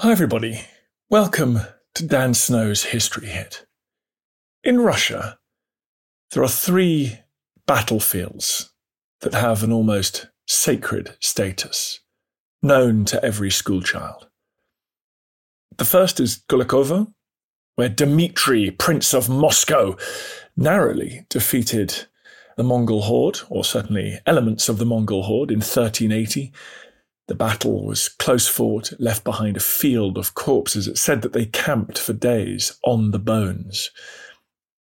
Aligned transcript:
Hi, 0.00 0.12
everybody. 0.12 0.60
Welcome 1.10 1.58
to 1.96 2.06
Dan 2.06 2.32
Snow's 2.32 2.84
History 2.84 3.26
Hit. 3.26 3.66
In 4.62 4.78
Russia, 4.78 5.40
there 6.30 6.44
are 6.44 6.48
three 6.48 7.18
battlefields 7.66 8.72
that 9.22 9.34
have 9.34 9.64
an 9.64 9.72
almost 9.72 10.28
sacred 10.46 11.16
status, 11.18 11.98
known 12.62 13.06
to 13.06 13.24
every 13.24 13.50
schoolchild. 13.50 14.28
The 15.78 15.84
first 15.84 16.20
is 16.20 16.44
Kulikovo, 16.48 17.12
where 17.74 17.88
Dmitri, 17.88 18.70
Prince 18.70 19.12
of 19.12 19.28
Moscow, 19.28 19.96
narrowly 20.56 21.26
defeated 21.28 22.06
the 22.56 22.62
Mongol 22.62 23.02
horde, 23.02 23.40
or 23.50 23.64
certainly 23.64 24.20
elements 24.26 24.68
of 24.68 24.78
the 24.78 24.86
Mongol 24.86 25.24
horde, 25.24 25.50
in 25.50 25.58
1380 25.58 26.52
the 27.28 27.34
battle 27.34 27.84
was 27.84 28.08
close 28.08 28.48
fought, 28.48 28.92
left 28.98 29.22
behind 29.22 29.56
a 29.56 29.60
field 29.60 30.16
of 30.16 30.34
corpses. 30.34 30.88
It 30.88 30.96
said 30.96 31.20
that 31.22 31.34
they 31.34 31.44
camped 31.44 31.98
for 31.98 32.14
days 32.14 32.78
on 32.84 33.10
the 33.10 33.18
bones. 33.18 33.90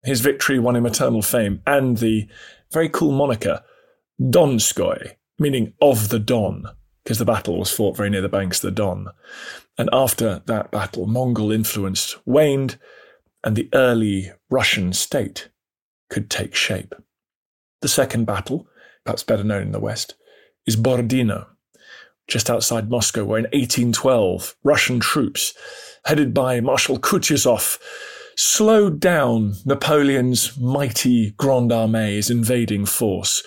His 0.03 0.22
victory 0.22 0.58
won 0.58 0.75
him 0.75 0.88
eternal 0.88 1.22
fame 1.22 1.61
and 1.67 1.98
the 1.98 2.28
very 2.73 2.89
cool 2.89 3.11
moniker, 3.11 3.64
Donskoy, 4.20 5.14
meaning 5.38 5.73
of 5.81 6.09
the 6.09 6.17
Don, 6.17 6.66
because 7.03 7.20
the 7.20 7.25
battle 7.25 7.59
was 7.59 7.72
fought 7.72 7.95
very 7.95 8.09
near 8.09 8.22
the 8.22 8.30
banks 8.30 8.64
of 8.64 8.70
the 8.70 8.76
Don. 8.76 9.09
And 9.78 9.89
after 9.94 10.42
that 10.48 10.72
battle, 10.72 11.05
Mongol 11.05 11.52
influence 11.52 12.17
waned 12.26 12.80
and 13.44 13.55
the 13.55 13.70
early 13.73 14.31
Russian 14.50 14.94
state 14.94 15.50
could 16.09 16.31
take 16.31 16.55
shape. 16.55 16.95
The 17.81 17.88
second 17.88 18.26
battle, 18.26 18.67
perhaps 19.05 19.23
better 19.23 19.44
known 19.44 19.64
in 19.64 19.72
the 19.72 19.80
West, 19.80 20.16
is 20.66 20.76
Borodino 20.76 21.51
just 22.27 22.50
outside 22.50 22.89
Moscow, 22.89 23.25
where 23.25 23.39
in 23.39 23.45
1812, 23.45 24.55
Russian 24.64 25.00
troops, 25.00 25.53
headed 26.05 26.33
by 26.33 26.59
Marshal 26.59 26.97
Kutuzov, 26.97 27.77
slowed 28.36 29.00
down 29.00 29.53
Napoleon's 29.65 30.58
mighty 30.58 31.31
Grande 31.31 31.71
Armée's 31.71 32.30
invading 32.30 32.86
force. 32.86 33.43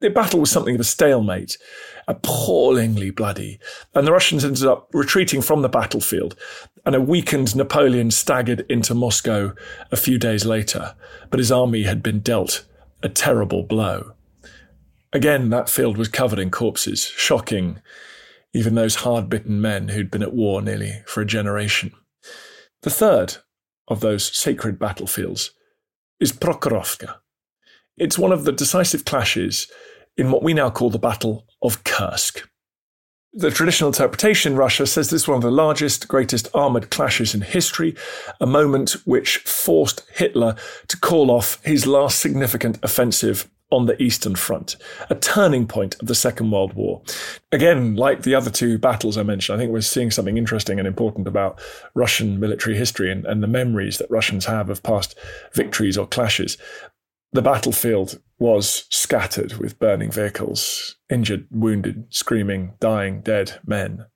The 0.00 0.10
battle 0.10 0.40
was 0.40 0.50
something 0.50 0.74
of 0.74 0.80
a 0.80 0.84
stalemate, 0.84 1.58
appallingly 2.06 3.10
bloody, 3.10 3.58
and 3.94 4.06
the 4.06 4.12
Russians 4.12 4.44
ended 4.44 4.64
up 4.64 4.88
retreating 4.92 5.42
from 5.42 5.62
the 5.62 5.68
battlefield, 5.68 6.36
and 6.84 6.94
a 6.94 7.00
weakened 7.00 7.56
Napoleon 7.56 8.10
staggered 8.10 8.64
into 8.68 8.94
Moscow 8.94 9.54
a 9.90 9.96
few 9.96 10.18
days 10.18 10.44
later, 10.44 10.94
but 11.30 11.40
his 11.40 11.50
army 11.50 11.82
had 11.82 12.02
been 12.02 12.20
dealt 12.20 12.64
a 13.02 13.08
terrible 13.08 13.62
blow. 13.62 14.15
Again, 15.12 15.50
that 15.50 15.70
field 15.70 15.96
was 15.96 16.08
covered 16.08 16.38
in 16.38 16.50
corpses, 16.50 17.04
shocking 17.04 17.80
even 18.52 18.74
those 18.74 18.96
hard 18.96 19.28
bitten 19.28 19.60
men 19.60 19.88
who'd 19.88 20.10
been 20.10 20.22
at 20.22 20.32
war 20.32 20.62
nearly 20.62 21.02
for 21.06 21.20
a 21.20 21.26
generation. 21.26 21.92
The 22.82 22.90
third 22.90 23.36
of 23.88 24.00
those 24.00 24.34
sacred 24.36 24.78
battlefields 24.78 25.52
is 26.20 26.32
Prokhorovka. 26.32 27.16
It's 27.98 28.18
one 28.18 28.32
of 28.32 28.44
the 28.44 28.52
decisive 28.52 29.04
clashes 29.04 29.68
in 30.16 30.30
what 30.30 30.42
we 30.42 30.54
now 30.54 30.70
call 30.70 30.90
the 30.90 30.98
Battle 30.98 31.46
of 31.62 31.84
Kursk. 31.84 32.48
The 33.32 33.50
traditional 33.50 33.88
interpretation 33.88 34.52
in 34.52 34.58
Russia 34.58 34.86
says 34.86 35.10
this 35.10 35.22
is 35.22 35.28
one 35.28 35.36
of 35.36 35.42
the 35.42 35.50
largest, 35.50 36.08
greatest 36.08 36.48
armoured 36.54 36.90
clashes 36.90 37.34
in 37.34 37.42
history, 37.42 37.94
a 38.40 38.46
moment 38.46 38.92
which 39.04 39.38
forced 39.38 40.02
Hitler 40.14 40.56
to 40.88 40.98
call 40.98 41.30
off 41.30 41.62
his 41.62 41.86
last 41.86 42.18
significant 42.18 42.78
offensive 42.82 43.50
on 43.70 43.86
the 43.86 44.00
Eastern 44.00 44.36
Front, 44.36 44.76
a 45.10 45.14
turning 45.14 45.66
point 45.66 45.96
of 46.00 46.06
the 46.06 46.14
Second 46.14 46.50
World 46.50 46.74
War. 46.74 47.02
Again, 47.50 47.96
like 47.96 48.22
the 48.22 48.34
other 48.34 48.50
two 48.50 48.78
battles 48.78 49.18
I 49.18 49.24
mentioned, 49.24 49.56
I 49.56 49.58
think 49.58 49.72
we're 49.72 49.80
seeing 49.80 50.10
something 50.10 50.38
interesting 50.38 50.78
and 50.78 50.86
important 50.86 51.26
about 51.26 51.60
Russian 51.94 52.38
military 52.38 52.76
history 52.76 53.10
and, 53.10 53.26
and 53.26 53.42
the 53.42 53.48
memories 53.48 53.98
that 53.98 54.10
Russians 54.10 54.44
have 54.44 54.70
of 54.70 54.82
past 54.82 55.18
victories 55.52 55.98
or 55.98 56.06
clashes. 56.06 56.56
The 57.32 57.42
battlefield 57.42 58.20
was 58.38 58.86
scattered 58.90 59.54
with 59.54 59.78
burning 59.80 60.12
vehicles, 60.12 60.96
injured, 61.10 61.46
wounded, 61.50 62.06
screaming, 62.10 62.74
dying, 62.78 63.20
dead 63.20 63.58
men. 63.66 64.06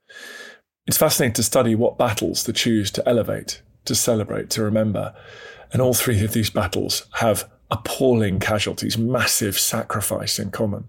It's 0.86 0.96
fascinating 0.96 1.34
to 1.34 1.42
study 1.42 1.74
what 1.74 1.98
battles 1.98 2.44
to 2.44 2.52
choose 2.52 2.90
to 2.92 3.08
elevate, 3.08 3.62
to 3.84 3.94
celebrate, 3.94 4.48
to 4.50 4.62
remember. 4.62 5.14
And 5.72 5.82
all 5.82 5.94
three 5.94 6.24
of 6.24 6.32
these 6.32 6.50
battles 6.50 7.06
have 7.14 7.50
appalling 7.70 8.40
casualties, 8.40 8.98
massive 8.98 9.58
sacrifice 9.58 10.38
in 10.38 10.50
common. 10.50 10.84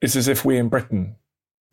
It's 0.00 0.16
as 0.16 0.28
if 0.28 0.44
we 0.44 0.56
in 0.56 0.68
Britain 0.68 1.16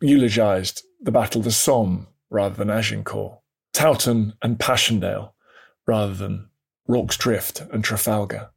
eulogized 0.01 0.84
the 1.01 1.12
Battle 1.12 1.40
of 1.40 1.46
the 1.46 1.51
Somme 1.51 2.07
rather 2.29 2.56
than 2.56 2.69
Agincourt, 2.69 3.40
Towton 3.73 4.34
and 4.41 4.59
Passchendaele 4.59 5.34
rather 5.88 6.13
than 6.13 6.50
Rorke's 6.88 7.18
Drift 7.18 7.62
and 7.72 7.84
Trafalgar. 7.84 8.50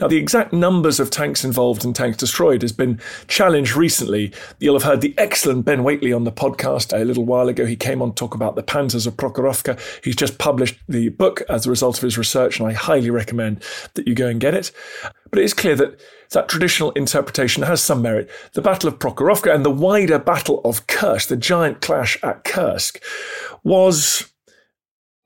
Now, 0.00 0.08
the 0.08 0.16
exact 0.16 0.52
numbers 0.52 1.00
of 1.00 1.10
tanks 1.10 1.44
involved 1.44 1.84
and 1.84 1.94
tanks 1.94 2.16
destroyed 2.16 2.62
has 2.62 2.72
been 2.72 3.00
challenged 3.28 3.76
recently. 3.76 4.32
You'll 4.58 4.74
have 4.74 4.82
heard 4.82 5.00
the 5.00 5.14
excellent 5.18 5.64
Ben 5.64 5.84
Wheatley 5.84 6.12
on 6.12 6.24
the 6.24 6.32
podcast 6.32 6.98
a 6.98 7.04
little 7.04 7.24
while 7.24 7.48
ago. 7.48 7.66
He 7.66 7.76
came 7.76 8.02
on 8.02 8.10
to 8.10 8.14
talk 8.14 8.34
about 8.34 8.56
the 8.56 8.62
Panzers 8.62 9.06
of 9.06 9.16
Prokhorovka. 9.16 9.78
He's 10.04 10.16
just 10.16 10.38
published 10.38 10.78
the 10.88 11.08
book 11.10 11.42
as 11.48 11.66
a 11.66 11.70
result 11.70 11.98
of 11.98 12.02
his 12.02 12.18
research, 12.18 12.58
and 12.58 12.68
I 12.68 12.72
highly 12.72 13.10
recommend 13.10 13.62
that 13.94 14.06
you 14.06 14.14
go 14.14 14.28
and 14.28 14.40
get 14.40 14.54
it. 14.54 14.70
But 15.30 15.38
it 15.40 15.44
is 15.44 15.54
clear 15.54 15.76
that 15.76 16.00
that 16.30 16.48
traditional 16.48 16.92
interpretation 16.92 17.62
has 17.62 17.82
some 17.82 18.02
merit. 18.02 18.30
The 18.52 18.62
Battle 18.62 18.88
of 18.88 18.98
Prokhorovka 18.98 19.54
and 19.54 19.64
the 19.64 19.70
wider 19.70 20.18
Battle 20.18 20.60
of 20.64 20.86
Kursk, 20.86 21.28
the 21.28 21.36
giant 21.36 21.80
clash 21.80 22.18
at 22.22 22.44
Kursk, 22.44 23.02
was 23.62 24.32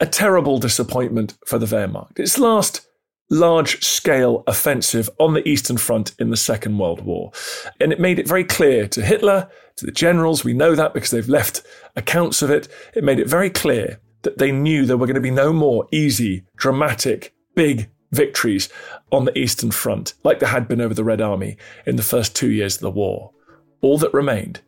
a 0.01 0.07
terrible 0.07 0.59
disappointment 0.59 1.37
for 1.47 1.59
the 1.59 1.67
Wehrmacht. 1.67 2.19
Its 2.19 2.39
last 2.39 2.88
large 3.31 3.85
scale 3.85 4.43
offensive 4.47 5.11
on 5.19 5.35
the 5.35 5.47
Eastern 5.47 5.77
Front 5.77 6.15
in 6.19 6.31
the 6.31 6.37
Second 6.37 6.79
World 6.79 7.03
War. 7.03 7.33
And 7.81 7.93
it 7.93 8.01
made 8.01 8.19
it 8.19 8.29
very 8.29 8.45
clear 8.45 8.89
to 8.89 9.03
Hitler, 9.03 9.49
to 9.77 9.87
the 9.87 9.93
generals, 9.93 10.45
we 10.45 10.55
know 10.55 10.75
that 10.75 10.95
because 10.95 11.11
they've 11.11 11.29
left 11.29 11.63
accounts 11.97 12.43
of 12.43 12.51
it. 12.51 12.69
It 12.95 13.05
made 13.05 13.21
it 13.21 13.29
very 13.29 13.51
clear 13.51 14.01
that 14.23 14.39
they 14.39 14.51
knew 14.51 14.85
there 14.85 14.97
were 14.97 15.07
going 15.07 15.15
to 15.15 15.21
be 15.21 15.31
no 15.31 15.53
more 15.53 15.87
easy, 15.93 16.45
dramatic, 16.57 17.35
big 17.55 17.91
victories 18.13 18.69
on 19.13 19.25
the 19.25 19.39
Eastern 19.39 19.71
Front 19.71 20.15
like 20.25 20.39
there 20.39 20.49
had 20.49 20.67
been 20.67 20.81
over 20.81 20.95
the 20.95 21.05
Red 21.05 21.21
Army 21.21 21.57
in 21.87 21.97
the 21.97 22.03
first 22.03 22.35
two 22.35 22.51
years 22.51 22.77
of 22.77 22.81
the 22.81 22.91
war. 22.91 23.33
All 23.81 23.99
that 23.99 24.15
remained 24.15 24.61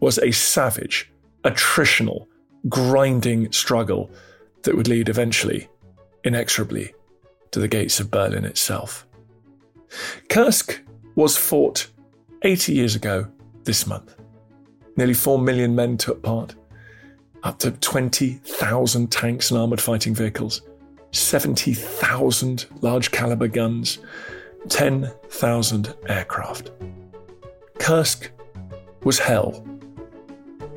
was 0.00 0.18
a 0.18 0.32
savage, 0.32 1.10
attritional, 1.44 2.26
grinding 2.68 3.50
struggle 3.52 4.10
that 4.62 4.76
would 4.76 4.88
lead 4.88 5.08
eventually, 5.08 5.68
inexorably, 6.24 6.92
to 7.52 7.60
the 7.60 7.68
gates 7.68 8.00
of 8.00 8.10
Berlin 8.10 8.44
itself. 8.44 9.06
Kursk 10.28 10.80
was 11.14 11.36
fought 11.36 11.88
80 12.42 12.72
years 12.72 12.94
ago 12.94 13.26
this 13.64 13.86
month. 13.86 14.14
Nearly 14.96 15.14
4 15.14 15.38
million 15.38 15.74
men 15.74 15.96
took 15.96 16.22
part, 16.22 16.54
up 17.42 17.58
to 17.60 17.70
20,000 17.70 19.12
tanks 19.12 19.50
and 19.50 19.60
armoured 19.60 19.80
fighting 19.80 20.14
vehicles, 20.14 20.62
70,000 21.12 22.66
large 22.80 23.10
caliber 23.10 23.48
guns, 23.48 23.98
10,000 24.68 25.94
aircraft. 26.08 26.72
Kursk 27.78 28.30
was 29.04 29.18
hell, 29.18 29.64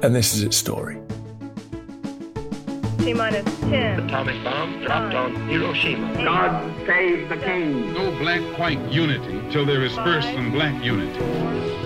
And 0.03 0.15
this 0.15 0.33
is 0.33 0.43
its 0.43 0.57
story. 0.57 0.99
T 3.01 3.13
minus 3.15 3.43
10. 3.61 4.01
Atomic 4.01 4.43
bomb 4.43 4.79
dropped 4.83 5.15
on 5.15 5.33
Hiroshima. 5.49 6.23
God 6.23 6.71
save 6.85 7.29
the 7.29 7.37
king. 7.37 7.93
No 7.93 8.11
black-white 8.19 8.79
unity 8.91 9.41
till 9.51 9.65
there 9.65 9.83
is 9.83 9.95
first 9.95 10.27
some 10.33 10.51
black 10.51 10.83
unity. 10.83 11.19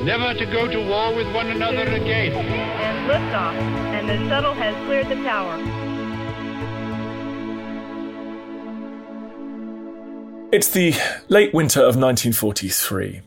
Never 0.03 0.33
to 0.33 0.45
go 0.45 0.67
to 0.67 0.89
war 0.89 1.15
with 1.15 1.33
one 1.33 1.47
another 1.47 1.83
again. 1.83 2.33
And 2.33 3.09
liftoff. 3.09 3.53
And 3.95 4.09
the 4.09 4.17
shuttle 4.27 4.53
has 4.55 4.75
cleared 4.85 5.07
the 5.07 5.15
tower. 5.23 5.57
It's 10.55 10.69
the 10.69 10.95
late 11.27 11.53
winter 11.53 11.81
of 11.81 11.97
1943. 11.97 13.19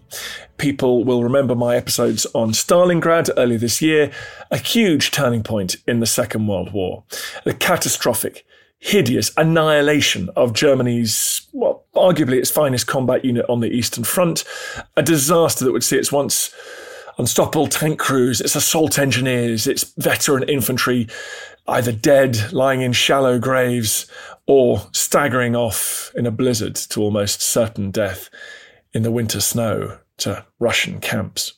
People 0.56 1.04
will 1.04 1.22
remember 1.22 1.54
my 1.54 1.76
episodes 1.76 2.26
on 2.34 2.52
Stalingrad 2.52 3.28
earlier 3.36 3.58
this 3.58 3.82
year, 3.82 4.10
a 4.50 4.56
huge 4.56 5.10
turning 5.10 5.42
point 5.42 5.76
in 5.86 6.00
the 6.00 6.06
Second 6.06 6.46
World 6.46 6.72
War, 6.72 7.04
the 7.44 7.52
catastrophic, 7.52 8.46
hideous 8.78 9.30
annihilation 9.36 10.30
of 10.36 10.54
Germany's, 10.54 11.46
well, 11.52 11.84
arguably 11.94 12.38
its 12.38 12.50
finest 12.50 12.86
combat 12.86 13.26
unit 13.26 13.44
on 13.46 13.60
the 13.60 13.68
Eastern 13.68 14.04
Front, 14.04 14.44
a 14.96 15.02
disaster 15.02 15.66
that 15.66 15.72
would 15.72 15.84
see 15.84 15.98
its 15.98 16.10
once 16.10 16.54
unstoppable 17.18 17.66
tank 17.66 17.98
crews, 17.98 18.40
its 18.40 18.56
assault 18.56 18.98
engineers, 18.98 19.66
its 19.66 19.92
veteran 19.98 20.44
infantry 20.44 21.06
either 21.68 21.92
dead, 21.92 22.50
lying 22.52 22.80
in 22.80 22.92
shallow 22.92 23.38
graves, 23.38 24.06
or 24.48 24.80
staggering 24.92 25.54
off 25.54 26.10
in 26.16 26.26
a 26.26 26.30
blizzard 26.32 26.74
to 26.74 27.02
almost 27.02 27.42
certain 27.42 27.90
death 27.90 28.30
in 28.94 29.02
the 29.02 29.10
winter 29.10 29.40
snow 29.40 29.98
to 30.16 30.44
Russian 30.58 31.00
camps. 31.00 31.52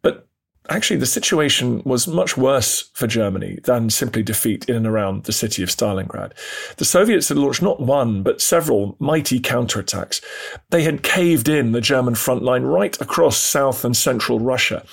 But 0.00 0.28
actually, 0.70 1.00
the 1.00 1.06
situation 1.06 1.82
was 1.84 2.06
much 2.06 2.36
worse 2.36 2.88
for 2.94 3.08
Germany 3.08 3.58
than 3.64 3.90
simply 3.90 4.22
defeat 4.22 4.68
in 4.68 4.76
and 4.76 4.86
around 4.86 5.24
the 5.24 5.32
city 5.32 5.60
of 5.60 5.70
Stalingrad. 5.70 6.34
The 6.76 6.84
Soviets 6.84 7.30
had 7.30 7.36
launched 7.36 7.62
not 7.62 7.80
one, 7.80 8.22
but 8.22 8.40
several 8.40 8.96
mighty 9.00 9.40
counterattacks. 9.40 10.22
They 10.70 10.84
had 10.84 11.02
caved 11.02 11.48
in 11.48 11.72
the 11.72 11.80
German 11.80 12.14
front 12.14 12.44
line 12.44 12.62
right 12.62 12.98
across 13.00 13.36
south 13.36 13.84
and 13.84 13.96
central 13.96 14.38
Russia. 14.38 14.84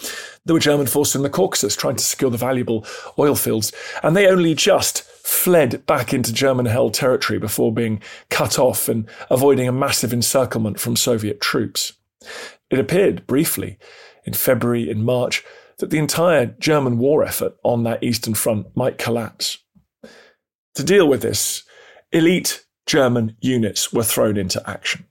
There 0.46 0.56
were 0.56 0.60
German 0.60 0.88
forces 0.88 1.16
in 1.16 1.22
the 1.22 1.30
Caucasus 1.30 1.76
trying 1.76 1.98
to 1.98 2.04
secure 2.04 2.32
the 2.32 2.38
valuable 2.38 2.84
oil 3.20 3.36
fields, 3.36 3.72
and 4.02 4.18
they 4.18 4.28
only 4.28 4.56
just 4.56 5.08
fled 5.26 5.84
back 5.88 6.14
into 6.14 6.32
German 6.32 6.68
held 6.68 6.94
territory 6.94 7.40
before 7.40 7.74
being 7.74 8.00
cut 8.30 8.60
off 8.60 8.88
and 8.88 9.10
avoiding 9.32 9.68
a 9.68 9.72
massive 9.72 10.14
encirclement 10.14 10.80
from 10.80 10.96
Soviet 10.96 11.42
troops. 11.42 11.94
It 12.70 12.78
appeared 12.78 13.26
briefly 13.26 13.80
in 14.26 14.34
February, 14.34 14.88
in 14.88 15.04
March, 15.04 15.44
that 15.80 15.90
the 15.90 15.98
entire 15.98 16.46
German 16.46 17.00
war 17.00 17.24
effort 17.24 17.56
on 17.64 17.84
that 17.84 18.04
Eastern 18.04 18.36
Front 18.36 18.68
might 18.76 19.00
collapse. 19.00 19.58
To 20.76 20.84
deal 20.84 21.08
with 21.08 21.24
this, 21.24 21.64
elite 22.12 22.64
German 22.86 23.36
units 23.42 23.92
were 23.92 24.04
thrown 24.04 24.38
into 24.38 24.62
action. 24.70 25.06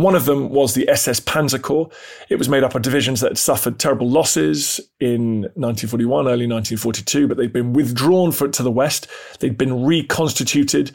One 0.00 0.14
of 0.14 0.24
them 0.24 0.48
was 0.48 0.72
the 0.72 0.88
SS 0.88 1.20
Panzer 1.20 1.60
Corps. 1.60 1.90
It 2.30 2.36
was 2.36 2.48
made 2.48 2.64
up 2.64 2.74
of 2.74 2.80
divisions 2.80 3.20
that 3.20 3.32
had 3.32 3.38
suffered 3.38 3.78
terrible 3.78 4.08
losses 4.08 4.80
in 4.98 5.42
1941, 5.42 6.26
early 6.26 6.46
1942, 6.46 7.28
but 7.28 7.36
they'd 7.36 7.52
been 7.52 7.74
withdrawn 7.74 8.32
for, 8.32 8.48
to 8.48 8.62
the 8.62 8.70
west. 8.70 9.08
They'd 9.40 9.58
been 9.58 9.84
reconstituted 9.84 10.92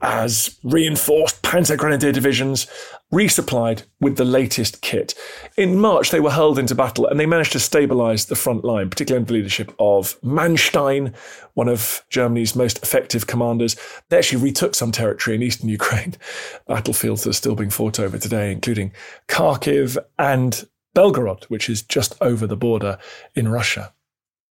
as 0.00 0.58
reinforced 0.62 1.42
Panzer 1.42 1.76
Grenadier 1.76 2.12
divisions, 2.12 2.66
resupplied 3.12 3.84
with 4.00 4.16
the 4.16 4.24
latest 4.24 4.82
kit. 4.82 5.14
In 5.56 5.78
March, 5.78 6.10
they 6.10 6.20
were 6.20 6.32
hurled 6.32 6.58
into 6.58 6.74
battle 6.74 7.06
and 7.06 7.20
they 7.20 7.26
managed 7.26 7.52
to 7.52 7.60
stabilize 7.60 8.26
the 8.26 8.34
front 8.34 8.64
line, 8.64 8.90
particularly 8.90 9.22
under 9.22 9.32
the 9.32 9.38
leadership 9.38 9.74
of 9.78 10.20
Manstein, 10.22 11.14
one 11.54 11.68
of 11.68 12.04
Germany's 12.10 12.56
most 12.56 12.82
effective 12.82 13.26
commanders. 13.26 13.76
They 14.08 14.18
actually 14.18 14.42
retook 14.42 14.74
some 14.74 14.92
territory 14.92 15.36
in 15.36 15.42
eastern 15.42 15.68
Ukraine, 15.68 16.14
battlefields 16.66 17.22
that 17.24 17.30
are 17.30 17.34
still 17.34 17.54
being 17.54 17.70
fought 17.70 18.00
over 18.00 18.18
today, 18.18 18.50
including 18.50 18.92
Kharkiv 19.28 19.96
and 20.18 20.66
Belgorod, 20.94 21.44
which 21.44 21.68
is 21.68 21.82
just 21.82 22.16
over 22.20 22.46
the 22.46 22.56
border 22.56 22.98
in 23.34 23.48
Russia. 23.48 23.92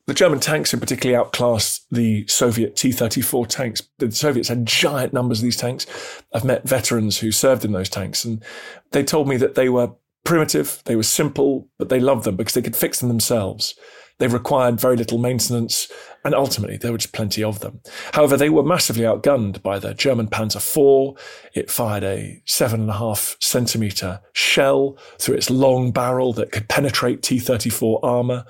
The 0.05 0.13
German 0.13 0.41
tanks 0.41 0.73
in 0.73 0.81
particular 0.81 1.17
outclassed 1.17 1.85
the 1.89 2.27
Soviet 2.27 2.75
T 2.75 2.91
34 2.91 3.47
tanks. 3.47 3.81
The 3.99 4.11
Soviets 4.11 4.49
had 4.49 4.65
giant 4.65 5.13
numbers 5.13 5.39
of 5.39 5.43
these 5.43 5.55
tanks. 5.55 5.85
I've 6.33 6.43
met 6.43 6.67
veterans 6.67 7.19
who 7.19 7.31
served 7.31 7.63
in 7.63 7.71
those 7.71 7.89
tanks, 7.89 8.25
and 8.25 8.43
they 8.91 9.03
told 9.03 9.29
me 9.29 9.37
that 9.37 9.55
they 9.55 9.69
were 9.69 9.91
primitive, 10.25 10.81
they 10.85 10.95
were 10.95 11.03
simple, 11.03 11.67
but 11.77 11.89
they 11.89 11.99
loved 11.99 12.25
them 12.25 12.35
because 12.35 12.53
they 12.53 12.61
could 12.61 12.75
fix 12.75 12.99
them 12.99 13.09
themselves. 13.09 13.75
They 14.19 14.27
required 14.27 14.79
very 14.79 14.95
little 14.95 15.17
maintenance, 15.17 15.91
and 16.23 16.35
ultimately 16.35 16.77
there 16.77 16.91
were 16.91 16.97
just 16.97 17.13
plenty 17.13 17.43
of 17.43 17.59
them. 17.59 17.81
However, 18.13 18.37
they 18.37 18.49
were 18.49 18.63
massively 18.63 19.03
outgunned 19.03 19.61
by 19.61 19.79
the 19.79 19.93
German 19.93 20.27
Panzer 20.27 20.57
IV. 20.57 21.17
It 21.53 21.71
fired 21.71 22.03
a 22.03 22.41
seven 22.45 22.81
and 22.81 22.89
a 22.89 22.97
half 22.97 23.35
centimeter 23.39 24.21
shell 24.33 24.97
through 25.17 25.35
its 25.35 25.49
long 25.49 25.91
barrel 25.91 26.31
that 26.33 26.51
could 26.51 26.69
penetrate 26.69 27.23
T 27.23 27.39
34 27.39 27.99
armor. 28.03 28.45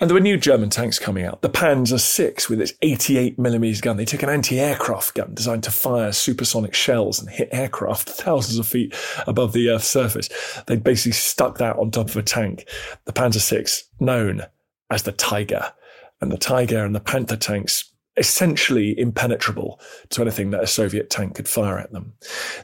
And 0.00 0.10
there 0.10 0.14
were 0.14 0.20
new 0.20 0.36
German 0.36 0.70
tanks 0.70 0.98
coming 0.98 1.24
out. 1.24 1.40
The 1.40 1.48
Panzer 1.48 2.00
VI 2.00 2.34
with 2.50 2.60
its 2.60 2.72
88mm 2.82 3.80
gun. 3.80 3.96
They 3.96 4.04
took 4.04 4.24
an 4.24 4.28
anti-aircraft 4.28 5.14
gun 5.14 5.34
designed 5.34 5.62
to 5.64 5.70
fire 5.70 6.10
supersonic 6.10 6.74
shells 6.74 7.20
and 7.20 7.30
hit 7.30 7.48
aircraft 7.52 8.08
thousands 8.10 8.58
of 8.58 8.66
feet 8.66 8.92
above 9.28 9.52
the 9.52 9.70
Earth's 9.70 9.86
surface. 9.86 10.28
They 10.66 10.76
basically 10.76 11.12
stuck 11.12 11.58
that 11.58 11.76
on 11.76 11.92
top 11.92 12.08
of 12.08 12.16
a 12.16 12.22
tank. 12.22 12.68
The 13.04 13.12
Panzer 13.12 13.48
VI, 13.48 14.04
known 14.04 14.42
as 14.90 15.04
the 15.04 15.12
Tiger. 15.12 15.72
And 16.20 16.32
the 16.32 16.38
Tiger 16.38 16.84
and 16.84 16.94
the 16.94 17.00
Panther 17.00 17.36
tanks 17.36 17.92
essentially 18.16 18.98
impenetrable 18.98 19.80
to 20.10 20.22
anything 20.22 20.50
that 20.50 20.62
a 20.62 20.66
Soviet 20.66 21.10
tank 21.10 21.34
could 21.34 21.48
fire 21.48 21.78
at 21.78 21.92
them. 21.92 22.12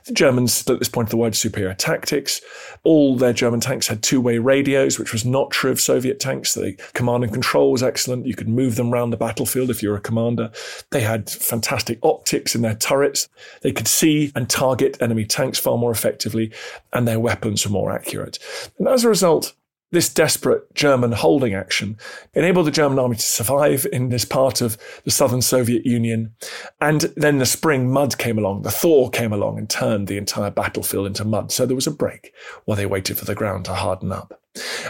The 0.05 0.13
Germans, 0.13 0.69
at 0.69 0.79
this 0.79 0.89
point, 0.89 1.09
had 1.09 1.13
the 1.13 1.17
wide 1.17 1.35
superior 1.35 1.75
tactics. 1.75 2.41
All 2.85 3.17
their 3.17 3.33
German 3.33 3.61
tanks 3.61 3.89
had 3.89 4.03
two-way 4.03 4.39
radios, 4.39 4.99
which 4.99 5.13
was 5.13 5.25
not 5.25 5.51
true 5.51 5.71
of 5.71 5.81
Soviet 5.81 6.21
tanks. 6.21 6.55
The 6.55 6.75
command 6.95 7.25
and 7.25 7.33
control 7.33 7.73
was 7.73 7.83
excellent. 7.83 8.27
You 8.27 8.35
could 8.35 8.49
move 8.49 8.77
them 8.77 8.93
around 8.93 9.11
the 9.11 9.17
battlefield 9.17 9.71
if 9.71 9.83
you 9.83 9.91
were 9.91 9.97
a 9.97 10.01
commander. 10.01 10.51
They 10.91 11.01
had 11.01 11.29
fantastic 11.29 11.99
optics 12.03 12.55
in 12.55 12.63
their 12.63 12.77
turrets. 12.77 13.29
They 13.63 13.73
could 13.73 13.89
see 13.89 14.33
and 14.37 14.49
target 14.49 14.97
enemy 15.01 15.25
tanks 15.25 15.59
far 15.59 15.77
more 15.77 15.91
effectively, 15.91 16.53
and 16.93 17.09
their 17.09 17.21
weapons 17.21 17.67
were 17.67 17.73
more 17.73 17.93
accurate. 17.93 18.39
And 18.79 18.89
as 18.89 19.05
a 19.05 19.09
result, 19.09 19.55
this 19.93 20.13
desperate 20.13 20.73
German 20.75 21.13
holding 21.13 21.55
action 21.55 21.99
enabled 22.35 22.67
the 22.67 22.71
German 22.71 22.99
army 22.99 23.17
to 23.17 23.23
survive 23.23 23.87
in 23.93 24.09
this 24.09 24.25
part 24.25 24.61
of 24.61 24.79
the 25.05 25.11
southern 25.11 25.43
Soviet 25.43 25.85
Union. 25.85 26.35
And 26.81 27.03
then 27.17 27.39
the 27.39 27.47
spring 27.47 27.91
mud 27.91 28.19
came 28.19 28.39
along, 28.39 28.63
the 28.63 28.71
thaw 28.71 29.09
came 29.09 29.33
along 29.33 29.59
and 29.59 29.69
turned 29.69 30.07
the 30.07 30.19
entire 30.19 30.51
battlefield 30.51 31.07
into 31.07 31.25
mud. 31.25 31.53
So 31.53 31.67
there 31.67 31.75
was 31.75 31.87
a 31.87 31.93
break 31.93 32.33
while 32.65 32.77
they 32.77 32.87
waited 32.87 33.19
for 33.19 33.25
the 33.25 33.35
ground 33.35 33.65
to 33.67 33.75
harden 33.75 34.13
up. 34.13 34.41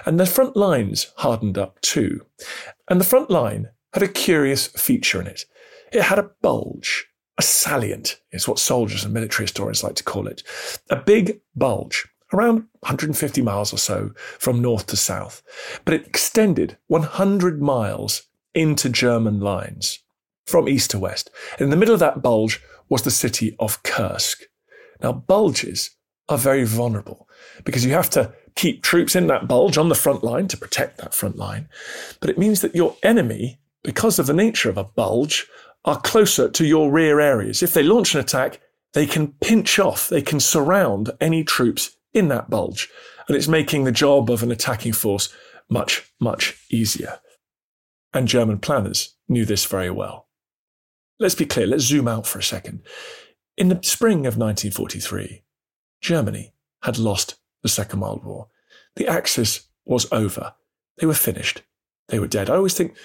And 0.06 0.18
the 0.18 0.26
front 0.26 0.56
lines 0.56 1.12
hardened 1.16 1.58
up 1.58 1.80
too. 1.80 2.26
And 2.88 3.00
the 3.00 3.04
front 3.04 3.30
line 3.30 3.68
had 3.92 4.02
a 4.02 4.08
curious 4.08 4.66
feature 4.68 5.20
in 5.20 5.26
it. 5.26 5.44
It 5.92 6.02
had 6.02 6.18
a 6.18 6.30
bulge. 6.42 7.06
A 7.38 7.42
salient 7.42 8.20
is 8.32 8.46
what 8.46 8.58
soldiers 8.58 9.02
and 9.02 9.14
military 9.14 9.44
historians 9.44 9.82
like 9.82 9.94
to 9.94 10.04
call 10.04 10.26
it. 10.26 10.42
A 10.90 10.96
big 10.96 11.40
bulge 11.56 12.06
around 12.32 12.66
150 12.80 13.42
miles 13.42 13.72
or 13.72 13.78
so 13.78 14.10
from 14.38 14.62
north 14.62 14.86
to 14.86 14.96
south, 14.96 15.42
but 15.84 15.94
it 15.94 16.06
extended 16.06 16.76
100 16.86 17.60
miles 17.60 18.22
into 18.54 18.88
German 18.88 19.40
lines 19.40 20.00
from 20.46 20.68
east 20.68 20.90
to 20.90 20.98
west. 20.98 21.30
In 21.58 21.70
the 21.70 21.76
middle 21.76 21.94
of 21.94 22.00
that 22.00 22.22
bulge 22.22 22.60
was 22.88 23.02
the 23.02 23.10
city 23.10 23.54
of 23.58 23.82
Kursk. 23.82 24.42
Now, 25.02 25.12
bulges 25.12 25.90
are 26.28 26.38
very 26.38 26.64
vulnerable 26.64 27.28
because 27.64 27.84
you 27.84 27.92
have 27.92 28.10
to 28.10 28.32
keep 28.56 28.82
troops 28.82 29.14
in 29.14 29.26
that 29.28 29.48
bulge 29.48 29.78
on 29.78 29.88
the 29.88 29.94
front 29.94 30.22
line 30.24 30.48
to 30.48 30.56
protect 30.56 30.98
that 30.98 31.14
front 31.14 31.36
line. 31.36 31.68
But 32.20 32.30
it 32.30 32.38
means 32.38 32.60
that 32.60 32.74
your 32.74 32.96
enemy, 33.02 33.60
because 33.82 34.18
of 34.18 34.26
the 34.26 34.34
nature 34.34 34.68
of 34.68 34.76
a 34.76 34.84
bulge, 34.84 35.46
are 35.84 36.00
closer 36.00 36.48
to 36.50 36.66
your 36.66 36.90
rear 36.90 37.20
areas. 37.20 37.62
If 37.62 37.72
they 37.72 37.82
launch 37.82 38.14
an 38.14 38.20
attack, 38.20 38.60
they 38.92 39.06
can 39.06 39.28
pinch 39.40 39.78
off, 39.78 40.08
they 40.08 40.20
can 40.20 40.40
surround 40.40 41.10
any 41.20 41.44
troops 41.44 41.96
in 42.12 42.28
that 42.28 42.50
bulge. 42.50 42.88
And 43.28 43.36
it's 43.36 43.48
making 43.48 43.84
the 43.84 43.92
job 43.92 44.30
of 44.30 44.42
an 44.42 44.50
attacking 44.50 44.92
force 44.92 45.28
much, 45.68 46.12
much 46.20 46.58
easier. 46.70 47.20
And 48.12 48.26
German 48.26 48.58
planners 48.58 49.14
knew 49.28 49.44
this 49.44 49.64
very 49.64 49.90
well. 49.90 50.26
Let's 51.18 51.34
be 51.34 51.46
clear, 51.46 51.66
let's 51.66 51.84
zoom 51.84 52.08
out 52.08 52.26
for 52.26 52.38
a 52.38 52.42
second. 52.42 52.82
In 53.56 53.68
the 53.68 53.78
spring 53.82 54.20
of 54.20 54.36
1943, 54.36 55.42
Germany 56.00 56.54
had 56.82 56.98
lost 56.98 57.36
the 57.62 57.68
Second 57.68 58.00
World 58.00 58.24
War. 58.24 58.48
The 58.96 59.06
Axis 59.06 59.68
was 59.84 60.10
over. 60.10 60.54
They 60.98 61.06
were 61.06 61.14
finished. 61.14 61.62
They 62.08 62.18
were 62.18 62.26
dead. 62.26 62.48
I 62.48 62.56
always 62.56 62.74
think 62.74 62.96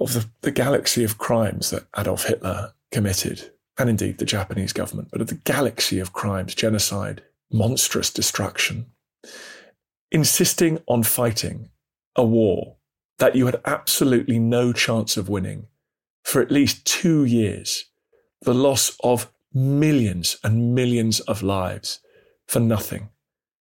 of 0.00 0.14
the, 0.14 0.26
the 0.40 0.50
galaxy 0.50 1.04
of 1.04 1.18
crimes 1.18 1.70
that 1.70 1.86
Adolf 1.96 2.24
Hitler 2.24 2.72
committed, 2.90 3.52
and 3.78 3.90
indeed 3.90 4.18
the 4.18 4.24
Japanese 4.24 4.72
government, 4.72 5.08
but 5.12 5.20
of 5.20 5.28
the 5.28 5.34
galaxy 5.34 5.98
of 5.98 6.12
crimes, 6.12 6.54
genocide, 6.54 7.22
monstrous 7.52 8.10
destruction, 8.10 8.86
insisting 10.10 10.80
on 10.86 11.02
fighting 11.02 11.70
a 12.16 12.24
war 12.24 12.76
that 13.18 13.36
you 13.36 13.46
had 13.46 13.60
absolutely 13.64 14.38
no 14.38 14.72
chance 14.72 15.16
of 15.16 15.28
winning 15.28 15.66
for 16.24 16.40
at 16.40 16.50
least 16.50 16.84
two 16.84 17.24
years, 17.24 17.86
the 18.42 18.54
loss 18.54 18.96
of 19.02 19.30
millions 19.52 20.38
and 20.42 20.74
millions 20.74 21.20
of 21.20 21.42
lives 21.42 22.00
for 22.46 22.60
nothing 22.60 23.10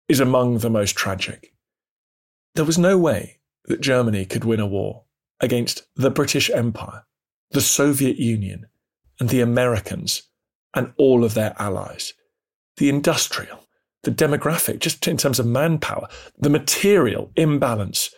is 0.08 0.20
among 0.20 0.58
the 0.58 0.70
most 0.70 0.96
tragic. 0.96 1.52
There 2.54 2.64
was 2.64 2.78
no 2.78 2.98
way 2.98 3.40
that 3.66 3.80
Germany 3.80 4.24
could 4.24 4.44
win 4.44 4.60
a 4.60 4.66
war 4.66 5.04
against 5.40 5.82
the 5.96 6.10
British 6.10 6.50
Empire, 6.50 7.04
the 7.50 7.60
Soviet 7.60 8.16
Union, 8.16 8.66
and 9.18 9.28
the 9.28 9.40
Americans, 9.40 10.22
and 10.74 10.92
all 10.96 11.24
of 11.24 11.34
their 11.34 11.54
allies. 11.58 12.14
The 12.76 12.88
industrial, 12.88 13.66
the 14.02 14.10
demographic, 14.10 14.78
just 14.78 15.06
in 15.06 15.16
terms 15.16 15.38
of 15.38 15.46
manpower, 15.46 16.08
the 16.38 16.50
material 16.50 17.30
imbalance 17.36 18.14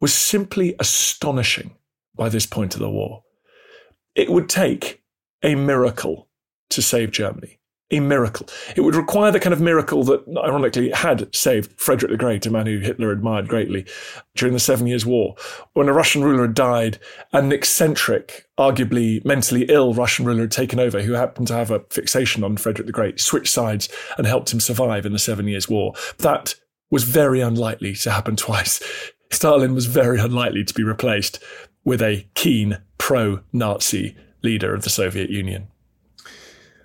was 0.00 0.14
simply 0.14 0.74
astonishing 0.78 1.74
by 2.14 2.28
this 2.28 2.46
point 2.46 2.74
of 2.74 2.80
the 2.80 2.90
war. 2.90 3.22
It 4.14 4.30
would 4.30 4.48
take 4.48 5.02
a 5.42 5.54
miracle 5.54 6.28
to 6.70 6.82
save 6.82 7.10
Germany 7.10 7.58
a 7.90 8.00
miracle. 8.00 8.48
It 8.74 8.80
would 8.80 8.96
require 8.96 9.30
the 9.30 9.40
kind 9.40 9.52
of 9.52 9.60
miracle 9.60 10.02
that, 10.04 10.24
ironically, 10.44 10.90
had 10.90 11.34
saved 11.34 11.80
Frederick 11.80 12.10
the 12.10 12.18
Great, 12.18 12.44
a 12.46 12.50
man 12.50 12.66
who 12.66 12.78
Hitler 12.78 13.12
admired 13.12 13.48
greatly 13.48 13.86
during 14.34 14.54
the 14.54 14.60
Seven 14.60 14.86
Years' 14.86 15.06
War, 15.06 15.36
when 15.74 15.88
a 15.88 15.92
Russian 15.92 16.24
ruler 16.24 16.42
had 16.42 16.54
died, 16.54 16.98
an 17.32 17.52
eccentric, 17.52 18.48
arguably 18.58 19.24
mentally 19.24 19.66
ill 19.68 19.94
Russian 19.94 20.26
ruler 20.26 20.42
had 20.42 20.50
taken 20.50 20.80
over, 20.80 21.00
who 21.00 21.12
happened 21.12 21.46
to 21.48 21.54
have 21.54 21.70
a 21.70 21.84
fixation 21.90 22.42
on 22.42 22.56
Frederick 22.56 22.86
the 22.86 22.92
Great, 22.92 23.20
switched 23.20 23.52
sides, 23.52 23.88
and 24.18 24.26
helped 24.26 24.52
him 24.52 24.60
survive 24.60 25.06
in 25.06 25.12
the 25.12 25.18
Seven 25.18 25.46
Years' 25.46 25.68
War. 25.68 25.94
That 26.18 26.56
was 26.90 27.04
very 27.04 27.40
unlikely 27.40 27.94
to 27.94 28.10
happen 28.10 28.36
twice. 28.36 28.82
Stalin 29.30 29.74
was 29.74 29.86
very 29.86 30.18
unlikely 30.18 30.64
to 30.64 30.74
be 30.74 30.82
replaced 30.82 31.42
with 31.84 32.02
a 32.02 32.28
keen 32.34 32.78
pro 32.98 33.40
Nazi 33.52 34.16
leader 34.42 34.74
of 34.74 34.82
the 34.82 34.90
Soviet 34.90 35.30
Union. 35.30 35.68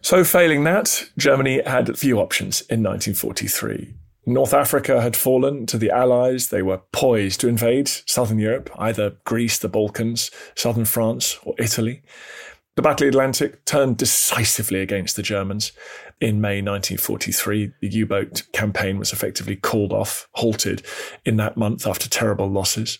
So, 0.01 0.23
failing 0.23 0.63
that, 0.63 1.09
Germany 1.17 1.61
had 1.65 1.97
few 1.97 2.19
options 2.19 2.61
in 2.61 2.81
1943. 2.81 3.93
North 4.25 4.53
Africa 4.53 5.01
had 5.01 5.15
fallen 5.15 5.65
to 5.67 5.77
the 5.77 5.91
Allies. 5.91 6.49
They 6.49 6.61
were 6.61 6.81
poised 6.91 7.39
to 7.41 7.47
invade 7.47 7.87
southern 7.87 8.39
Europe, 8.39 8.69
either 8.77 9.17
Greece, 9.25 9.57
the 9.59 9.69
Balkans, 9.69 10.31
southern 10.55 10.85
France, 10.85 11.37
or 11.43 11.55
Italy. 11.57 12.01
The 12.75 12.81
Battle 12.81 13.07
of 13.07 13.13
the 13.13 13.17
Atlantic 13.17 13.65
turned 13.65 13.97
decisively 13.97 14.79
against 14.79 15.15
the 15.15 15.23
Germans. 15.23 15.71
In 16.19 16.39
May 16.39 16.61
1943, 16.61 17.73
the 17.81 17.89
U 17.89 18.05
boat 18.05 18.43
campaign 18.53 18.97
was 18.97 19.11
effectively 19.11 19.55
called 19.55 19.91
off, 19.91 20.27
halted 20.33 20.83
in 21.25 21.37
that 21.37 21.57
month 21.57 21.85
after 21.85 22.07
terrible 22.07 22.49
losses. 22.49 22.99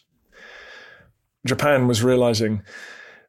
Japan 1.46 1.88
was 1.88 2.04
realizing 2.04 2.64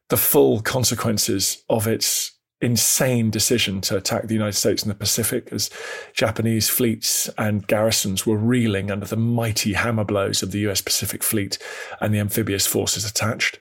the 0.09 0.17
full 0.17 0.61
consequences 0.61 1.63
of 1.69 1.87
its 1.87 2.32
insane 2.63 3.29
decision 3.29 3.81
to 3.81 3.97
attack 3.97 4.27
the 4.27 4.33
United 4.33 4.57
States 4.57 4.83
in 4.83 4.89
the 4.89 4.95
Pacific 4.95 5.49
as 5.51 5.69
Japanese 6.13 6.69
fleets 6.69 7.29
and 7.37 7.67
garrisons 7.67 8.25
were 8.25 8.37
reeling 8.37 8.89
under 8.89 9.05
the 9.05 9.17
mighty 9.17 9.73
hammer 9.73 10.05
blows 10.05 10.41
of 10.41 10.51
the 10.51 10.59
US 10.69 10.81
Pacific 10.81 11.23
Fleet 11.23 11.57
and 11.99 12.13
the 12.13 12.19
amphibious 12.19 12.65
forces 12.65 13.05
attached. 13.05 13.59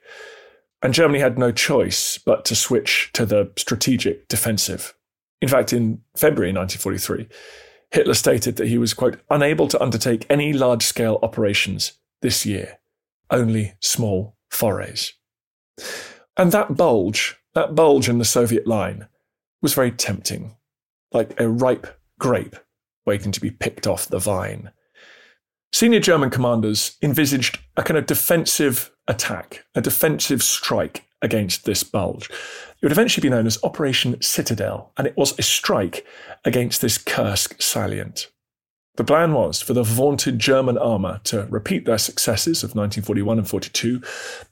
And 0.82 0.94
Germany 0.94 1.18
had 1.18 1.36
no 1.36 1.50
choice 1.50 2.16
but 2.18 2.44
to 2.46 2.54
switch 2.54 3.10
to 3.14 3.26
the 3.26 3.50
strategic 3.56 4.28
defensive. 4.28 4.94
In 5.40 5.48
fact, 5.48 5.72
in 5.72 6.00
February 6.16 6.52
1943, 6.52 7.28
Hitler 7.90 8.14
stated 8.14 8.56
that 8.56 8.68
he 8.68 8.78
was, 8.78 8.94
quote, 8.94 9.18
unable 9.30 9.66
to 9.68 9.82
undertake 9.82 10.26
any 10.30 10.52
large 10.52 10.84
scale 10.84 11.18
operations 11.22 11.92
this 12.22 12.46
year, 12.46 12.78
only 13.30 13.74
small 13.80 14.36
forays. 14.48 15.12
And 16.36 16.52
that 16.52 16.76
bulge 16.76 17.36
that 17.54 17.74
bulge 17.74 18.08
in 18.08 18.18
the 18.18 18.24
Soviet 18.24 18.66
line 18.66 19.08
was 19.60 19.74
very 19.74 19.90
tempting, 19.90 20.56
like 21.12 21.38
a 21.40 21.48
ripe 21.48 21.86
grape 22.18 22.56
waiting 23.06 23.32
to 23.32 23.40
be 23.40 23.50
picked 23.50 23.86
off 23.86 24.08
the 24.08 24.18
vine. 24.18 24.70
Senior 25.72 26.00
German 26.00 26.30
commanders 26.30 26.96
envisaged 27.02 27.58
a 27.76 27.82
kind 27.82 27.96
of 27.96 28.06
defensive 28.06 28.92
attack, 29.08 29.64
a 29.74 29.80
defensive 29.80 30.42
strike 30.42 31.04
against 31.22 31.64
this 31.64 31.82
bulge. 31.82 32.28
It 32.28 32.82
would 32.82 32.92
eventually 32.92 33.22
be 33.22 33.30
known 33.30 33.46
as 33.46 33.62
Operation 33.62 34.20
Citadel, 34.20 34.92
and 34.96 35.06
it 35.06 35.16
was 35.16 35.38
a 35.38 35.42
strike 35.42 36.06
against 36.44 36.82
this 36.82 36.98
Kursk 36.98 37.60
salient. 37.62 38.28
The 38.96 39.04
plan 39.04 39.32
was 39.32 39.62
for 39.62 39.72
the 39.72 39.82
vaunted 39.82 40.38
German 40.38 40.76
armour 40.76 41.20
to 41.24 41.46
repeat 41.48 41.86
their 41.86 41.98
successes 41.98 42.62
of 42.62 42.70
1941 42.70 43.38
and 43.38 43.48
42 43.48 44.02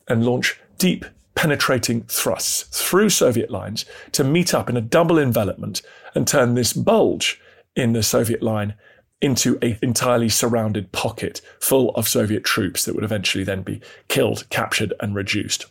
and 0.08 0.24
launch 0.24 0.58
deep 0.78 1.04
penetrating 1.40 2.02
thrusts 2.02 2.64
through 2.64 3.08
Soviet 3.08 3.50
lines 3.50 3.86
to 4.12 4.22
meet 4.22 4.52
up 4.52 4.68
in 4.68 4.76
a 4.76 4.82
double 4.82 5.18
envelopment 5.18 5.80
and 6.14 6.28
turn 6.28 6.54
this 6.54 6.74
bulge 6.74 7.40
in 7.74 7.94
the 7.94 8.02
Soviet 8.02 8.42
line 8.42 8.74
into 9.22 9.58
an 9.62 9.78
entirely 9.80 10.28
surrounded 10.28 10.92
pocket 10.92 11.40
full 11.58 11.92
of 11.92 12.06
Soviet 12.06 12.44
troops 12.44 12.84
that 12.84 12.94
would 12.94 13.04
eventually 13.04 13.42
then 13.42 13.62
be 13.62 13.80
killed, 14.08 14.46
captured, 14.50 14.92
and 15.00 15.14
reduced. 15.14 15.64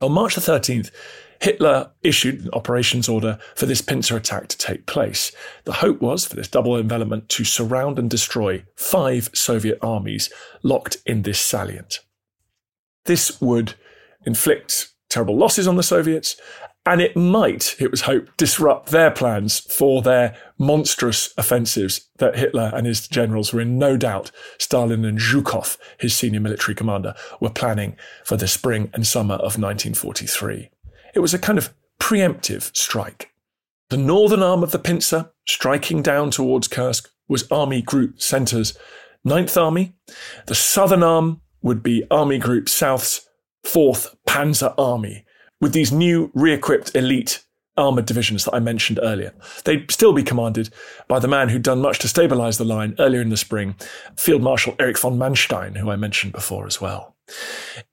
On 0.00 0.12
March 0.12 0.34
the 0.34 0.40
13th, 0.40 0.90
Hitler 1.42 1.90
issued 2.02 2.46
an 2.46 2.50
operations 2.54 3.06
order 3.06 3.38
for 3.54 3.66
this 3.66 3.82
pincer 3.82 4.16
attack 4.16 4.48
to 4.48 4.56
take 4.56 4.86
place. 4.86 5.30
The 5.64 5.74
hope 5.74 6.00
was 6.00 6.24
for 6.24 6.36
this 6.36 6.48
double 6.48 6.74
envelopment 6.74 7.28
to 7.28 7.44
surround 7.44 7.98
and 7.98 8.08
destroy 8.08 8.64
five 8.76 9.28
Soviet 9.34 9.78
armies 9.82 10.30
locked 10.62 10.96
in 11.04 11.20
this 11.20 11.38
salient. 11.38 12.00
This 13.04 13.42
would 13.42 13.74
inflict 14.26 14.88
terrible 15.08 15.36
losses 15.36 15.66
on 15.66 15.76
the 15.76 15.82
Soviets, 15.82 16.36
and 16.84 17.00
it 17.00 17.16
might, 17.16 17.74
it 17.80 17.90
was 17.90 18.02
hoped, 18.02 18.36
disrupt 18.36 18.90
their 18.90 19.10
plans 19.10 19.60
for 19.60 20.02
their 20.02 20.36
monstrous 20.58 21.34
offensives 21.36 22.08
that 22.18 22.36
Hitler 22.36 22.70
and 22.74 22.86
his 22.86 23.08
generals 23.08 23.52
were 23.52 23.60
in 23.60 23.78
no 23.78 23.96
doubt, 23.96 24.30
Stalin 24.58 25.04
and 25.04 25.18
Zhukov, 25.18 25.78
his 25.98 26.14
senior 26.14 26.40
military 26.40 26.74
commander, 26.74 27.14
were 27.40 27.50
planning 27.50 27.96
for 28.24 28.36
the 28.36 28.46
spring 28.46 28.90
and 28.94 29.06
summer 29.06 29.34
of 29.34 29.58
1943. 29.58 30.70
It 31.14 31.20
was 31.20 31.34
a 31.34 31.38
kind 31.38 31.58
of 31.58 31.74
preemptive 31.98 32.74
strike. 32.76 33.32
The 33.88 33.96
northern 33.96 34.42
arm 34.42 34.62
of 34.62 34.70
the 34.70 34.78
pincer, 34.78 35.30
striking 35.46 36.02
down 36.02 36.30
towards 36.30 36.68
Kursk, 36.68 37.10
was 37.28 37.50
Army 37.50 37.82
Group 37.82 38.20
Centre's 38.20 38.78
Ninth 39.24 39.56
Army. 39.56 39.94
The 40.46 40.54
southern 40.54 41.02
arm 41.02 41.40
would 41.62 41.82
be 41.82 42.04
Army 42.10 42.38
Group 42.38 42.68
South's 42.68 43.25
4th 43.66 44.14
Panzer 44.26 44.74
Army 44.78 45.24
with 45.60 45.72
these 45.72 45.92
new 45.92 46.30
re 46.34 46.52
equipped 46.52 46.94
elite 46.94 47.42
armoured 47.76 48.06
divisions 48.06 48.44
that 48.44 48.54
I 48.54 48.60
mentioned 48.60 49.00
earlier. 49.02 49.34
They'd 49.64 49.90
still 49.90 50.12
be 50.12 50.22
commanded 50.22 50.70
by 51.08 51.18
the 51.18 51.28
man 51.28 51.48
who'd 51.48 51.62
done 51.62 51.82
much 51.82 51.98
to 52.00 52.06
stabilise 52.06 52.58
the 52.58 52.64
line 52.64 52.94
earlier 52.98 53.20
in 53.20 53.28
the 53.28 53.36
spring, 53.36 53.74
Field 54.16 54.42
Marshal 54.42 54.74
Erich 54.78 54.98
von 54.98 55.18
Manstein, 55.18 55.76
who 55.76 55.90
I 55.90 55.96
mentioned 55.96 56.32
before 56.32 56.66
as 56.66 56.80
well. 56.80 57.16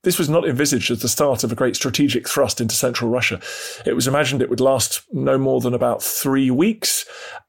This 0.04 0.20
was 0.20 0.30
not 0.30 0.48
envisaged 0.48 0.92
as 0.92 1.02
the 1.02 1.10
start 1.10 1.44
of 1.44 1.52
a 1.52 1.56
great 1.56 1.76
strategic 1.76 2.30
thrust 2.30 2.62
into 2.62 2.76
central 2.76 3.10
Russia. 3.10 3.42
It 3.86 3.94
was 3.94 4.08
imagined 4.08 4.42
it 4.42 4.50
would 4.50 4.60
last 4.60 5.02
no 5.12 5.38
more 5.38 5.60
than 5.60 5.74
about 5.74 6.04
three 6.04 6.52
weeks, 6.52 7.06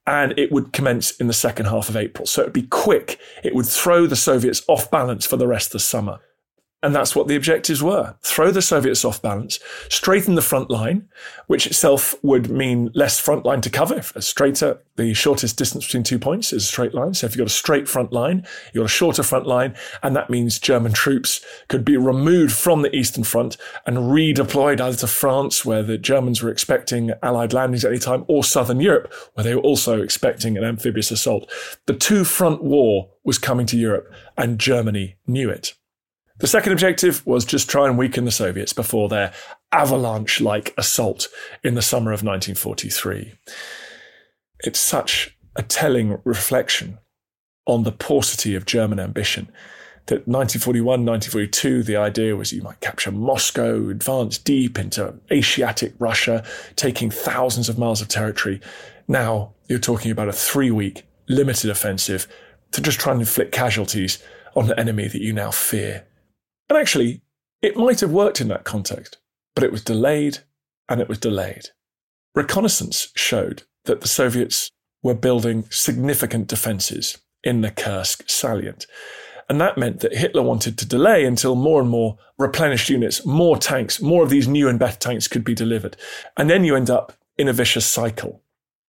and 0.07 0.37
it 0.37 0.51
would 0.51 0.73
commence 0.73 1.11
in 1.17 1.27
the 1.27 1.33
second 1.33 1.67
half 1.67 1.87
of 1.87 1.95
April. 1.95 2.25
So 2.25 2.41
it 2.41 2.45
would 2.45 2.53
be 2.53 2.63
quick. 2.63 3.19
It 3.43 3.53
would 3.53 3.67
throw 3.67 4.07
the 4.07 4.15
Soviets 4.15 4.63
off 4.67 4.89
balance 4.89 5.25
for 5.27 5.37
the 5.37 5.47
rest 5.47 5.67
of 5.67 5.73
the 5.73 5.79
summer. 5.79 6.19
And 6.85 6.93
that's 6.93 7.15
what 7.15 7.27
the 7.27 7.35
objectives 7.35 7.81
were. 7.81 8.13
Throw 8.21 8.51
the 8.51 8.61
Soviets 8.61 9.03
off 9.03 9.19
balance, 9.19 9.59
straighten 9.89 10.35
the 10.35 10.41
front 10.43 10.69
line, 10.69 11.09
which 11.47 11.65
itself 11.65 12.13
would 12.21 12.51
mean 12.51 12.91
less 12.93 13.19
front 13.19 13.43
line 13.43 13.61
to 13.61 13.71
cover. 13.71 14.03
A 14.13 14.21
straighter, 14.21 14.79
the 14.95 15.15
shortest 15.15 15.57
distance 15.57 15.87
between 15.87 16.03
two 16.03 16.19
points 16.19 16.53
is 16.53 16.61
a 16.61 16.67
straight 16.67 16.93
line. 16.93 17.15
So 17.15 17.25
if 17.25 17.31
you've 17.31 17.39
got 17.39 17.47
a 17.47 17.49
straight 17.49 17.87
front 17.87 18.13
line, 18.13 18.45
you've 18.71 18.83
got 18.83 18.85
a 18.85 18.87
shorter 18.87 19.23
front 19.23 19.47
line, 19.47 19.73
and 20.03 20.15
that 20.15 20.29
means 20.29 20.59
German 20.59 20.93
troops 20.93 21.43
could 21.69 21.83
be 21.83 21.97
removed 21.97 22.53
from 22.53 22.83
the 22.83 22.95
Eastern 22.95 23.23
Front 23.23 23.57
and 23.87 23.97
redeployed 23.97 24.79
either 24.79 24.97
to 24.97 25.07
France, 25.07 25.65
where 25.65 25.81
the 25.81 25.97
Germans 25.97 26.43
were 26.43 26.51
expecting 26.51 27.13
Allied 27.23 27.51
landings 27.51 27.83
at 27.83 27.93
any 27.93 27.99
time, 27.99 28.25
or 28.27 28.43
Southern 28.43 28.79
Europe, 28.79 29.11
where 29.33 29.43
they 29.43 29.55
were 29.55 29.61
also 29.61 30.03
expecting 30.03 30.55
an 30.55 30.63
amphibious 30.63 31.09
assault. 31.09 31.51
The 31.87 31.95
two 31.95 32.23
front 32.23 32.63
war 32.63 33.09
was 33.23 33.39
coming 33.39 33.65
to 33.65 33.77
Europe, 33.77 34.13
and 34.37 34.59
Germany 34.59 35.15
knew 35.25 35.49
it. 35.49 35.73
The 36.37 36.47
second 36.47 36.73
objective 36.73 37.25
was 37.25 37.45
just 37.45 37.69
try 37.69 37.87
and 37.87 37.97
weaken 37.97 38.25
the 38.25 38.31
Soviets 38.31 38.73
before 38.73 39.07
their 39.07 39.33
avalanche 39.71 40.41
like 40.41 40.73
assault 40.77 41.29
in 41.63 41.75
the 41.75 41.81
summer 41.81 42.11
of 42.11 42.23
1943. 42.23 43.33
It's 44.59 44.79
such 44.79 45.37
a 45.55 45.63
telling 45.63 46.19
reflection 46.25 46.97
on 47.65 47.83
the 47.83 47.91
paucity 47.91 48.53
of 48.53 48.65
German 48.65 48.99
ambition 48.99 49.45
that 50.07 50.27
1941, 50.27 50.85
1942, 51.05 51.83
the 51.83 51.95
idea 51.95 52.35
was 52.35 52.53
you 52.53 52.61
might 52.61 52.79
capture 52.79 53.11
Moscow, 53.11 53.89
advance 53.89 54.37
deep 54.37 54.77
into 54.77 55.15
Asiatic 55.31 55.93
Russia, 55.97 56.43
taking 56.75 57.09
thousands 57.09 57.69
of 57.69 57.79
miles 57.79 58.01
of 58.01 58.07
territory. 58.07 58.59
Now 59.07 59.53
you're 59.67 59.79
talking 59.79 60.11
about 60.11 60.27
a 60.27 60.33
three 60.33 60.69
week 60.69 61.03
limited 61.27 61.71
offensive 61.71 62.27
to 62.71 62.81
just 62.81 62.99
try 62.99 63.13
and 63.13 63.21
inflict 63.21 63.51
casualties 63.51 64.21
on 64.55 64.69
an 64.69 64.77
enemy 64.77 65.07
that 65.07 65.21
you 65.21 65.33
now 65.33 65.49
fear. 65.49 66.05
And 66.69 66.77
actually, 66.77 67.21
It 67.65 67.75
might 67.75 67.99
have 68.01 68.11
worked 68.11 68.41
in 68.41 68.47
that 68.49 68.63
context, 68.63 69.17
but 69.55 69.63
it 69.63 69.71
was 69.71 69.83
delayed 69.83 70.37
and 70.87 71.01
it 71.01 71.09
was 71.09 71.17
delayed. 71.17 71.69
Reconnaissance 72.35 73.11
showed 73.15 73.63
that 73.85 74.01
the 74.01 74.07
Soviets 74.07 74.69
were 75.01 75.15
building 75.15 75.65
significant 75.71 76.47
defenses 76.47 77.17
in 77.43 77.61
the 77.61 77.71
Kursk 77.71 78.29
salient. 78.29 78.85
And 79.49 79.59
that 79.59 79.79
meant 79.79 80.01
that 80.01 80.15
Hitler 80.15 80.43
wanted 80.43 80.77
to 80.77 80.87
delay 80.87 81.25
until 81.25 81.55
more 81.55 81.81
and 81.81 81.89
more 81.89 82.19
replenished 82.37 82.87
units, 82.87 83.25
more 83.25 83.57
tanks, 83.57 83.99
more 83.99 84.21
of 84.21 84.29
these 84.29 84.47
new 84.47 84.69
and 84.69 84.77
better 84.77 84.99
tanks 84.99 85.27
could 85.27 85.43
be 85.43 85.55
delivered. 85.55 85.97
And 86.37 86.47
then 86.47 86.63
you 86.63 86.75
end 86.75 86.91
up 86.91 87.13
in 87.39 87.47
a 87.47 87.53
vicious 87.53 87.85
cycle. 87.87 88.43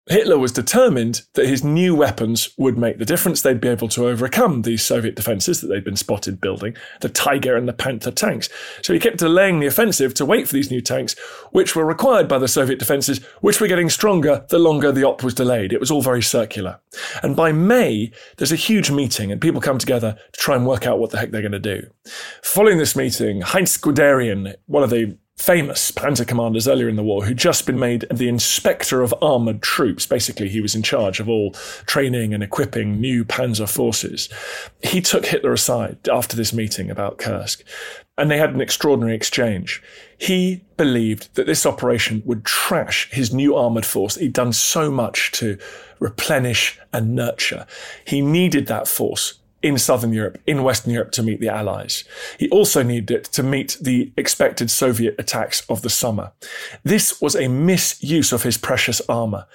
Hitler 0.09 0.37
was 0.37 0.51
determined 0.51 1.23
that 1.33 1.47
his 1.47 1.63
new 1.63 1.93
weapons 1.93 2.49
would 2.57 2.77
make 2.77 2.97
the 2.97 3.05
difference. 3.05 3.41
They'd 3.41 3.59
be 3.59 3.67
able 3.67 3.89
to 3.89 4.07
overcome 4.07 4.61
these 4.61 4.83
Soviet 4.83 5.15
defenses 5.15 5.61
that 5.61 5.67
they'd 5.67 5.83
been 5.83 5.97
spotted 5.97 6.39
building, 6.39 6.75
the 7.01 7.09
Tiger 7.09 7.57
and 7.57 7.67
the 7.67 7.73
Panther 7.73 8.11
tanks. 8.11 8.49
So 8.81 8.93
he 8.93 8.99
kept 8.99 9.17
delaying 9.17 9.59
the 9.59 9.67
offensive 9.67 10.13
to 10.15 10.25
wait 10.25 10.47
for 10.47 10.53
these 10.53 10.71
new 10.71 10.81
tanks, 10.81 11.15
which 11.51 11.75
were 11.75 11.85
required 11.85 12.27
by 12.27 12.37
the 12.37 12.47
Soviet 12.47 12.79
defenses, 12.79 13.23
which 13.41 13.59
were 13.59 13.67
getting 13.67 13.89
stronger 13.89 14.45
the 14.49 14.59
longer 14.59 14.91
the 14.91 15.03
op 15.03 15.23
was 15.23 15.33
delayed. 15.33 15.73
It 15.73 15.79
was 15.79 15.91
all 15.91 16.01
very 16.01 16.23
circular. 16.23 16.79
And 17.21 17.35
by 17.35 17.51
May, 17.51 18.11
there's 18.37 18.51
a 18.51 18.57
huge 18.57 18.89
meeting 18.89 19.31
and 19.31 19.41
people 19.41 19.61
come 19.61 19.77
together 19.77 20.17
to 20.31 20.39
try 20.39 20.55
and 20.55 20.65
work 20.65 20.87
out 20.87 20.99
what 20.99 21.11
the 21.11 21.17
heck 21.17 21.31
they're 21.31 21.41
going 21.41 21.51
to 21.51 21.59
do. 21.59 21.87
Following 22.43 22.77
this 22.77 22.95
meeting, 22.95 23.41
Heinz 23.41 23.77
Guderian, 23.77 24.55
one 24.67 24.83
of 24.83 24.89
the 24.89 25.17
famous 25.37 25.91
panzer 25.91 26.27
commanders 26.27 26.67
earlier 26.67 26.89
in 26.89 26.95
the 26.95 27.03
war 27.03 27.23
who'd 27.23 27.37
just 27.37 27.65
been 27.65 27.79
made 27.79 28.05
the 28.11 28.27
inspector 28.27 29.01
of 29.01 29.13
armored 29.21 29.61
troops. 29.61 30.05
Basically, 30.05 30.49
he 30.49 30.61
was 30.61 30.75
in 30.75 30.83
charge 30.83 31.19
of 31.19 31.29
all 31.29 31.51
training 31.85 32.33
and 32.33 32.43
equipping 32.43 32.99
new 32.99 33.23
panzer 33.23 33.69
forces. 33.69 34.29
He 34.81 34.99
took 34.99 35.25
Hitler 35.25 35.53
aside 35.53 36.09
after 36.09 36.35
this 36.35 36.53
meeting 36.53 36.89
about 36.89 37.19
Kursk 37.19 37.63
and 38.17 38.31
they 38.31 38.39
had 38.39 38.53
an 38.53 38.61
extraordinary 38.61 39.15
exchange. 39.15 39.81
He 40.17 40.63
believed 40.75 41.33
that 41.35 41.45
this 41.45 41.65
operation 41.65 42.23
would 42.25 42.43
trash 42.43 43.09
his 43.11 43.31
new 43.31 43.55
armored 43.55 43.85
force. 43.85 44.15
He'd 44.15 44.33
done 44.33 44.53
so 44.53 44.89
much 44.89 45.31
to 45.33 45.57
replenish 45.99 46.79
and 46.91 47.15
nurture. 47.15 47.67
He 48.05 48.21
needed 48.21 48.67
that 48.67 48.87
force 48.87 49.35
in 49.61 49.77
Southern 49.77 50.13
Europe, 50.13 50.39
in 50.45 50.63
Western 50.63 50.93
Europe 50.93 51.11
to 51.11 51.23
meet 51.23 51.39
the 51.39 51.49
Allies. 51.49 52.03
He 52.39 52.49
also 52.49 52.83
needed 52.83 53.11
it 53.11 53.23
to 53.25 53.43
meet 53.43 53.77
the 53.81 54.11
expected 54.15 54.69
Soviet 54.69 55.15
attacks 55.17 55.65
of 55.69 55.81
the 55.81 55.89
summer. 55.89 56.31
This 56.83 57.21
was 57.21 57.35
a 57.35 57.47
misuse 57.47 58.31
of 58.31 58.43
his 58.43 58.57
precious 58.57 59.01
armour. 59.09 59.47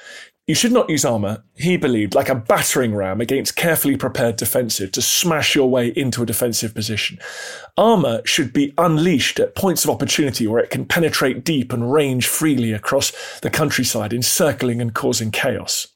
You 0.49 0.57
should 0.57 0.73
not 0.73 0.91
use 0.91 1.05
armour, 1.05 1.45
he 1.55 1.77
believed, 1.77 2.17
like 2.17 2.29
a 2.29 2.35
battering 2.35 2.97
ram 2.97 3.21
against 3.21 3.55
carefully 3.55 3.97
prepared 3.97 4.35
defensive 4.35 4.91
to 4.93 5.01
smash 5.01 5.55
your 5.55 5.71
way 5.71 5.89
into 5.89 6.21
a 6.21 6.27
defensive 6.27 6.75
position. 6.75 7.21
Armour 7.77 8.23
should 8.25 8.53
be 8.53 8.75
unleashed 8.77 9.39
at 9.39 9.55
points 9.55 9.85
of 9.85 9.91
opportunity 9.91 10.49
where 10.49 10.61
it 10.61 10.71
can 10.71 10.85
penetrate 10.85 11.45
deep 11.45 11.73
and 11.73 11.93
range 11.93 12.27
freely 12.27 12.73
across 12.73 13.13
the 13.41 13.51
countryside, 13.51 14.13
encircling 14.13 14.81
and 14.81 14.95
causing 14.95 15.31
chaos. 15.31 15.87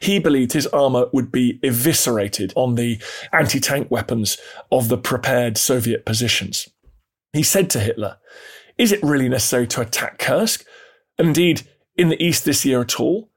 He 0.00 0.18
believed 0.18 0.52
his 0.52 0.66
armour 0.68 1.06
would 1.12 1.30
be 1.30 1.60
eviscerated 1.62 2.52
on 2.56 2.74
the 2.74 3.00
anti 3.32 3.60
tank 3.60 3.88
weapons 3.88 4.36
of 4.72 4.88
the 4.88 4.98
prepared 4.98 5.56
Soviet 5.56 6.04
positions. 6.04 6.68
He 7.32 7.44
said 7.44 7.70
to 7.70 7.78
Hitler, 7.78 8.18
Is 8.76 8.90
it 8.90 9.02
really 9.04 9.28
necessary 9.28 9.68
to 9.68 9.80
attack 9.80 10.18
Kursk? 10.18 10.66
And 11.18 11.28
indeed, 11.28 11.62
in 11.96 12.08
the 12.08 12.20
East 12.20 12.44
this 12.44 12.64
year 12.64 12.80
at 12.80 12.98
all? 12.98 13.31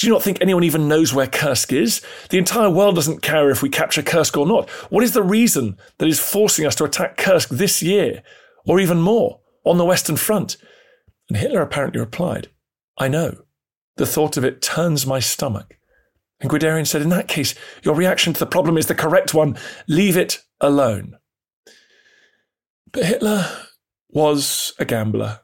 Do 0.00 0.06
you 0.06 0.14
not 0.14 0.22
think 0.22 0.38
anyone 0.40 0.64
even 0.64 0.88
knows 0.88 1.12
where 1.12 1.26
Kursk 1.26 1.74
is? 1.74 2.00
The 2.30 2.38
entire 2.38 2.70
world 2.70 2.94
doesn't 2.94 3.20
care 3.20 3.50
if 3.50 3.60
we 3.60 3.68
capture 3.68 4.00
Kursk 4.00 4.34
or 4.34 4.46
not. 4.46 4.70
What 4.88 5.04
is 5.04 5.12
the 5.12 5.22
reason 5.22 5.76
that 5.98 6.08
is 6.08 6.18
forcing 6.18 6.64
us 6.64 6.74
to 6.76 6.84
attack 6.84 7.18
Kursk 7.18 7.50
this 7.50 7.82
year, 7.82 8.22
or 8.66 8.80
even 8.80 9.02
more, 9.02 9.40
on 9.62 9.76
the 9.76 9.84
Western 9.84 10.16
Front? 10.16 10.56
And 11.28 11.36
Hitler 11.36 11.60
apparently 11.60 12.00
replied, 12.00 12.48
I 12.96 13.08
know. 13.08 13.42
The 13.96 14.06
thought 14.06 14.38
of 14.38 14.44
it 14.44 14.62
turns 14.62 15.06
my 15.06 15.20
stomach. 15.20 15.76
And 16.40 16.50
Guderian 16.50 16.86
said, 16.86 17.02
In 17.02 17.10
that 17.10 17.28
case, 17.28 17.54
your 17.82 17.94
reaction 17.94 18.32
to 18.32 18.40
the 18.40 18.46
problem 18.46 18.78
is 18.78 18.86
the 18.86 18.94
correct 18.94 19.34
one. 19.34 19.58
Leave 19.86 20.16
it 20.16 20.38
alone. 20.62 21.18
But 22.90 23.04
Hitler 23.04 23.46
was 24.08 24.72
a 24.78 24.86
gambler. 24.86 25.40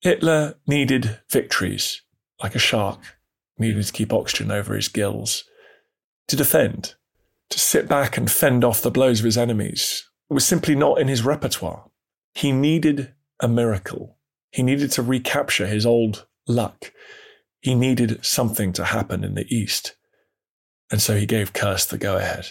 Hitler 0.00 0.54
needed 0.66 1.20
victories, 1.28 2.00
like 2.42 2.54
a 2.54 2.58
shark 2.58 3.17
needing 3.58 3.82
to 3.82 3.92
keep 3.92 4.12
oxygen 4.12 4.50
over 4.50 4.74
his 4.74 4.88
gills. 4.88 5.44
To 6.28 6.36
defend, 6.36 6.94
to 7.50 7.58
sit 7.58 7.88
back 7.88 8.16
and 8.16 8.30
fend 8.30 8.64
off 8.64 8.82
the 8.82 8.90
blows 8.90 9.20
of 9.20 9.24
his 9.24 9.38
enemies, 9.38 10.08
was 10.28 10.46
simply 10.46 10.74
not 10.74 11.00
in 11.00 11.08
his 11.08 11.24
repertoire. 11.24 11.90
He 12.34 12.52
needed 12.52 13.14
a 13.40 13.48
miracle. 13.48 14.18
He 14.50 14.62
needed 14.62 14.90
to 14.92 15.02
recapture 15.02 15.66
his 15.66 15.86
old 15.86 16.26
luck. 16.46 16.92
He 17.60 17.74
needed 17.74 18.24
something 18.24 18.72
to 18.74 18.84
happen 18.84 19.24
in 19.24 19.34
the 19.34 19.46
East. 19.54 19.96
And 20.90 21.02
so 21.02 21.16
he 21.16 21.26
gave 21.26 21.52
Kursk 21.52 21.88
the 21.88 21.98
go 21.98 22.16
ahead. 22.16 22.48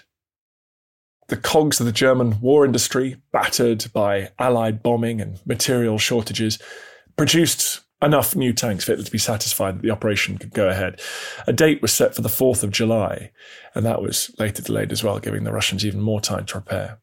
The 1.28 1.38
cogs 1.38 1.80
of 1.80 1.86
the 1.86 1.92
German 1.92 2.40
war 2.40 2.66
industry, 2.66 3.18
battered 3.32 3.86
by 3.94 4.32
Allied 4.40 4.82
bombing 4.82 5.20
and 5.20 5.40
material 5.46 5.98
shortages, 5.98 6.58
produced 7.18 7.82
enough 8.02 8.36
new 8.36 8.54
tanks 8.54 8.86
for 8.86 8.96
to 8.96 9.12
be 9.12 9.18
satisfied 9.18 9.78
that 9.78 9.82
the 9.82 9.92
operation 9.92 10.38
could 10.38 10.54
go 10.54 10.70
ahead. 10.70 11.00
A 11.48 11.54
date 11.54 11.82
was 11.82 11.92
set 11.92 12.16
for 12.16 12.22
the 12.22 12.30
4th 12.30 12.64
of 12.64 12.72
July, 12.72 13.32
and 13.74 13.86
that 13.86 14.02
was 14.02 14.32
later 14.38 14.62
delayed 14.62 14.92
as 14.92 15.04
well, 15.04 15.20
giving 15.20 15.44
the 15.44 15.52
Russians 15.52 15.86
even 15.86 16.02
more 16.02 16.22
time 16.22 16.46
to 16.46 16.54
prepare. 16.54 17.00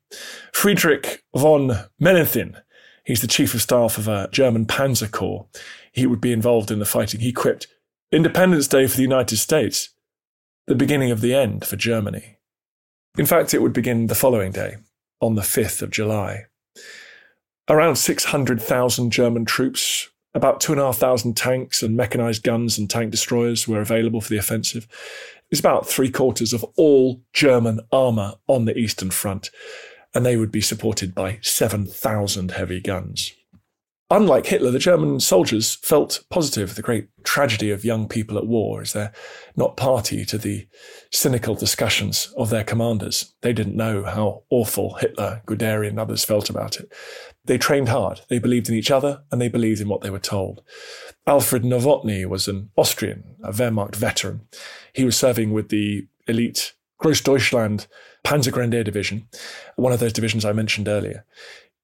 Friedrich 0.52 1.24
von 1.34 1.86
Mellenthin, 2.00 2.60
he's 3.04 3.20
the 3.20 3.26
chief 3.26 3.54
of 3.54 3.62
staff 3.62 3.98
of 3.98 4.06
a 4.06 4.28
German 4.30 4.66
panzer 4.66 5.10
corps. 5.10 5.46
He 5.92 6.06
would 6.06 6.20
be 6.20 6.32
involved 6.32 6.70
in 6.70 6.78
the 6.78 6.84
fighting. 6.84 7.20
He 7.20 7.32
quipped, 7.32 7.66
Independence 8.12 8.68
Day 8.68 8.86
for 8.86 8.96
the 8.96 9.02
United 9.02 9.38
States, 9.38 9.90
the 10.66 10.74
beginning 10.74 11.10
of 11.10 11.20
the 11.20 11.34
end 11.34 11.64
for 11.64 11.76
Germany. 11.76 12.38
In 13.18 13.26
fact, 13.26 13.54
it 13.54 13.62
would 13.62 13.72
begin 13.72 14.06
the 14.06 14.14
following 14.14 14.52
day, 14.52 14.76
on 15.20 15.34
the 15.34 15.42
5th 15.42 15.82
of 15.82 15.90
July. 15.90 16.46
Around 17.68 17.96
600,000 17.96 19.10
German 19.10 19.44
troops 19.44 20.10
about 20.34 20.60
2,500 20.60 21.36
tanks 21.36 21.82
and 21.82 21.96
mechanized 21.96 22.42
guns 22.42 22.76
and 22.76 22.90
tank 22.90 23.10
destroyers 23.10 23.68
were 23.68 23.80
available 23.80 24.20
for 24.20 24.30
the 24.30 24.38
offensive. 24.38 24.88
It's 25.50 25.60
about 25.60 25.86
three 25.86 26.10
quarters 26.10 26.52
of 26.52 26.64
all 26.76 27.22
German 27.32 27.80
armour 27.92 28.34
on 28.48 28.64
the 28.64 28.76
Eastern 28.76 29.10
Front, 29.10 29.50
and 30.14 30.26
they 30.26 30.36
would 30.36 30.50
be 30.50 30.60
supported 30.60 31.14
by 31.14 31.38
7,000 31.42 32.52
heavy 32.52 32.80
guns. 32.80 33.32
Unlike 34.10 34.46
Hitler, 34.46 34.70
the 34.70 34.78
German 34.78 35.18
soldiers 35.18 35.76
felt 35.76 36.24
positive. 36.28 36.74
The 36.74 36.82
great 36.82 37.08
tragedy 37.24 37.70
of 37.70 37.84
young 37.84 38.06
people 38.06 38.36
at 38.36 38.46
war 38.46 38.82
is 38.82 38.92
they're 38.92 39.12
not 39.56 39.78
party 39.78 40.24
to 40.26 40.36
the 40.36 40.68
cynical 41.10 41.54
discussions 41.54 42.32
of 42.36 42.50
their 42.50 42.64
commanders. 42.64 43.34
They 43.40 43.52
didn't 43.52 43.76
know 43.76 44.04
how 44.04 44.42
awful 44.50 44.94
Hitler, 44.94 45.42
Guderian, 45.46 45.90
and 45.90 46.00
others 46.00 46.24
felt 46.24 46.50
about 46.50 46.76
it. 46.76 46.92
They 47.46 47.58
trained 47.58 47.90
hard. 47.90 48.22
They 48.28 48.38
believed 48.38 48.68
in 48.68 48.74
each 48.74 48.90
other 48.90 49.22
and 49.30 49.40
they 49.40 49.48
believed 49.48 49.80
in 49.80 49.88
what 49.88 50.00
they 50.00 50.10
were 50.10 50.18
told. 50.18 50.62
Alfred 51.26 51.62
Novotny 51.62 52.26
was 52.26 52.48
an 52.48 52.70
Austrian, 52.76 53.36
a 53.42 53.52
Wehrmacht 53.52 53.96
veteran. 53.96 54.42
He 54.92 55.04
was 55.04 55.16
serving 55.16 55.52
with 55.52 55.68
the 55.68 56.06
elite 56.26 56.72
Grossdeutschland 57.02 57.86
Panzergrenadier 58.24 58.84
Division, 58.84 59.28
one 59.76 59.92
of 59.92 60.00
those 60.00 60.12
divisions 60.12 60.44
I 60.44 60.52
mentioned 60.52 60.88
earlier. 60.88 61.24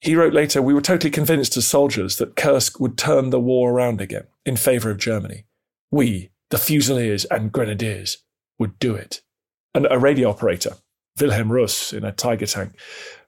He 0.01 0.17
wrote 0.17 0.33
later, 0.33 0.63
We 0.63 0.73
were 0.73 0.81
totally 0.81 1.11
convinced 1.11 1.57
as 1.57 1.67
soldiers 1.67 2.17
that 2.17 2.37
Kursk 2.37 2.81
would 2.81 2.97
turn 2.97 3.29
the 3.29 3.41
war 3.41 3.71
around 3.71 4.01
again 4.01 4.27
in 4.47 4.57
favour 4.57 4.91
of 4.91 4.97
Germany. 4.97 5.45
We, 5.91 6.31
the 6.49 6.59
Fusiliers 6.59 7.27
and 7.27 7.53
Grenadiers, 7.53 8.19
would 8.59 8.79
do 8.79 8.95
it. 8.95 9.21
And 9.75 9.87
a 9.91 9.99
radio 9.99 10.31
operator, 10.31 10.77
Wilhelm 11.21 11.53
Russ, 11.53 11.93
in 11.93 12.05
a 12.05 12.13
Tiger 12.13 12.47
tank, 12.47 12.73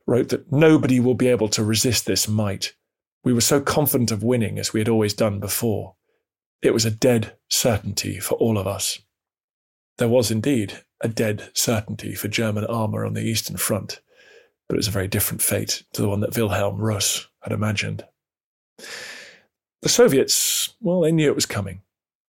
wrote 0.07 0.29
that 0.31 0.51
nobody 0.51 1.01
will 1.01 1.15
be 1.15 1.29
able 1.29 1.49
to 1.49 1.65
resist 1.65 2.07
this 2.07 2.29
might. 2.29 2.75
We 3.25 3.33
were 3.33 3.41
so 3.41 3.61
confident 3.61 4.11
of 4.11 4.23
winning 4.23 4.59
as 4.59 4.73
we 4.73 4.81
had 4.81 4.89
always 4.89 5.15
done 5.15 5.39
before. 5.39 5.95
It 6.61 6.73
was 6.73 6.85
a 6.85 6.91
dead 6.91 7.37
certainty 7.49 8.19
for 8.19 8.35
all 8.37 8.59
of 8.59 8.67
us. 8.67 9.01
There 9.99 10.09
was 10.09 10.31
indeed 10.31 10.83
a 11.01 11.09
dead 11.09 11.51
certainty 11.55 12.15
for 12.15 12.29
German 12.29 12.65
armour 12.65 13.05
on 13.05 13.15
the 13.15 13.23
Eastern 13.23 13.57
Front, 13.57 14.01
but 14.69 14.75
it 14.75 14.79
was 14.79 14.89
a 14.89 14.93
very 14.93 15.09
different 15.09 15.43
fate 15.43 15.83
to 15.93 16.03
the 16.03 16.09
one 16.09 16.21
that 16.21 16.37
Wilhelm 16.37 16.79
Russ 16.79 17.27
had 17.41 17.53
imagined. 17.53 18.05
The 19.83 19.89
Soviets, 19.89 20.75
well, 20.81 21.01
they 21.01 21.13
knew 21.13 21.29
it 21.29 21.35
was 21.35 21.47
coming. 21.47 21.83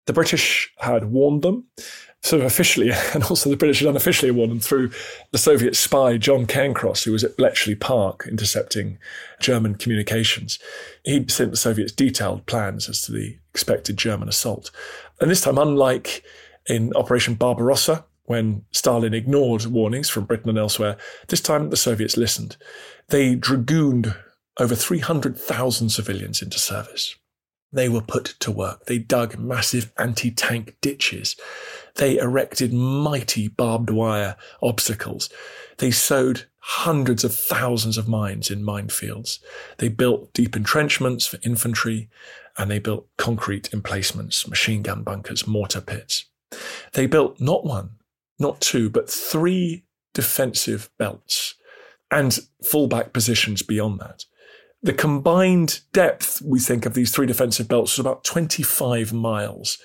The 0.07 0.13
British 0.13 0.73
had 0.79 1.07
warned 1.07 1.43
them, 1.43 1.67
sort 2.23 2.41
of 2.41 2.47
officially, 2.47 2.91
and 3.15 3.25
also 3.25 3.51
the 3.51 3.57
British 3.57 3.81
had 3.81 3.89
unofficially 3.89 4.31
them 4.31 4.61
through 4.61 4.91
the 5.33 5.39
Soviet 5.39 5.77
spy 5.77 6.17
John 6.17 6.47
Cairncross, 6.47 7.05
who 7.05 7.13
was 7.13 7.25
at 7.25 7.37
Bletchley 7.37 7.75
Park 7.75 8.27
intercepting 8.29 8.99
German 9.41 9.75
communications. 9.75 10.59
He'd 11.05 11.31
sent 11.31 11.51
the 11.51 11.57
Soviets 11.57 11.93
detailed 11.93 12.47
plans 12.47 12.89
as 12.89 13.03
to 13.03 13.13
the 13.13 13.39
expected 13.53 13.97
German 13.97 14.29
assault. 14.29 14.71
And 15.21 15.31
this 15.31 15.41
time, 15.41 15.59
unlike 15.59 16.23
in 16.67 16.93
Operation 16.95 17.35
Barbarossa, 17.35 18.05
when 18.25 18.63
Stalin 18.73 19.15
ignored 19.15 19.65
warnings 19.67 20.11
from 20.11 20.27
Britain 20.27 20.51
and 20.51 20.59
elsewhere, 20.59 20.99
this 21.29 21.41
time 21.41 21.71
the 21.71 21.77
Soviets 21.77 22.19
listened. 22.19 22.59
They 23.09 23.35
dragooned 23.35 24.15
over 24.59 24.75
300,000 24.75 25.89
civilians 25.89 26.43
into 26.43 26.59
service. 26.59 27.17
They 27.73 27.89
were 27.89 28.03
put 28.03 28.35
to 28.41 28.51
work. 28.51 28.85
They 28.87 28.99
dug 28.99 29.39
massive 29.39 29.93
anti 29.99 30.31
tank 30.31 30.77
ditches. 30.81 31.37
They 31.99 32.17
erected 32.17 32.73
mighty 32.73 33.49
barbed 33.49 33.91
wire 33.91 34.37
obstacles. 34.63 35.29
They 35.79 35.91
sowed 35.91 36.47
hundreds 36.61 37.25
of 37.25 37.35
thousands 37.35 37.99
of 37.99 38.09
mines 38.09 38.51
in 38.51 38.63
minefields. 38.63 39.41
They 39.79 39.89
built 39.89 40.33
deep 40.33 40.57
entrenchments 40.57 41.27
for 41.27 41.39
infantry 41.45 42.09
and 42.57 42.71
they 42.71 42.79
built 42.79 43.09
concrete 43.17 43.73
emplacements, 43.73 44.49
machine 44.49 44.83
gun 44.83 45.03
bunkers, 45.03 45.47
mortar 45.47 45.81
pits. 45.81 46.27
They 46.93 47.07
built 47.07 47.41
not 47.41 47.65
one, 47.65 47.91
not 48.39 48.61
two, 48.61 48.89
but 48.91 49.11
three 49.11 49.85
defensive 50.15 50.91
belts 50.99 51.55
and 52.11 52.39
fallback 52.65 53.13
positions 53.13 53.63
beyond 53.63 54.01
that. 54.01 54.25
The 54.83 54.93
combined 54.93 55.81
depth, 55.93 56.41
we 56.43 56.61
think, 56.61 56.87
of 56.87 56.95
these 56.95 57.11
three 57.11 57.27
defensive 57.27 57.67
belts 57.67 57.97
was 57.97 58.07
about 58.07 58.23
25 58.23 59.13
miles. 59.13 59.79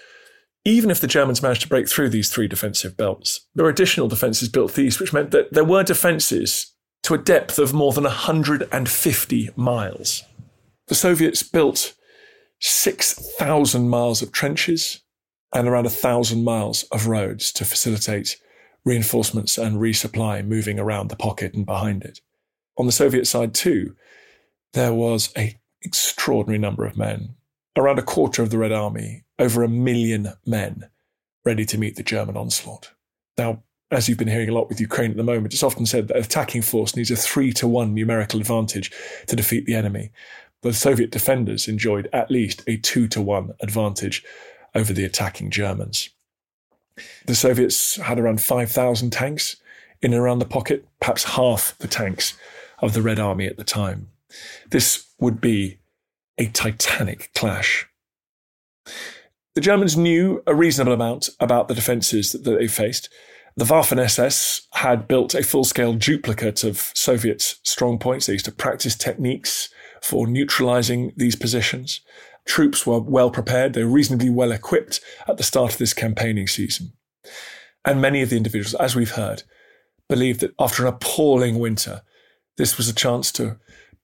Even 0.65 0.89
if 0.89 1.02
the 1.02 1.08
Germans 1.08 1.41
managed 1.41 1.63
to 1.63 1.67
break 1.67 1.89
through 1.89 2.10
these 2.10 2.30
three 2.30 2.47
defensive 2.47 2.95
belts, 2.95 3.41
there 3.54 3.65
were 3.65 3.69
additional 3.69 4.08
defences 4.08 4.47
built 4.47 4.80
east, 4.80 4.99
which 4.99 5.12
meant 5.12 5.32
that 5.32 5.52
there 5.54 5.65
were 5.65 5.84
defences 5.84 6.73
to 7.04 7.13
a 7.13 7.17
depth 7.17 7.60
of 7.60 7.73
more 7.73 7.91
than 7.91 8.06
150 8.06 9.49
miles. 9.58 10.23
The 10.88 10.95
Soviets 10.95 11.43
built 11.43 11.93
6,000 12.60 13.89
miles 13.89 14.21
of 14.21 14.32
trenches 14.32 15.02
and 15.54 15.67
around 15.67 15.84
1,000 15.84 16.43
miles 16.43 16.84
of 16.84 17.08
roads 17.08 17.52
to 17.54 17.65
facilitate 17.65 18.38
reinforcements 18.86 19.58
and 19.58 19.82
resupply 19.82 20.45
moving 20.45 20.80
around 20.80 21.10
the 21.10 21.15
pocket 21.17 21.54
and 21.54 21.65
behind 21.65 22.04
it. 22.04 22.21
On 22.78 22.86
the 22.86 22.91
Soviet 22.91 23.28
side, 23.28 23.54
too, 23.54 23.95
there 24.71 24.93
was 24.93 25.32
an 25.34 25.52
extraordinary 25.82 26.58
number 26.58 26.86
of 26.86 26.97
men, 26.97 27.36
around 27.76 27.99
a 27.99 28.04
quarter 28.04 28.41
of 28.41 28.49
the 28.49 28.58
Red 28.58 28.71
Army, 28.71 29.23
over 29.39 29.63
a 29.63 29.69
million 29.69 30.34
men 30.46 30.89
ready 31.46 31.65
to 31.65 31.78
meet 31.78 31.96
the 31.96 32.04
German 32.04 32.38
onslaught. 32.38 32.91
Now, 33.38 33.63
as 33.91 34.08
you've 34.08 34.17
been 34.17 34.28
hearing 34.28 34.50
a 34.50 34.54
lot 34.54 34.69
with 34.69 34.82
Ukraine 34.82 35.12
at 35.12 35.17
the 35.17 35.24
moment, 35.24 35.54
it's 35.54 35.63
often 35.63 35.86
said 35.86 36.08
that 36.08 36.17
an 36.17 36.24
attacking 36.24 36.62
force 36.62 36.96
needs 36.96 37.12
a 37.12 37.15
three 37.15 37.52
to 37.54 37.67
one 37.67 37.93
numerical 37.93 38.39
advantage 38.39 38.91
to 39.28 39.36
defeat 39.36 39.65
the 39.65 39.76
enemy. 39.76 40.12
But 40.62 40.69
the 40.69 40.76
Soviet 40.76 41.12
defenders 41.12 41.67
enjoyed 41.67 42.10
at 42.13 42.32
least 42.32 42.63
a 42.67 42.78
two 42.78 43.08
to 43.10 43.22
one 43.22 43.52
advantage 43.62 44.24
over 44.74 44.93
the 44.93 45.06
attacking 45.06 45.52
Germans. 45.52 46.10
The 47.26 47.36
Soviets 47.36 47.98
had 47.98 48.19
around 48.19 48.41
5,000 48.41 49.12
tanks 49.12 49.58
in 50.02 50.13
and 50.13 50.22
around 50.22 50.39
the 50.39 50.46
pocket, 50.46 50.88
perhaps 51.00 51.24
half 51.24 51.78
the 51.80 51.88
tanks 51.88 52.36
of 52.80 52.93
the 52.93 53.02
Red 53.02 53.19
Army 53.19 53.46
at 53.46 53.58
the 53.58 53.63
time. 53.63 54.10
This 54.69 55.06
would 55.19 55.39
be 55.39 55.80
a 56.38 56.48
titanic 56.48 57.32
clash. 57.36 57.88
The 59.56 59.62
Germans 59.62 59.96
knew 59.96 60.42
a 60.48 60.56
reasonable 60.56 60.94
amount 60.94 61.30
about 61.39 61.68
the 61.68 61.76
defences 61.76 62.32
that 62.32 62.44
they 62.44 62.68
faced. 62.68 63.10
The 63.56 63.66
Waffen 63.66 64.00
SS 64.00 64.68
had 64.74 65.08
built 65.08 65.36
a 65.36 65.44
full 65.44 65.63
scale 65.63 65.94
duplicate 65.94 66.63
of 66.63 66.92
Soviet 66.96 67.42
strong 67.42 68.00
points. 68.00 68.26
They 68.26 68.34
used 68.34 68.46
to 68.46 68.52
practice 68.52 68.96
techniques 68.96 69.70
for 70.02 70.26
neutralising 70.26 71.13
these 71.16 71.36
positions. 71.36 72.02
Troops 72.46 72.86
were 72.86 73.00
well 73.00 73.30
prepared, 73.30 73.74
they 73.74 73.84
were 73.84 73.92
reasonably 73.92 74.30
well 74.30 74.52
equipped 74.52 75.00
at 75.28 75.38
the 75.38 75.44
start 75.44 75.74
of 75.74 75.78
this 75.78 75.94
campaigning 75.94 76.48
season. 76.48 76.94
And 77.86 78.02
many 78.02 78.22
of 78.22 78.30
the 78.30 78.38
individuals, 78.38 78.74
as 78.76 78.96
we've 78.96 79.12
heard, 79.12 79.44
believed 80.10 80.39
that 80.42 80.54
after 80.60 80.86
an 80.86 80.94
appalling 80.94 81.60
winter, 81.60 82.02
this 82.58 82.76
was 82.78 82.89
a 82.89 82.94
chance 82.94 83.32
to 83.34 83.60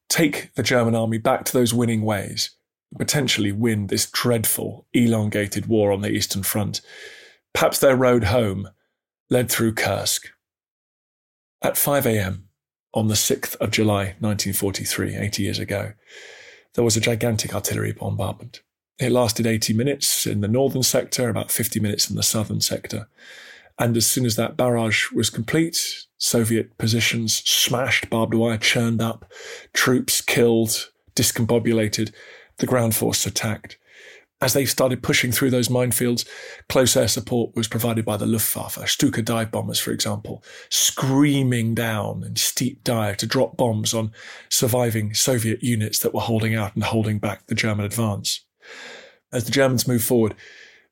take 0.10 0.54
the 0.54 0.64
German 0.64 0.96
army 0.96 1.18
back 1.18 1.44
to 1.46 1.54
those 1.54 1.74
winning 1.74 2.04
ways, 2.04 2.52
potentially 2.97 3.52
win 3.52 3.88
this 3.88 4.10
dreadful, 4.10 4.88
elongated 4.93 5.67
war 5.67 5.91
on 5.91 6.02
the 6.02 6.10
Eastern 6.10 6.43
Front. 6.43 6.82
Perhaps 7.54 7.80
their 7.80 7.95
road 7.95 8.25
home 8.25 8.69
led 9.30 9.49
through 9.49 9.73
Kursk. 9.73 10.30
At 11.62 11.78
5 11.78 12.06
a.m. 12.06 12.49
on 12.93 13.08
the 13.08 13.15
6th 13.15 13.56
of 13.58 13.71
July 13.71 14.15
1943, 14.19 15.15
80 15.15 15.43
years 15.43 15.60
ago, 15.60 15.93
there 16.73 16.84
was 16.84 16.95
a 16.95 17.02
gigantic 17.02 17.54
artillery 17.54 17.91
bombardment. 17.91 18.62
It 18.99 19.12
lasted 19.12 19.47
80 19.47 19.73
minutes 19.73 20.25
in 20.25 20.41
the 20.41 20.47
northern 20.47 20.84
sector, 20.84 21.30
about 21.30 21.52
50 21.52 21.80
minutes 21.80 22.10
in 22.10 22.15
the 22.15 22.23
southern 22.23 22.62
sector. 22.62 23.08
And 23.78 23.95
as 23.95 24.06
soon 24.06 24.25
as 24.25 24.36
that 24.36 24.58
barrage 24.58 25.12
was 25.12 25.30
complete, 25.30 26.06
Soviet 26.17 26.78
positions 26.78 27.36
smashed, 27.49 28.10
barbed 28.10 28.34
wire 28.34 28.58
churned 28.58 29.02
up, 29.02 29.32
troops 29.73 30.19
killed, 30.19 30.91
discombobulated, 31.15 32.12
the 32.60 32.67
ground 32.67 32.95
force 32.95 33.26
attacked. 33.26 33.78
As 34.41 34.54
they 34.54 34.65
started 34.65 35.04
pushing 35.04 35.34
through 35.34 35.50
those 35.50 35.67
minefields, 35.67 36.26
close 36.69 36.95
air 36.95 37.10
support 37.10 37.56
was 37.56 37.67
provided 37.67 38.06
by 38.06 38.15
the 38.15 38.26
Luftwaffe, 38.26 38.88
Stuka 38.88 39.22
dive 39.22 39.52
bombers, 39.52 39.80
for 39.80 39.91
example, 39.91 40.43
screaming 40.69 41.76
down 41.76 42.24
in 42.24 42.38
steep 42.38 42.82
dive 42.86 43.17
to 43.17 43.26
drop 43.26 43.58
bombs 43.58 43.93
on 43.93 44.13
surviving 44.48 45.13
Soviet 45.13 45.62
units 45.62 46.00
that 46.00 46.13
were 46.13 46.22
holding 46.22 46.56
out 46.56 46.74
and 46.74 46.86
holding 46.86 47.19
back 47.19 47.48
the 47.48 47.56
German 47.56 47.86
advance. 47.86 48.45
As 49.34 49.43
the 49.43 49.52
Germans 49.52 49.89
moved 49.89 50.06
forward, 50.06 50.36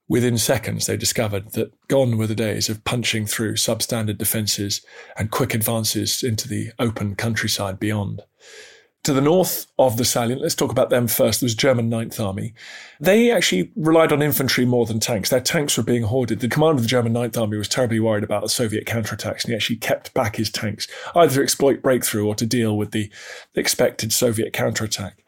within 0.10 0.38
seconds 0.38 0.86
they 0.86 0.98
discovered 0.98 1.54
that 1.54 1.72
gone 1.88 2.18
were 2.18 2.28
the 2.28 2.36
days 2.36 2.68
of 2.68 2.84
punching 2.84 3.28
through 3.28 3.54
substandard 3.54 4.18
defences 4.18 4.86
and 5.18 5.32
quick 5.32 5.54
advances 5.54 6.22
into 6.22 6.50
the 6.50 6.72
open 6.80 7.16
countryside 7.16 7.80
beyond. 7.80 8.22
To 9.04 9.14
the 9.14 9.22
north 9.22 9.68
of 9.80 9.96
the 9.96 10.04
salient, 10.04 10.42
let's 10.42 10.54
talk 10.54 10.70
about 10.70 10.90
them 10.90 11.08
first. 11.08 11.40
There 11.40 11.46
was 11.46 11.56
German 11.56 11.88
Ninth 11.88 12.20
Army. 12.20 12.54
They 13.00 13.32
actually 13.32 13.72
relied 13.78 14.12
on 14.12 14.22
infantry 14.22 14.66
more 14.66 14.86
than 14.86 15.00
tanks. 15.00 15.30
Their 15.30 15.40
tanks 15.40 15.78
were 15.78 15.84
being 15.84 16.04
hoarded. 16.04 16.42
The 16.42 16.50
commander 16.50 16.76
of 16.76 16.82
the 16.82 16.90
German 16.90 17.14
Ninth 17.14 17.38
Army 17.38 17.58
was 17.58 17.70
terribly 17.70 18.02
worried 18.02 18.26
about 18.26 18.44
the 18.44 18.50
Soviet 18.50 18.86
counterattacks, 18.86 19.44
and 19.44 19.52
he 19.52 19.56
actually 19.56 19.78
kept 19.78 20.14
back 20.14 20.36
his 20.36 20.50
tanks, 20.50 20.90
either 21.16 21.36
to 21.36 21.42
exploit 21.42 21.82
breakthrough 21.82 22.28
or 22.28 22.36
to 22.36 22.46
deal 22.46 22.78
with 22.78 22.92
the 22.92 23.10
expected 23.56 24.12
Soviet 24.12 24.52
counterattack. 24.52 25.24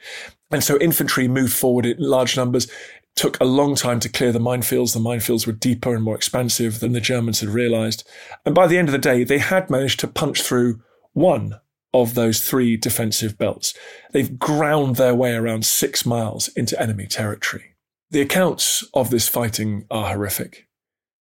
And 0.51 0.62
so 0.62 0.77
infantry 0.79 1.29
moved 1.29 1.53
forward 1.53 1.86
in 1.86 1.95
large 1.99 2.36
numbers 2.36 2.67
took 3.15 3.39
a 3.39 3.45
long 3.45 3.75
time 3.75 3.99
to 3.99 4.10
clear 4.10 4.32
the 4.32 4.39
minefields. 4.39 4.93
The 4.93 4.99
minefields 4.99 5.45
were 5.45 5.53
deeper 5.53 5.93
and 5.93 6.03
more 6.03 6.15
expansive 6.15 6.79
than 6.79 6.93
the 6.93 7.01
Germans 7.01 7.41
had 7.41 7.49
realized. 7.49 8.08
And 8.45 8.55
by 8.55 8.65
the 8.65 8.77
end 8.77 8.88
of 8.88 8.93
the 8.93 8.97
day, 8.97 9.23
they 9.23 9.39
had 9.39 9.69
managed 9.69 9.99
to 10.01 10.08
punch 10.08 10.41
through 10.41 10.82
one 11.13 11.60
of 11.93 12.13
those 12.13 12.41
three 12.41 12.78
defensive 12.78 13.38
belts. 13.38 13.73
They've 14.12 14.38
ground 14.38 14.95
their 14.95 15.15
way 15.15 15.34
around 15.34 15.65
six 15.65 16.06
miles 16.06 16.47
into 16.49 16.80
enemy 16.82 17.08
territory. 17.08 17.75
The 18.12 18.21
accounts 18.21 18.84
of 18.93 19.10
this 19.10 19.28
fighting 19.28 19.86
are 19.89 20.10
horrific. 20.10 20.67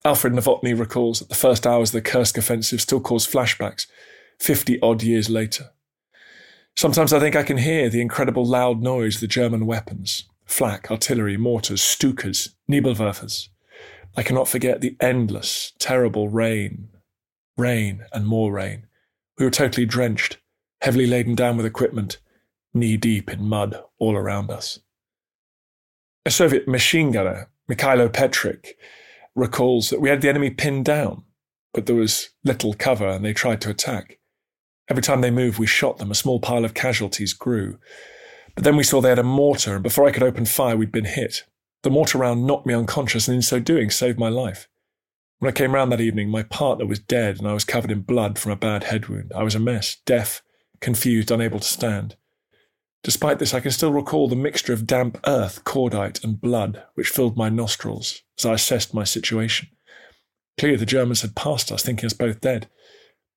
Alfred 0.05 0.33
Novotny 0.33 0.79
recalls 0.79 1.18
that 1.18 1.29
the 1.29 1.35
first 1.35 1.66
hours 1.66 1.90
of 1.90 1.94
the 1.94 2.11
Kursk 2.11 2.38
offensive 2.38 2.81
still 2.81 3.00
cause 3.00 3.26
flashbacks 3.26 3.87
50 4.38 4.81
odd 4.81 5.02
years 5.02 5.29
later. 5.29 5.70
Sometimes 6.76 7.12
I 7.12 7.18
think 7.18 7.35
I 7.35 7.42
can 7.42 7.57
hear 7.57 7.88
the 7.88 8.00
incredible 8.00 8.44
loud 8.44 8.83
noise 8.83 9.16
of 9.16 9.22
the 9.22 9.26
German 9.26 9.66
weapons 9.66 10.24
flak, 10.44 10.90
artillery, 10.92 11.37
mortars, 11.37 11.81
Stukas, 11.81 12.50
Nebelwerfers. 12.70 13.48
I 14.16 14.22
cannot 14.22 14.46
forget 14.46 14.81
the 14.81 14.96
endless, 15.00 15.72
terrible 15.81 16.29
rain, 16.29 16.88
rain 17.57 18.05
and 18.12 18.26
more 18.26 18.52
rain. 18.52 18.87
We 19.38 19.44
were 19.44 19.50
totally 19.50 19.87
drenched, 19.87 20.38
heavily 20.80 21.06
laden 21.06 21.34
down 21.34 21.56
with 21.56 21.66
equipment, 21.66 22.18
knee 22.74 22.96
deep 22.96 23.30
in 23.30 23.48
mud 23.48 23.82
all 23.98 24.16
around 24.16 24.50
us. 24.50 24.78
A 26.24 26.30
Soviet 26.30 26.66
machine 26.68 27.12
gunner, 27.12 27.48
Mikhailo 27.70 28.08
Petrik, 28.08 28.72
recalls 29.34 29.90
that 29.90 30.00
we 30.00 30.08
had 30.08 30.22
the 30.22 30.28
enemy 30.28 30.50
pinned 30.50 30.84
down, 30.84 31.24
but 31.72 31.86
there 31.86 31.96
was 31.96 32.30
little 32.44 32.74
cover 32.74 33.08
and 33.08 33.24
they 33.24 33.32
tried 33.32 33.60
to 33.62 33.70
attack. 33.70 34.18
Every 34.88 35.02
time 35.02 35.20
they 35.20 35.30
moved, 35.30 35.58
we 35.58 35.66
shot 35.66 35.98
them. 35.98 36.10
A 36.10 36.14
small 36.14 36.40
pile 36.40 36.64
of 36.64 36.74
casualties 36.74 37.32
grew. 37.32 37.78
But 38.54 38.64
then 38.64 38.76
we 38.76 38.84
saw 38.84 39.00
they 39.00 39.10
had 39.10 39.18
a 39.18 39.24
mortar, 39.24 39.74
and 39.74 39.82
before 39.82 40.06
I 40.06 40.12
could 40.12 40.22
open 40.22 40.46
fire, 40.46 40.76
we'd 40.76 40.92
been 40.92 41.04
hit. 41.04 41.44
The 41.82 41.90
mortar 41.90 42.18
round 42.18 42.46
knocked 42.46 42.66
me 42.66 42.74
unconscious 42.74 43.28
and 43.28 43.36
in 43.36 43.42
so 43.42 43.60
doing 43.60 43.90
saved 43.90 44.18
my 44.18 44.28
life. 44.28 44.68
When 45.38 45.48
I 45.48 45.52
came 45.52 45.74
round 45.74 45.92
that 45.92 46.00
evening, 46.00 46.30
my 46.30 46.42
partner 46.42 46.86
was 46.86 46.98
dead 46.98 47.38
and 47.38 47.46
I 47.46 47.52
was 47.52 47.64
covered 47.64 47.90
in 47.90 48.00
blood 48.00 48.38
from 48.38 48.52
a 48.52 48.56
bad 48.56 48.84
head 48.84 49.08
wound. 49.08 49.32
I 49.34 49.42
was 49.42 49.54
a 49.54 49.60
mess, 49.60 49.96
deaf, 50.06 50.42
confused, 50.80 51.30
unable 51.30 51.60
to 51.60 51.66
stand. 51.66 52.16
Despite 53.02 53.38
this, 53.38 53.54
I 53.54 53.60
can 53.60 53.70
still 53.70 53.92
recall 53.92 54.28
the 54.28 54.34
mixture 54.34 54.72
of 54.72 54.86
damp 54.86 55.18
earth, 55.26 55.62
cordite, 55.64 56.24
and 56.24 56.40
blood 56.40 56.82
which 56.94 57.08
filled 57.08 57.36
my 57.36 57.48
nostrils 57.48 58.22
as 58.38 58.44
I 58.44 58.54
assessed 58.54 58.94
my 58.94 59.04
situation. 59.04 59.68
Clearly, 60.58 60.78
the 60.78 60.86
Germans 60.86 61.20
had 61.20 61.36
passed 61.36 61.70
us, 61.70 61.82
thinking 61.82 62.06
us 62.06 62.12
both 62.12 62.40
dead. 62.40 62.68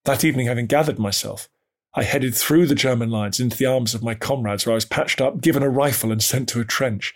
That 0.06 0.24
evening, 0.24 0.48
having 0.48 0.66
gathered 0.66 0.98
myself, 0.98 1.50
I 1.94 2.04
headed 2.04 2.34
through 2.36 2.68
the 2.68 2.76
German 2.76 3.10
lines 3.10 3.40
into 3.40 3.58
the 3.58 3.66
arms 3.66 3.94
of 3.94 4.04
my 4.04 4.16
comrades, 4.16 4.66
where 4.66 4.74
I 4.74 4.76
was 4.76 4.86
patched 4.86 5.22
up, 5.22 5.42
given 5.42 5.64
a 5.64 5.70
rifle, 5.70 6.12
and 6.12 6.24
sent 6.24 6.50
to 6.50 6.62
a 6.62 6.66
trench. 6.66 7.14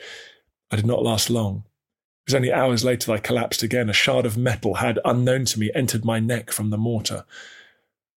I 0.71 0.75
did 0.75 0.85
not 0.85 1.03
last 1.03 1.29
long. 1.29 1.63
It 2.25 2.31
was 2.31 2.35
only 2.35 2.53
hours 2.53 2.83
later 2.83 3.07
that 3.07 3.13
I 3.13 3.19
collapsed 3.19 3.63
again. 3.63 3.89
A 3.89 3.93
shard 3.93 4.25
of 4.25 4.37
metal 4.37 4.75
had, 4.75 4.99
unknown 5.05 5.45
to 5.45 5.59
me, 5.59 5.71
entered 5.73 6.05
my 6.05 6.19
neck 6.19 6.51
from 6.51 6.69
the 6.69 6.77
mortar. 6.77 7.25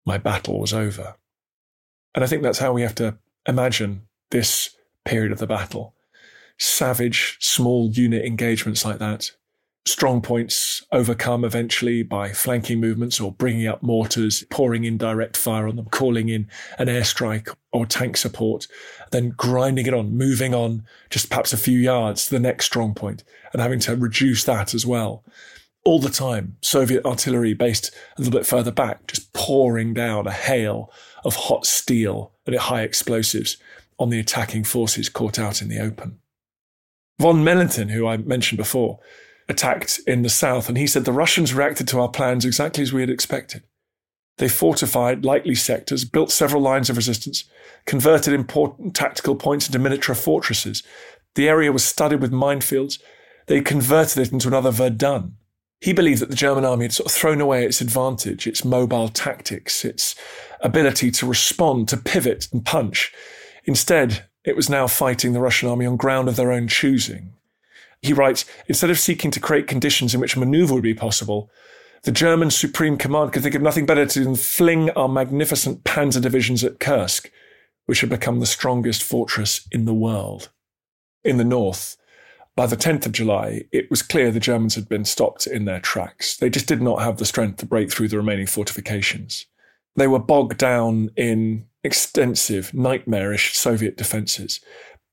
My 0.05 0.17
battle 0.17 0.59
was 0.59 0.73
over. 0.73 1.15
And 2.15 2.23
I 2.23 2.27
think 2.27 2.41
that's 2.41 2.59
how 2.59 2.73
we 2.73 2.81
have 2.81 2.95
to 2.95 3.17
imagine 3.45 4.07
this 4.31 4.75
period 5.03 5.31
of 5.31 5.39
the 5.39 5.47
battle. 5.47 5.93
Savage, 6.57 7.37
small 7.41 7.91
unit 7.91 8.25
engagements 8.25 8.85
like 8.85 8.99
that. 8.99 9.31
Strong 9.85 10.21
points 10.21 10.83
overcome 10.91 11.45
eventually 11.45 12.01
by 12.01 12.31
flanking 12.31 12.79
movements 12.79 13.19
or 13.19 13.31
bringing 13.31 13.67
up 13.67 13.83
mortars, 13.83 14.43
pouring 14.49 14.83
in 14.83 14.97
direct 14.97 15.37
fire 15.37 15.67
on 15.67 15.75
them, 15.75 15.85
calling 15.91 16.27
in 16.27 16.47
an 16.79 16.87
airstrike 16.87 17.53
or 17.71 17.85
tank 17.85 18.17
support, 18.17 18.65
then 19.11 19.29
grinding 19.29 19.85
it 19.85 19.93
on, 19.93 20.17
moving 20.17 20.55
on 20.55 20.83
just 21.11 21.29
perhaps 21.29 21.53
a 21.53 21.57
few 21.57 21.77
yards 21.77 22.25
to 22.25 22.31
the 22.31 22.39
next 22.39 22.65
strong 22.65 22.95
point 22.95 23.23
and 23.53 23.61
having 23.61 23.79
to 23.79 23.95
reduce 23.95 24.43
that 24.45 24.73
as 24.73 24.87
well 24.87 25.23
all 25.85 25.99
the 25.99 26.09
time. 26.09 26.57
Soviet 26.61 27.05
artillery 27.05 27.53
based 27.53 27.93
a 28.17 28.21
little 28.21 28.37
bit 28.37 28.47
further 28.47 28.71
back, 28.71 29.05
just 29.05 29.31
pouring 29.33 29.93
down 29.93 30.25
a 30.25 30.31
hail 30.31 30.91
of 31.25 31.35
hot 31.35 31.65
steel 31.65 32.31
and 32.45 32.55
high 32.55 32.83
explosives 32.83 33.57
on 33.99 34.09
the 34.09 34.19
attacking 34.19 34.63
forces 34.63 35.09
caught 35.09 35.39
out 35.39 35.61
in 35.61 35.67
the 35.67 35.79
open. 35.79 36.19
Von 37.19 37.43
Mellenthin, 37.43 37.89
who 37.89 38.07
I 38.07 38.17
mentioned 38.17 38.57
before, 38.57 38.99
attacked 39.47 39.99
in 40.05 40.21
the 40.21 40.29
south, 40.29 40.69
and 40.69 40.77
he 40.77 40.87
said 40.87 41.05
the 41.05 41.11
Russians 41.11 41.53
reacted 41.53 41.87
to 41.89 41.99
our 41.99 42.09
plans 42.09 42.45
exactly 42.45 42.83
as 42.83 42.93
we 42.93 43.01
had 43.01 43.09
expected. 43.09 43.63
They 44.37 44.49
fortified 44.49 45.23
likely 45.23 45.55
sectors, 45.55 46.03
built 46.03 46.31
several 46.31 46.61
lines 46.61 46.89
of 46.89 46.97
resistance, 46.97 47.45
converted 47.85 48.33
important 48.33 48.95
tactical 48.95 49.35
points 49.35 49.67
into 49.67 49.79
miniature 49.79 50.15
fortresses. 50.15 50.83
The 51.35 51.47
area 51.47 51.71
was 51.71 51.85
studded 51.85 52.21
with 52.21 52.31
minefields. 52.31 52.99
They 53.47 53.61
converted 53.61 54.27
it 54.27 54.33
into 54.33 54.47
another 54.47 54.71
Verdun. 54.71 55.37
He 55.81 55.93
believed 55.93 56.21
that 56.21 56.29
the 56.29 56.35
German 56.35 56.65
army 56.65 56.85
had 56.85 56.93
sort 56.93 57.07
of 57.07 57.11
thrown 57.11 57.41
away 57.41 57.65
its 57.65 57.81
advantage, 57.81 58.47
its 58.47 58.65
mobile 58.65 59.09
tactics, 59.09 59.85
its 59.85 60.15
ability 60.61 61.11
to 61.11 61.25
respond, 61.27 61.89
to 61.89 61.97
pivot 61.97 62.47
and 62.51 62.65
punch. 62.65 63.13
Instead, 63.65 64.25
it 64.43 64.55
was 64.55 64.69
now 64.69 64.87
fighting 64.87 65.33
the 65.33 65.41
Russian 65.41 65.69
army 65.69 65.85
on 65.85 65.97
ground 65.97 66.27
of 66.27 66.35
their 66.35 66.51
own 66.51 66.67
choosing. 66.67 67.33
He 68.01 68.13
writes 68.13 68.45
Instead 68.67 68.89
of 68.89 68.99
seeking 68.99 69.31
to 69.31 69.39
create 69.39 69.67
conditions 69.67 70.13
in 70.13 70.21
which 70.21 70.37
maneuver 70.37 70.75
would 70.75 70.83
be 70.83 70.93
possible, 70.93 71.49
the 72.03 72.11
German 72.11 72.51
Supreme 72.51 72.97
Command 72.97 73.33
could 73.33 73.41
think 73.41 73.55
of 73.55 73.63
nothing 73.63 73.87
better 73.87 74.05
than 74.05 74.35
fling 74.35 74.91
our 74.91 75.09
magnificent 75.09 75.83
panzer 75.83 76.21
divisions 76.21 76.63
at 76.63 76.79
Kursk, 76.79 77.31
which 77.87 78.01
had 78.01 78.09
become 78.11 78.39
the 78.39 78.45
strongest 78.45 79.03
fortress 79.03 79.67
in 79.71 79.85
the 79.85 79.93
world. 79.93 80.49
In 81.23 81.37
the 81.37 81.43
north, 81.43 81.97
by 82.55 82.65
the 82.65 82.77
10th 82.77 83.05
of 83.05 83.11
July, 83.11 83.63
it 83.71 83.89
was 83.89 84.01
clear 84.01 84.31
the 84.31 84.39
Germans 84.39 84.75
had 84.75 84.87
been 84.87 85.05
stopped 85.05 85.45
in 85.45 85.65
their 85.65 85.81
tracks. 85.81 86.37
They 86.37 86.49
just 86.49 86.67
did 86.67 86.81
not 86.81 87.01
have 87.01 87.17
the 87.17 87.25
strength 87.25 87.57
to 87.57 87.65
break 87.65 87.91
through 87.91 88.07
the 88.07 88.17
remaining 88.17 88.47
fortifications. 88.47 89.45
They 89.95 90.07
were 90.07 90.19
bogged 90.19 90.57
down 90.57 91.09
in 91.17 91.65
extensive, 91.83 92.73
nightmarish 92.73 93.55
Soviet 93.55 93.97
defences. 93.97 94.61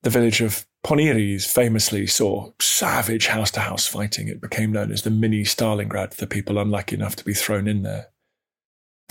The 0.02 0.10
village 0.10 0.40
of 0.40 0.66
Poniris 0.84 1.46
famously 1.46 2.06
saw 2.06 2.52
savage 2.60 3.28
house 3.28 3.50
to 3.52 3.60
house 3.60 3.86
fighting. 3.86 4.28
It 4.28 4.40
became 4.40 4.72
known 4.72 4.90
as 4.92 5.02
the 5.02 5.10
mini 5.10 5.42
Stalingrad 5.42 6.14
for 6.14 6.26
people 6.26 6.58
unlucky 6.58 6.96
enough 6.96 7.16
to 7.16 7.24
be 7.24 7.34
thrown 7.34 7.68
in 7.68 7.82
there. 7.82 8.08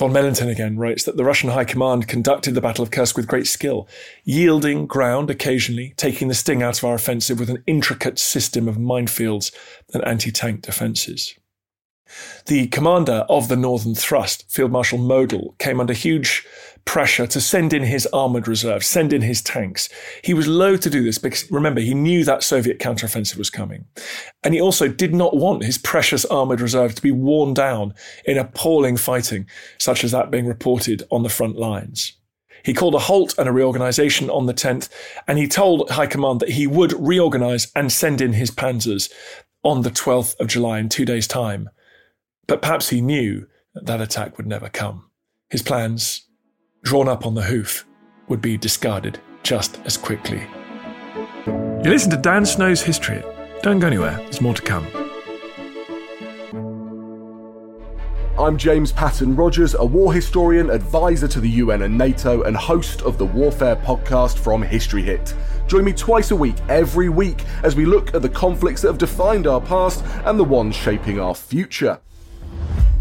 Von 0.01 0.13
Mellenthin 0.13 0.49
again 0.49 0.79
writes 0.79 1.03
that 1.03 1.15
the 1.15 1.23
Russian 1.23 1.51
High 1.51 1.63
Command 1.63 2.07
conducted 2.07 2.55
the 2.55 2.61
Battle 2.61 2.81
of 2.81 2.89
Kursk 2.89 3.15
with 3.15 3.27
great 3.27 3.45
skill, 3.45 3.87
yielding 4.23 4.87
ground 4.87 5.29
occasionally, 5.29 5.93
taking 5.95 6.27
the 6.27 6.33
sting 6.33 6.63
out 6.63 6.79
of 6.79 6.83
our 6.83 6.95
offensive 6.95 7.39
with 7.39 7.51
an 7.51 7.63
intricate 7.67 8.17
system 8.17 8.67
of 8.67 8.77
minefields 8.77 9.53
and 9.93 10.03
anti 10.03 10.31
tank 10.31 10.63
defences. 10.63 11.35
The 12.47 12.67
commander 12.67 13.25
of 13.29 13.47
the 13.47 13.55
Northern 13.55 13.95
Thrust, 13.95 14.51
Field 14.51 14.71
Marshal 14.71 14.97
Model, 14.97 15.55
came 15.59 15.79
under 15.79 15.93
huge 15.93 16.45
pressure 16.85 17.27
to 17.27 17.39
send 17.39 17.73
in 17.73 17.83
his 17.83 18.07
armoured 18.07 18.47
reserves, 18.47 18.87
send 18.87 19.13
in 19.13 19.21
his 19.21 19.41
tanks. 19.41 19.89
He 20.23 20.33
was 20.33 20.47
loath 20.47 20.81
to 20.81 20.89
do 20.89 21.03
this 21.03 21.17
because, 21.17 21.49
remember, 21.51 21.81
he 21.81 21.93
knew 21.93 22.23
that 22.25 22.43
Soviet 22.43 22.79
counteroffensive 22.79 23.37
was 23.37 23.49
coming. 23.49 23.85
And 24.43 24.53
he 24.53 24.61
also 24.61 24.87
did 24.87 25.13
not 25.13 25.35
want 25.35 25.63
his 25.63 25.77
precious 25.77 26.25
armoured 26.25 26.61
reserve 26.61 26.95
to 26.95 27.01
be 27.01 27.11
worn 27.11 27.53
down 27.53 27.93
in 28.25 28.37
appalling 28.37 28.97
fighting, 28.97 29.47
such 29.77 30.03
as 30.03 30.11
that 30.11 30.31
being 30.31 30.47
reported 30.47 31.03
on 31.11 31.23
the 31.23 31.29
front 31.29 31.57
lines. 31.57 32.13
He 32.63 32.73
called 32.73 32.95
a 32.95 32.99
halt 32.99 33.33
and 33.37 33.49
a 33.49 33.51
reorganization 33.51 34.29
on 34.29 34.45
the 34.45 34.53
10th, 34.53 34.89
and 35.27 35.37
he 35.37 35.47
told 35.47 35.89
High 35.89 36.07
Command 36.07 36.39
that 36.41 36.49
he 36.49 36.67
would 36.67 36.93
reorganize 36.93 37.71
and 37.75 37.91
send 37.91 38.21
in 38.21 38.33
his 38.33 38.51
panzers 38.51 39.11
on 39.63 39.81
the 39.81 39.89
12th 39.89 40.39
of 40.39 40.47
July 40.47 40.79
in 40.79 40.89
two 40.89 41.05
days' 41.05 41.27
time. 41.27 41.69
But 42.51 42.61
perhaps 42.61 42.89
he 42.89 42.99
knew 42.99 43.47
that 43.75 43.85
that 43.85 44.01
attack 44.01 44.35
would 44.35 44.45
never 44.45 44.67
come. 44.67 45.09
His 45.49 45.61
plans, 45.61 46.27
drawn 46.83 47.07
up 47.07 47.25
on 47.25 47.33
the 47.33 47.43
hoof, 47.43 47.85
would 48.27 48.41
be 48.41 48.57
discarded 48.57 49.21
just 49.41 49.79
as 49.85 49.95
quickly. 49.95 50.43
You 51.47 51.89
listen 51.89 52.11
to 52.11 52.17
Dan 52.17 52.45
Snow's 52.45 52.81
History. 52.81 53.23
Don't 53.63 53.79
go 53.79 53.87
anywhere, 53.87 54.17
there's 54.17 54.41
more 54.41 54.53
to 54.53 54.61
come. 54.61 54.85
I'm 58.37 58.57
James 58.57 58.91
Patton 58.91 59.33
Rogers, 59.33 59.73
a 59.75 59.85
war 59.85 60.13
historian, 60.13 60.71
advisor 60.71 61.29
to 61.29 61.39
the 61.39 61.49
UN 61.51 61.83
and 61.83 61.97
NATO, 61.97 62.43
and 62.43 62.57
host 62.57 63.01
of 63.03 63.17
the 63.17 63.27
Warfare 63.27 63.77
podcast 63.77 64.37
from 64.37 64.61
History 64.61 65.03
Hit. 65.03 65.33
Join 65.67 65.85
me 65.85 65.93
twice 65.93 66.31
a 66.31 66.35
week, 66.35 66.57
every 66.67 67.07
week, 67.07 67.45
as 67.63 67.77
we 67.77 67.85
look 67.85 68.13
at 68.13 68.21
the 68.21 68.27
conflicts 68.27 68.81
that 68.81 68.89
have 68.89 68.97
defined 68.97 69.47
our 69.47 69.61
past 69.61 70.03
and 70.25 70.37
the 70.37 70.43
ones 70.43 70.75
shaping 70.75 71.17
our 71.17 71.33
future 71.33 71.97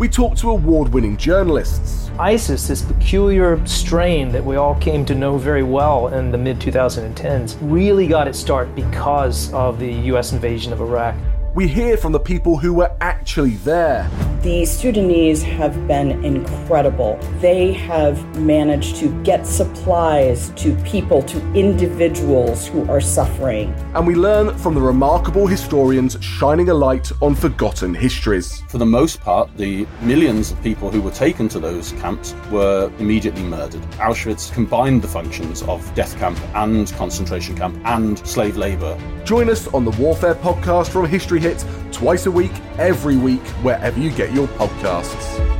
we 0.01 0.09
talked 0.09 0.39
to 0.39 0.49
award 0.49 0.89
winning 0.95 1.15
journalists. 1.15 2.11
ISIS, 2.19 2.67
this 2.67 2.81
peculiar 2.81 3.65
strain 3.67 4.33
that 4.33 4.43
we 4.43 4.57
all 4.57 4.75
came 4.77 5.05
to 5.05 5.15
know 5.15 5.37
very 5.37 5.63
well 5.63 6.09
in 6.09 6.33
the 6.33 6.39
mid 6.39 6.59
2010s, 6.59 7.59
really 7.61 8.07
got 8.07 8.27
its 8.27 8.39
start 8.39 8.75
because 8.75 9.53
of 9.53 9.79
the 9.79 9.93
US 9.93 10.33
invasion 10.33 10.73
of 10.73 10.81
Iraq. 10.81 11.15
We 11.53 11.67
hear 11.67 11.97
from 11.97 12.13
the 12.13 12.21
people 12.21 12.59
who 12.59 12.73
were 12.73 12.93
actually 13.01 13.57
there. 13.57 14.09
The 14.43 14.65
Sudanese 14.65 15.43
have 15.43 15.89
been 15.89 16.25
incredible. 16.25 17.19
They 17.41 17.73
have 17.73 18.25
managed 18.39 18.97
to 18.97 19.23
get 19.25 19.45
supplies 19.47 20.51
to 20.57 20.77
people, 20.77 21.23
to 21.25 21.39
individuals 21.53 22.69
who 22.69 22.89
are 22.89 23.01
suffering. 23.01 23.75
And 23.95 24.07
we 24.07 24.15
learn 24.15 24.57
from 24.59 24.75
the 24.75 24.81
remarkable 24.81 25.49
historians 25.49 26.17
shining 26.23 26.71
a 26.71 26.75
light 26.75 27.11
on 27.21 27.35
forgotten 27.35 27.95
histories. 27.95 28.61
For 28.69 28.79
the 28.79 28.87
most 28.87 29.21
part, 29.21 29.55
the 29.57 29.87
millions 30.01 30.53
of 30.53 30.63
people 30.63 30.89
who 30.89 31.03
were 31.03 31.11
taken 31.11 31.49
to 31.49 31.59
those 31.59 31.93
camps 31.93 32.35
were 32.51 32.93
immediately 33.01 33.43
murdered. 33.43 33.83
Auschwitz 33.99 34.53
combined 34.53 35.03
the 35.03 35.09
functions 35.09 35.63
of 35.65 35.95
death 35.97 36.17
camp 36.17 36.39
and 36.55 36.91
concentration 36.93 37.57
camp 37.57 37.77
and 37.85 38.25
slave 38.27 38.57
labour. 38.57 38.97
Join 39.25 39.51
us 39.51 39.67
on 39.75 39.85
the 39.85 39.91
Warfare 39.93 40.37
podcast 40.37 40.89
from 40.89 41.07
History 41.07 41.40
Hit 41.41 41.65
twice 41.91 42.27
a 42.27 42.31
week, 42.31 42.53
every 42.79 43.17
week, 43.17 43.41
wherever 43.63 43.99
you 43.99 44.11
get 44.11 44.31
your 44.35 44.47
podcasts. 44.47 45.60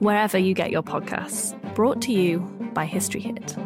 wherever 0.00 0.38
you 0.38 0.54
get 0.54 0.70
your 0.70 0.82
podcasts 0.82 1.54
brought 1.74 2.02
to 2.02 2.12
you 2.12 2.40
by 2.74 2.84
History 2.86 3.20
Hit. 3.20 3.56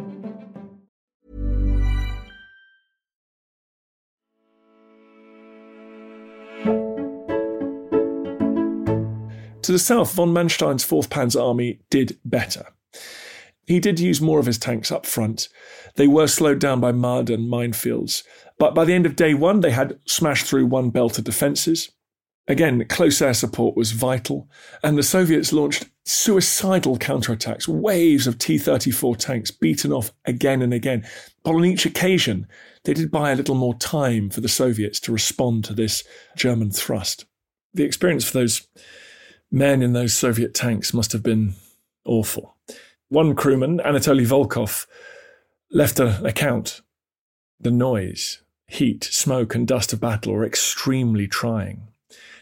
To 9.63 9.73
the 9.73 9.79
south, 9.79 10.13
von 10.13 10.31
Manstein's 10.33 10.85
4th 10.85 11.09
Panzer 11.09 11.43
Army 11.43 11.81
did 11.89 12.19
better. 12.23 12.67
He 13.67 13.81
did 13.81 13.99
use 13.99 14.21
more 14.21 14.39
of 14.39 14.45
his 14.45 14.59
tanks 14.59 14.93
up 14.93 15.07
front. 15.07 15.49
They 15.95 16.07
were 16.07 16.27
slowed 16.27 16.59
down 16.59 16.81
by 16.81 16.93
mud 16.93 17.31
and 17.31 17.51
minefields, 17.51 18.25
but 18.59 18.75
by 18.75 18.85
the 18.85 18.93
end 18.93 19.07
of 19.07 19.17
day 19.17 19.33
one, 19.33 19.61
they 19.61 19.71
had 19.71 19.99
smashed 20.07 20.45
through 20.45 20.67
one 20.67 20.91
belt 20.91 21.17
of 21.17 21.25
defences. 21.25 21.91
Again, 22.47 22.85
close 22.89 23.23
air 23.23 23.33
support 23.33 23.75
was 23.75 23.93
vital, 23.93 24.51
and 24.83 24.99
the 24.99 25.03
Soviets 25.03 25.51
launched 25.51 25.87
suicidal 26.05 26.99
counterattacks, 26.99 27.67
waves 27.67 28.27
of 28.27 28.39
T 28.39 28.59
34 28.59 29.17
tanks 29.17 29.51
beaten 29.51 29.93
off 29.93 30.13
again 30.25 30.63
and 30.63 30.75
again. 30.75 31.07
But 31.43 31.55
on 31.55 31.65
each 31.65 31.87
occasion, 31.87 32.47
they 32.85 32.95
did 32.95 33.11
buy 33.11 33.33
a 33.33 33.37
little 33.37 33.55
more 33.55 33.75
time 33.75 34.31
for 34.31 34.41
the 34.41 34.49
Soviets 34.49 35.01
to 35.01 35.13
respond 35.13 35.65
to 35.65 35.75
this 35.75 36.05
German 36.37 36.71
thrust. 36.71 37.25
The 37.73 37.85
experience 37.85 38.25
for 38.25 38.39
those 38.39 38.67
men 39.51 39.83
in 39.83 39.93
those 39.93 40.15
Soviet 40.15 40.55
tanks 40.55 40.93
must 40.93 41.13
have 41.13 41.23
been 41.23 41.55
awful. 42.05 42.57
One 43.09 43.35
crewman, 43.35 43.79
Anatoly 43.79 44.27
Volkov, 44.27 44.87
left 45.71 46.01
an 46.01 46.25
account. 46.27 46.83
The 47.61 47.71
noise, 47.71 48.43
heat, 48.67 49.05
smoke, 49.05 49.55
and 49.55 49.67
dust 49.67 49.93
of 49.93 50.01
battle 50.01 50.35
were 50.35 50.45
extremely 50.45 51.27
trying. 51.27 51.89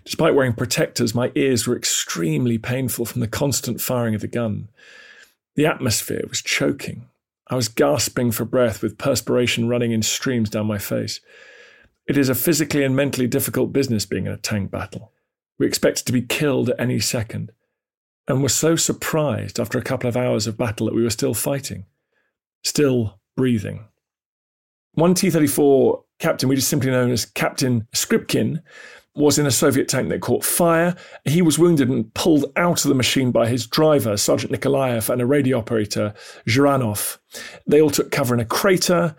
Despite 0.04 0.34
wearing 0.34 0.52
protectors, 0.52 1.14
my 1.14 1.30
ears 1.34 1.66
were 1.66 1.76
extremely 1.76 2.58
painful 2.58 3.04
from 3.04 3.20
the 3.20 3.28
constant 3.28 3.80
firing 3.80 4.14
of 4.14 4.20
the 4.20 4.28
gun. 4.28 4.68
The 5.54 5.66
atmosphere 5.66 6.24
was 6.28 6.42
choking. 6.42 7.08
I 7.48 7.54
was 7.54 7.68
gasping 7.68 8.32
for 8.32 8.44
breath 8.44 8.82
with 8.82 8.98
perspiration 8.98 9.68
running 9.68 9.92
in 9.92 10.02
streams 10.02 10.50
down 10.50 10.66
my 10.66 10.78
face. 10.78 11.20
It 12.06 12.16
is 12.16 12.28
a 12.28 12.34
physically 12.34 12.82
and 12.82 12.96
mentally 12.96 13.26
difficult 13.26 13.72
business 13.72 14.06
being 14.06 14.26
in 14.26 14.32
a 14.32 14.38
tank 14.38 14.70
battle. 14.70 15.12
We 15.58 15.66
expected 15.66 16.06
to 16.06 16.12
be 16.12 16.22
killed 16.22 16.70
at 16.70 16.80
any 16.80 16.98
second, 16.98 17.52
and 18.26 18.42
were 18.42 18.48
so 18.48 18.74
surprised 18.74 19.60
after 19.60 19.78
a 19.78 19.82
couple 19.82 20.08
of 20.08 20.16
hours 20.16 20.46
of 20.46 20.58
battle 20.58 20.86
that 20.86 20.94
we 20.94 21.02
were 21.02 21.10
still 21.10 21.34
fighting, 21.34 21.84
still 22.64 23.20
breathing. 23.36 23.86
One 24.94 25.14
T 25.14 25.30
34 25.30 26.02
captain, 26.18 26.48
we 26.48 26.56
just 26.56 26.68
simply 26.68 26.90
known 26.90 27.10
as 27.10 27.24
Captain 27.24 27.86
Skripkin, 27.94 28.62
was 29.14 29.38
in 29.38 29.46
a 29.46 29.51
Soviet 29.51 29.88
tank 29.88 30.09
that 30.09 30.20
caught 30.20 30.44
fire. 30.44 30.96
He 31.25 31.42
was 31.42 31.59
wounded 31.59 31.88
and 31.88 32.12
pulled 32.14 32.51
out 32.57 32.85
of 32.85 32.88
the 32.88 32.94
machine 32.94 33.31
by 33.31 33.46
his 33.46 33.66
driver, 33.66 34.16
Sergeant 34.16 34.53
Nikolaev, 34.53 35.11
and 35.11 35.20
a 35.20 35.27
radio 35.27 35.59
operator, 35.59 36.14
Zhuranov. 36.48 37.18
They 37.66 37.81
all 37.81 37.90
took 37.90 38.11
cover 38.11 38.35
in 38.35 38.40
a 38.40 38.44
crater 38.44 39.14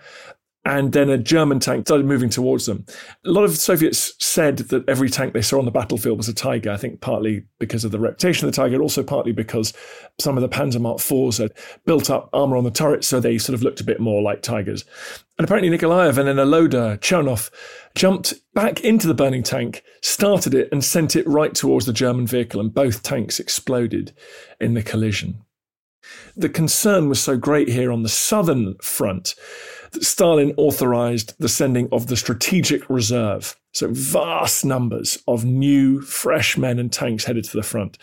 and 0.66 0.94
then 0.94 1.10
a 1.10 1.18
German 1.18 1.60
tank 1.60 1.88
started 1.88 2.06
moving 2.06 2.30
towards 2.30 2.66
them. 2.66 2.86
A 3.26 3.30
lot 3.30 3.44
of 3.44 3.58
Soviets 3.58 4.14
said 4.24 4.58
that 4.58 4.88
every 4.88 5.10
tank 5.10 5.34
they 5.34 5.42
saw 5.42 5.60
on 5.60 5.66
the 5.66 5.72
battlefield 5.72 6.18
was 6.18 6.30
a 6.30 6.34
Tiger. 6.34 6.72
I 6.72 6.78
think 6.78 7.02
partly 7.02 7.44
because 7.60 7.84
of 7.84 7.92
the 7.92 8.00
reputation 8.00 8.48
of 8.48 8.54
the 8.54 8.56
Tiger, 8.56 8.82
also 8.82 9.04
partly 9.04 9.34
because 9.34 9.74
some 10.22 10.38
of 10.38 10.42
the 10.42 10.50
Panzer 10.50 10.80
Mark 10.80 11.00
IVs 11.00 11.38
had 11.38 11.52
built 11.86 12.10
up 12.10 12.30
armor 12.32 12.56
on 12.56 12.64
the 12.64 12.72
turrets, 12.72 13.08
so 13.08 13.20
they 13.20 13.38
sort 13.38 13.56
of 13.56 13.64
looked 13.64 13.82
a 13.82 13.86
bit 13.86 14.00
more 14.00 14.22
like 14.22 14.42
Tigers. 14.42 14.86
And 15.38 15.46
apparently 15.46 15.76
Nikolaev 15.76 16.18
and 16.18 16.28
then 16.28 16.40
a 16.40 16.46
loader, 16.46 16.98
Chernov, 17.02 17.50
jumped 17.96 18.34
back 18.54 18.82
into 18.82 19.08
the 19.08 19.14
burning 19.14 19.44
tank, 19.44 19.84
started 20.02 20.54
it, 20.54 20.70
and 20.72 20.84
sent 20.84 21.16
it 21.16 21.28
right 21.28 21.54
towards 21.54 21.86
the 21.86 21.94
German 21.94 22.26
vehicle, 22.26 22.62
and 22.62 22.74
both 22.74 23.04
tanks 23.04 23.40
exploded 23.40 24.14
in 24.62 24.76
the 24.76 24.84
collision. 24.84 25.42
The 26.36 26.50
concern 26.50 27.10
was 27.10 27.22
so 27.22 27.38
great 27.38 27.70
here 27.70 27.92
on 27.92 28.04
the 28.04 28.10
southern 28.10 28.76
front 28.80 29.36
that 29.94 30.04
Stalin 30.04 30.54
authorized 30.58 31.34
the 31.40 31.50
sending 31.50 31.88
of 31.92 32.08
the 32.08 32.18
strategic 32.18 32.90
reserve. 32.90 33.56
So 33.74 33.88
vast 33.92 34.64
numbers 34.66 35.18
of 35.28 35.46
new, 35.46 36.00
fresh 36.02 36.60
men 36.60 36.78
and 36.78 36.92
tanks 36.92 37.26
headed 37.26 37.44
to 37.46 37.58
the 37.58 37.64
front. 37.64 37.98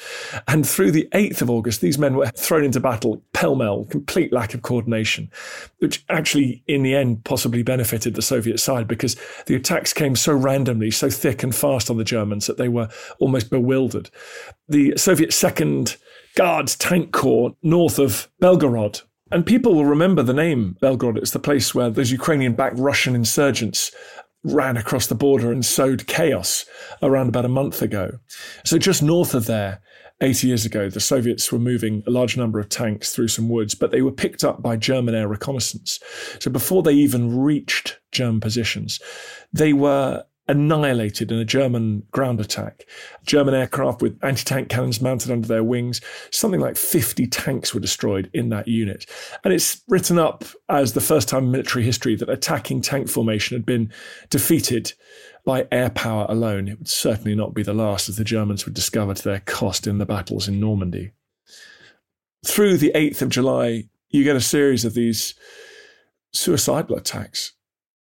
And 0.48 0.68
through 0.68 0.90
the 0.90 1.09
8th 1.12 1.42
of 1.42 1.50
August, 1.50 1.81
these 1.81 1.96
men 1.96 2.16
were 2.16 2.26
thrown 2.26 2.64
into 2.64 2.81
battle 2.81 3.22
pell 3.35 3.55
mell, 3.55 3.85
complete 3.85 4.33
lack 4.33 4.53
of 4.53 4.62
coordination, 4.62 5.31
which 5.79 6.05
actually, 6.09 6.64
in 6.66 6.83
the 6.83 6.96
end, 6.96 7.24
possibly 7.24 7.62
benefited 7.62 8.14
the 8.14 8.22
Soviet 8.22 8.59
side 8.59 8.88
because 8.88 9.14
the 9.46 9.55
attacks 9.55 9.92
came 9.92 10.16
so 10.16 10.33
randomly, 10.33 10.90
so 10.90 11.09
thick 11.09 11.44
and 11.44 11.55
fast 11.55 11.88
on 11.88 11.98
the 11.98 12.05
Germans 12.05 12.48
that 12.48 12.57
they 12.57 12.68
were 12.68 12.88
almost 13.20 13.48
bewildered. 13.48 14.11
The 14.68 14.96
Soviet 14.96 15.33
second 15.33 15.96
Guards 16.35 16.74
Tank 16.76 17.12
Corps 17.12 17.55
north 17.62 18.00
of 18.00 18.29
Belgorod 18.42 19.03
and 19.30 19.46
people 19.46 19.74
will 19.74 19.86
remember 19.86 20.22
the 20.22 20.34
name 20.34 20.76
Belgorod. 20.82 21.16
It's 21.16 21.30
the 21.30 21.38
place 21.38 21.74
where 21.74 21.90
those 21.90 22.10
Ukrainian 22.10 22.54
backed 22.54 22.78
Russian 22.78 23.14
insurgents 23.14 23.92
ran 24.42 24.76
across 24.76 25.06
the 25.06 25.14
border 25.14 25.52
and 25.52 25.64
sowed 25.64 26.06
chaos 26.06 26.64
around 27.02 27.28
about 27.28 27.44
a 27.44 27.48
month 27.48 27.82
ago. 27.82 28.18
So, 28.64 28.78
just 28.78 29.02
north 29.02 29.34
of 29.34 29.46
there, 29.46 29.80
80 30.22 30.48
years 30.48 30.66
ago, 30.66 30.90
the 30.90 31.00
Soviets 31.00 31.50
were 31.50 31.58
moving 31.58 32.02
a 32.06 32.10
large 32.10 32.36
number 32.36 32.58
of 32.58 32.68
tanks 32.68 33.12
through 33.12 33.28
some 33.28 33.48
woods, 33.48 33.74
but 33.74 33.90
they 33.90 34.02
were 34.02 34.12
picked 34.12 34.44
up 34.44 34.62
by 34.62 34.76
German 34.76 35.14
air 35.14 35.28
reconnaissance. 35.28 36.00
So, 36.38 36.50
before 36.50 36.82
they 36.82 36.92
even 36.92 37.38
reached 37.38 37.98
German 38.12 38.40
positions, 38.40 39.00
they 39.52 39.72
were 39.72 40.24
annihilated 40.50 41.30
in 41.30 41.38
a 41.38 41.44
German 41.44 42.02
ground 42.10 42.40
attack. 42.40 42.84
German 43.24 43.54
aircraft 43.54 44.02
with 44.02 44.18
anti 44.22 44.42
tank 44.42 44.68
cannons 44.68 45.00
mounted 45.00 45.30
under 45.30 45.46
their 45.46 45.62
wings. 45.62 46.00
Something 46.32 46.58
like 46.58 46.76
50 46.76 47.28
tanks 47.28 47.72
were 47.72 47.78
destroyed 47.80 48.28
in 48.34 48.48
that 48.48 48.66
unit. 48.66 49.06
And 49.44 49.54
it's 49.54 49.80
written 49.88 50.18
up 50.18 50.44
as 50.68 50.92
the 50.92 51.00
first 51.00 51.28
time 51.28 51.44
in 51.44 51.52
military 51.52 51.84
history 51.84 52.16
that 52.16 52.28
attacking 52.28 52.82
tank 52.82 53.08
formation 53.08 53.56
had 53.56 53.64
been 53.64 53.92
defeated 54.28 54.92
by 55.44 55.68
air 55.70 55.90
power 55.90 56.26
alone. 56.28 56.66
It 56.66 56.78
would 56.78 56.88
certainly 56.88 57.36
not 57.36 57.54
be 57.54 57.62
the 57.62 57.72
last, 57.72 58.08
as 58.08 58.16
the 58.16 58.24
Germans 58.24 58.64
would 58.64 58.74
discover 58.74 59.14
to 59.14 59.24
their 59.24 59.40
cost 59.40 59.86
in 59.86 59.98
the 59.98 60.06
battles 60.06 60.48
in 60.48 60.58
Normandy. 60.58 61.12
Through 62.44 62.78
the 62.78 62.90
8th 62.96 63.22
of 63.22 63.28
July, 63.28 63.84
you 64.08 64.24
get 64.24 64.34
a 64.34 64.40
series 64.40 64.84
of 64.84 64.94
these 64.94 65.34
suicidal 66.32 66.96
attacks 66.96 67.52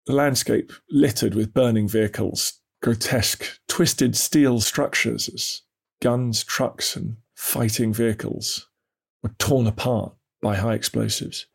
landscape 0.08 0.72
littered 0.90 1.36
with 1.36 1.54
burning 1.54 1.88
vehicles, 1.88 2.60
grotesque, 2.82 3.60
twisted 3.68 4.16
steel 4.16 4.60
structures 4.60 5.30
as 5.30 5.62
guns, 6.02 6.44
trucks, 6.44 6.96
and 6.96 7.18
fighting 7.36 7.94
vehicles 7.94 8.68
were 9.22 9.34
torn 9.40 9.68
apart 9.68 10.14
by 10.42 10.56
high 10.56 10.74
explosives. 10.74 11.46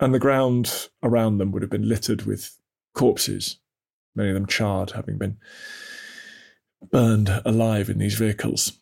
And 0.00 0.14
the 0.14 0.18
ground 0.18 0.88
around 1.02 1.38
them 1.38 1.50
would 1.52 1.62
have 1.62 1.70
been 1.70 1.88
littered 1.88 2.22
with 2.22 2.58
corpses, 2.94 3.58
many 4.14 4.28
of 4.28 4.34
them 4.34 4.46
charred, 4.46 4.90
having 4.92 5.18
been 5.18 5.38
burned 6.90 7.42
alive 7.44 7.88
in 7.88 7.98
these 7.98 8.14
vehicles. 8.14 8.72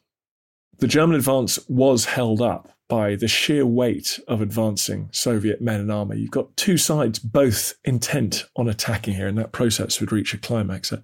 The 0.78 0.86
German 0.86 1.16
advance 1.16 1.58
was 1.68 2.04
held 2.04 2.42
up 2.42 2.70
by 2.88 3.16
the 3.16 3.28
sheer 3.28 3.66
weight 3.66 4.20
of 4.28 4.40
advancing 4.40 5.08
Soviet 5.10 5.60
men 5.60 5.80
and 5.80 5.90
armor. 5.90 6.14
You've 6.14 6.30
got 6.30 6.56
two 6.56 6.76
sides 6.76 7.18
both 7.18 7.74
intent 7.84 8.44
on 8.56 8.68
attacking 8.68 9.14
here, 9.14 9.26
and 9.26 9.38
that 9.38 9.52
process 9.52 10.00
would 10.00 10.12
reach 10.12 10.34
a 10.34 10.38
climax 10.38 10.92
a, 10.92 11.02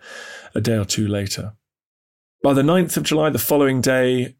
a 0.55 0.61
day 0.61 0.77
or 0.77 0.85
two 0.85 1.09
later. 1.09 1.55
By 2.43 2.53
the 2.53 2.63
9th 2.63 2.97
of 2.97 3.03
July, 3.05 3.31
the 3.31 3.39
following 3.39 3.81
day, 3.81 4.37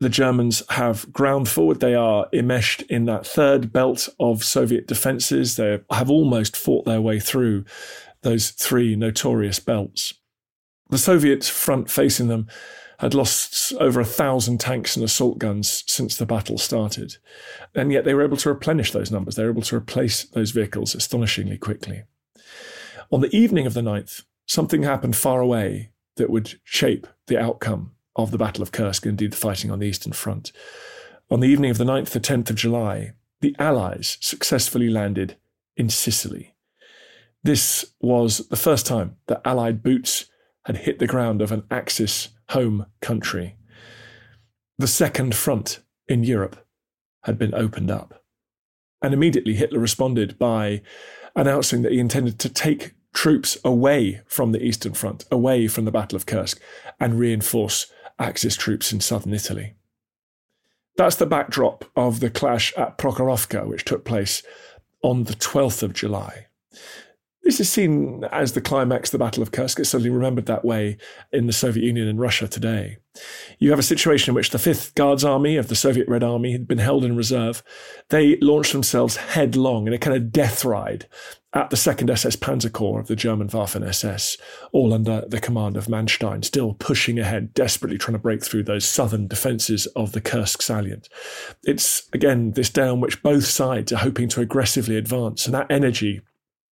the 0.00 0.08
Germans 0.08 0.62
have 0.70 1.10
ground 1.12 1.48
forward. 1.48 1.80
They 1.80 1.94
are 1.94 2.26
enmeshed 2.32 2.82
in 2.82 3.06
that 3.06 3.26
third 3.26 3.72
belt 3.72 4.08
of 4.20 4.44
Soviet 4.44 4.86
defenses. 4.86 5.56
They 5.56 5.80
have 5.90 6.10
almost 6.10 6.56
fought 6.56 6.84
their 6.84 7.00
way 7.00 7.20
through 7.20 7.64
those 8.22 8.50
three 8.50 8.96
notorious 8.96 9.60
belts. 9.60 10.14
The 10.90 10.98
Soviet 10.98 11.44
front 11.44 11.90
facing 11.90 12.28
them 12.28 12.48
had 13.04 13.12
lost 13.12 13.74
over 13.74 14.00
a 14.00 14.04
thousand 14.04 14.58
tanks 14.58 14.96
and 14.96 15.04
assault 15.04 15.38
guns 15.38 15.84
since 15.86 16.16
the 16.16 16.24
battle 16.24 16.56
started. 16.56 17.18
And 17.74 17.92
yet 17.92 18.06
they 18.06 18.14
were 18.14 18.24
able 18.24 18.38
to 18.38 18.48
replenish 18.48 18.92
those 18.92 19.10
numbers. 19.10 19.36
They 19.36 19.44
were 19.44 19.50
able 19.50 19.60
to 19.60 19.76
replace 19.76 20.24
those 20.24 20.52
vehicles 20.52 20.94
astonishingly 20.94 21.58
quickly. 21.58 22.04
On 23.12 23.20
the 23.20 23.36
evening 23.36 23.66
of 23.66 23.74
the 23.74 23.82
9th, 23.82 24.22
something 24.46 24.84
happened 24.84 25.16
far 25.16 25.42
away 25.42 25.90
that 26.16 26.30
would 26.30 26.58
shape 26.64 27.06
the 27.26 27.38
outcome 27.38 27.92
of 28.16 28.30
the 28.30 28.38
Battle 28.38 28.62
of 28.62 28.72
Kursk, 28.72 29.04
indeed 29.04 29.32
the 29.32 29.36
fighting 29.36 29.70
on 29.70 29.80
the 29.80 29.86
Eastern 29.86 30.14
Front. 30.14 30.50
On 31.30 31.40
the 31.40 31.48
evening 31.48 31.70
of 31.70 31.76
the 31.76 31.84
9th, 31.84 32.08
the 32.08 32.20
10th 32.20 32.48
of 32.48 32.56
July, 32.56 33.12
the 33.42 33.54
Allies 33.58 34.16
successfully 34.22 34.88
landed 34.88 35.36
in 35.76 35.90
Sicily. 35.90 36.54
This 37.42 37.92
was 38.00 38.48
the 38.48 38.56
first 38.56 38.86
time 38.86 39.16
that 39.26 39.42
Allied 39.44 39.82
boots 39.82 40.24
had 40.64 40.78
hit 40.78 40.98
the 40.98 41.06
ground 41.06 41.42
of 41.42 41.52
an 41.52 41.64
Axis 41.70 42.30
home 42.50 42.86
country. 43.00 43.56
The 44.78 44.86
second 44.86 45.34
front 45.34 45.80
in 46.08 46.24
Europe 46.24 46.66
had 47.24 47.38
been 47.38 47.54
opened 47.54 47.90
up. 47.90 48.22
And 49.02 49.14
immediately 49.14 49.54
Hitler 49.54 49.78
responded 49.78 50.38
by 50.38 50.82
announcing 51.36 51.82
that 51.82 51.92
he 51.92 51.98
intended 51.98 52.38
to 52.40 52.48
take 52.48 52.94
troops 53.12 53.56
away 53.64 54.22
from 54.26 54.52
the 54.52 54.62
Eastern 54.62 54.92
Front, 54.92 55.24
away 55.30 55.68
from 55.68 55.84
the 55.84 55.92
Battle 55.92 56.16
of 56.16 56.26
Kursk, 56.26 56.60
and 56.98 57.18
reinforce 57.18 57.86
Axis 58.18 58.56
troops 58.56 58.92
in 58.92 59.00
southern 59.00 59.32
Italy. 59.32 59.74
That's 60.96 61.16
the 61.16 61.26
backdrop 61.26 61.84
of 61.96 62.20
the 62.20 62.30
clash 62.30 62.72
at 62.76 62.98
Prokhorovka, 62.98 63.66
which 63.66 63.84
took 63.84 64.04
place 64.04 64.42
on 65.02 65.24
the 65.24 65.34
12th 65.34 65.82
of 65.82 65.92
July. 65.92 66.46
This 67.44 67.60
is 67.60 67.70
seen 67.70 68.24
as 68.32 68.54
the 68.54 68.62
climax 68.62 69.10
the 69.10 69.18
Battle 69.18 69.42
of 69.42 69.52
Kursk. 69.52 69.78
It's 69.78 69.90
suddenly 69.90 70.08
remembered 70.08 70.46
that 70.46 70.64
way 70.64 70.96
in 71.30 71.46
the 71.46 71.52
Soviet 71.52 71.84
Union 71.84 72.08
and 72.08 72.18
Russia 72.18 72.48
today. 72.48 72.96
You 73.58 73.68
have 73.68 73.78
a 73.78 73.82
situation 73.82 74.30
in 74.30 74.34
which 74.34 74.48
the 74.48 74.58
5th 74.58 74.94
Guards 74.94 75.24
Army 75.24 75.58
of 75.58 75.68
the 75.68 75.76
Soviet 75.76 76.08
Red 76.08 76.24
Army 76.24 76.52
had 76.52 76.66
been 76.66 76.78
held 76.78 77.04
in 77.04 77.16
reserve. 77.16 77.62
They 78.08 78.36
launched 78.36 78.72
themselves 78.72 79.16
headlong 79.16 79.86
in 79.86 79.92
a 79.92 79.98
kind 79.98 80.16
of 80.16 80.32
death 80.32 80.64
ride 80.64 81.06
at 81.52 81.68
the 81.68 81.76
2nd 81.76 82.10
SS 82.10 82.34
Panzer 82.36 82.72
Corps 82.72 82.98
of 82.98 83.08
the 83.08 83.14
German 83.14 83.48
Waffen 83.48 83.86
SS, 83.86 84.38
all 84.72 84.94
under 84.94 85.22
the 85.28 85.38
command 85.38 85.76
of 85.76 85.86
Manstein, 85.86 86.42
still 86.44 86.72
pushing 86.72 87.18
ahead, 87.18 87.52
desperately 87.52 87.98
trying 87.98 88.14
to 88.14 88.18
break 88.18 88.42
through 88.42 88.64
those 88.64 88.88
southern 88.88 89.28
defences 89.28 89.86
of 89.88 90.12
the 90.12 90.20
Kursk 90.20 90.62
salient. 90.62 91.10
It's, 91.62 92.08
again, 92.14 92.52
this 92.52 92.70
day 92.70 92.88
on 92.88 93.00
which 93.00 93.22
both 93.22 93.44
sides 93.44 93.92
are 93.92 93.98
hoping 93.98 94.28
to 94.30 94.40
aggressively 94.40 94.96
advance, 94.96 95.44
and 95.44 95.54
that 95.54 95.70
energy 95.70 96.22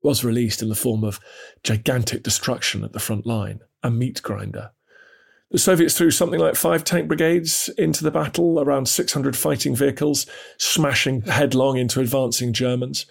was 0.07 0.23
released 0.23 0.63
in 0.63 0.69
the 0.69 0.77
form 0.77 1.03
of 1.03 1.19
gigantic 1.65 2.23
destruction 2.23 2.85
at 2.85 2.93
the 2.93 3.01
front 3.01 3.27
line, 3.27 3.59
a 3.83 3.91
meat 3.91 4.23
grinder. 4.23 4.71
The 5.51 5.59
Soviets 5.59 5.99
threw 5.99 6.13
something 6.13 6.39
like 6.39 6.55
five 6.55 6.85
tank 6.85 7.09
brigades 7.09 7.69
into 7.77 8.05
the 8.05 8.13
battle, 8.13 8.61
around 8.61 8.87
600 8.87 9.37
fighting 9.37 9.75
vehicles, 9.75 10.25
smashing 10.59 11.23
headlong 11.23 11.77
into 11.77 11.99
advancing 11.99 12.53
Germans. 12.53 13.07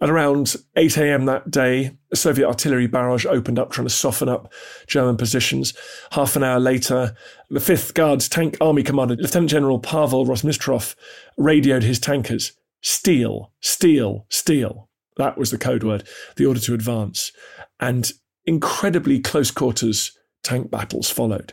At 0.00 0.10
around 0.10 0.54
8 0.76 0.96
a.m. 0.98 1.24
that 1.24 1.50
day, 1.50 1.98
a 2.12 2.16
Soviet 2.16 2.46
artillery 2.46 2.86
barrage 2.86 3.26
opened 3.26 3.58
up, 3.58 3.72
trying 3.72 3.88
to 3.88 3.92
soften 3.92 4.28
up 4.28 4.52
German 4.86 5.16
positions. 5.16 5.74
Half 6.12 6.36
an 6.36 6.44
hour 6.44 6.60
later, 6.60 7.16
the 7.50 7.58
5th 7.58 7.94
Guards 7.94 8.28
Tank 8.28 8.56
Army 8.60 8.84
Commander, 8.84 9.16
Lieutenant 9.16 9.50
General 9.50 9.80
Pavel 9.80 10.24
Rotmistrov, 10.24 10.94
radioed 11.36 11.82
his 11.82 11.98
tankers 11.98 12.52
Steel, 12.80 13.52
steel, 13.60 14.24
steel. 14.28 14.87
That 15.18 15.36
was 15.36 15.50
the 15.50 15.58
code 15.58 15.84
word, 15.84 16.08
the 16.36 16.46
order 16.46 16.60
to 16.60 16.74
advance. 16.74 17.32
And 17.78 18.10
incredibly 18.46 19.20
close 19.20 19.50
quarters 19.50 20.16
tank 20.42 20.70
battles 20.70 21.10
followed. 21.10 21.52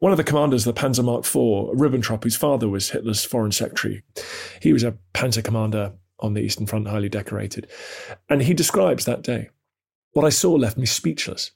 One 0.00 0.12
of 0.12 0.18
the 0.18 0.24
commanders 0.24 0.66
of 0.66 0.74
the 0.74 0.80
Panzer 0.80 1.04
Mark 1.04 1.24
IV, 1.24 1.78
Ribbentrop, 1.78 2.24
whose 2.24 2.36
father 2.36 2.68
was 2.68 2.90
Hitler's 2.90 3.24
foreign 3.24 3.52
secretary, 3.52 4.02
he 4.60 4.72
was 4.72 4.82
a 4.82 4.98
panzer 5.14 5.44
commander 5.44 5.92
on 6.18 6.34
the 6.34 6.40
Eastern 6.40 6.66
Front, 6.66 6.88
highly 6.88 7.08
decorated. 7.08 7.70
And 8.28 8.42
he 8.42 8.52
describes 8.52 9.04
that 9.04 9.22
day. 9.22 9.50
What 10.12 10.24
I 10.24 10.30
saw 10.30 10.52
left 10.52 10.76
me 10.76 10.86
speechless. 10.86 11.52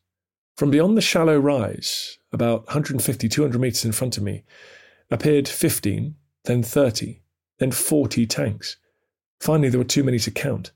From 0.56 0.70
beyond 0.70 0.96
the 0.96 1.02
shallow 1.02 1.38
rise, 1.38 2.18
about 2.32 2.66
150, 2.66 3.28
200 3.28 3.60
meters 3.60 3.84
in 3.84 3.92
front 3.92 4.16
of 4.16 4.22
me, 4.22 4.44
appeared 5.10 5.48
15, 5.48 6.14
then 6.44 6.62
30, 6.62 7.20
then 7.58 7.72
40 7.72 8.26
tanks. 8.26 8.76
Finally, 9.40 9.68
there 9.68 9.80
were 9.80 9.84
too 9.84 10.04
many 10.04 10.18
to 10.20 10.30
count. 10.30 10.70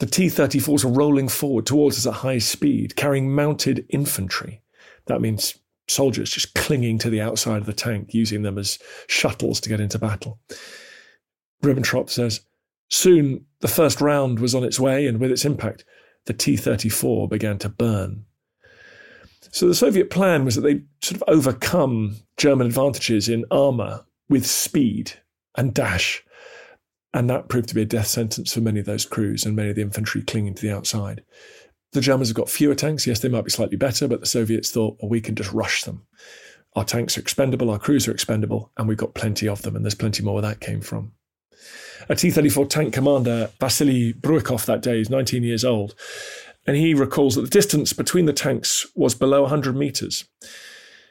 The 0.00 0.06
T 0.06 0.26
34s 0.28 0.84
are 0.84 0.88
rolling 0.88 1.28
forward 1.28 1.66
towards 1.66 1.98
us 1.98 2.06
at 2.06 2.20
high 2.20 2.38
speed, 2.38 2.96
carrying 2.96 3.34
mounted 3.34 3.84
infantry. 3.90 4.62
That 5.06 5.20
means 5.20 5.58
soldiers 5.88 6.30
just 6.30 6.54
clinging 6.54 6.96
to 6.98 7.10
the 7.10 7.20
outside 7.20 7.58
of 7.58 7.66
the 7.66 7.74
tank, 7.74 8.14
using 8.14 8.40
them 8.40 8.56
as 8.56 8.78
shuttles 9.08 9.60
to 9.60 9.68
get 9.68 9.78
into 9.78 9.98
battle. 9.98 10.38
Ribbentrop 11.62 12.08
says, 12.08 12.40
Soon 12.88 13.44
the 13.60 13.68
first 13.68 14.00
round 14.00 14.40
was 14.40 14.54
on 14.54 14.64
its 14.64 14.80
way, 14.80 15.06
and 15.06 15.20
with 15.20 15.30
its 15.30 15.44
impact, 15.44 15.84
the 16.24 16.32
T 16.32 16.56
34 16.56 17.28
began 17.28 17.58
to 17.58 17.68
burn. 17.68 18.24
So 19.52 19.68
the 19.68 19.74
Soviet 19.74 20.08
plan 20.08 20.46
was 20.46 20.54
that 20.54 20.62
they'd 20.62 20.86
sort 21.02 21.20
of 21.20 21.24
overcome 21.28 22.16
German 22.38 22.66
advantages 22.66 23.28
in 23.28 23.44
armour 23.50 24.06
with 24.30 24.46
speed 24.46 25.12
and 25.56 25.74
dash. 25.74 26.24
And 27.12 27.28
that 27.28 27.48
proved 27.48 27.68
to 27.70 27.74
be 27.74 27.82
a 27.82 27.86
death 27.86 28.06
sentence 28.06 28.52
for 28.52 28.60
many 28.60 28.80
of 28.80 28.86
those 28.86 29.04
crews 29.04 29.44
and 29.44 29.56
many 29.56 29.70
of 29.70 29.76
the 29.76 29.82
infantry 29.82 30.22
clinging 30.22 30.54
to 30.54 30.62
the 30.62 30.74
outside. 30.74 31.24
The 31.92 32.00
Germans 32.00 32.28
have 32.28 32.36
got 32.36 32.48
fewer 32.48 32.76
tanks. 32.76 33.06
Yes, 33.06 33.18
they 33.18 33.28
might 33.28 33.44
be 33.44 33.50
slightly 33.50 33.76
better, 33.76 34.06
but 34.06 34.20
the 34.20 34.26
Soviets 34.26 34.70
thought, 34.70 34.96
well, 35.00 35.08
we 35.08 35.20
can 35.20 35.34
just 35.34 35.52
rush 35.52 35.82
them. 35.82 36.06
Our 36.76 36.84
tanks 36.84 37.18
are 37.18 37.20
expendable, 37.20 37.68
our 37.70 37.80
crews 37.80 38.06
are 38.06 38.12
expendable, 38.12 38.70
and 38.76 38.86
we've 38.86 38.96
got 38.96 39.14
plenty 39.14 39.48
of 39.48 39.62
them, 39.62 39.74
and 39.74 39.84
there's 39.84 39.96
plenty 39.96 40.22
more 40.22 40.34
where 40.34 40.42
that 40.42 40.60
came 40.60 40.80
from 40.80 41.12
a 42.08 42.16
T 42.16 42.30
34 42.30 42.66
tank 42.66 42.94
commander, 42.94 43.50
Vasily 43.60 44.12
Bryukhov, 44.14 44.64
that 44.66 44.82
day, 44.82 45.00
is 45.00 45.10
19 45.10 45.42
years 45.42 45.64
old. 45.64 45.94
And 46.66 46.76
he 46.76 46.94
recalls 46.94 47.34
that 47.34 47.42
the 47.42 47.48
distance 47.48 47.92
between 47.92 48.26
the 48.26 48.32
tanks 48.32 48.86
was 48.94 49.14
below 49.14 49.42
100 49.42 49.76
meters. 49.76 50.24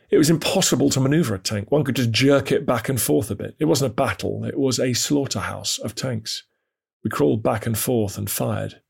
It 0.10 0.18
was 0.18 0.30
impossible 0.30 0.90
to 0.92 1.00
maneuver 1.00 1.36
a 1.36 1.40
tank. 1.40 1.72
One 1.72 1.84
could 1.84 1.96
just 1.96 2.12
jerk 2.12 2.52
it 2.52 2.66
back 2.66 2.90
and 2.90 3.00
forth 3.00 3.30
a 3.30 3.36
bit. 3.36 3.56
It 3.60 3.66
wasn't 3.66 3.92
a 3.92 3.96
battle, 3.96 4.44
it 4.44 4.58
was 4.58 4.80
a 4.80 4.94
slaughterhouse 4.94 5.78
of 5.78 5.94
tanks. 5.94 6.44
We 7.04 7.10
crawled 7.10 7.44
back 7.44 7.66
and 7.66 7.78
forth 7.78 8.18
and 8.18 8.30
fired. 8.30 8.82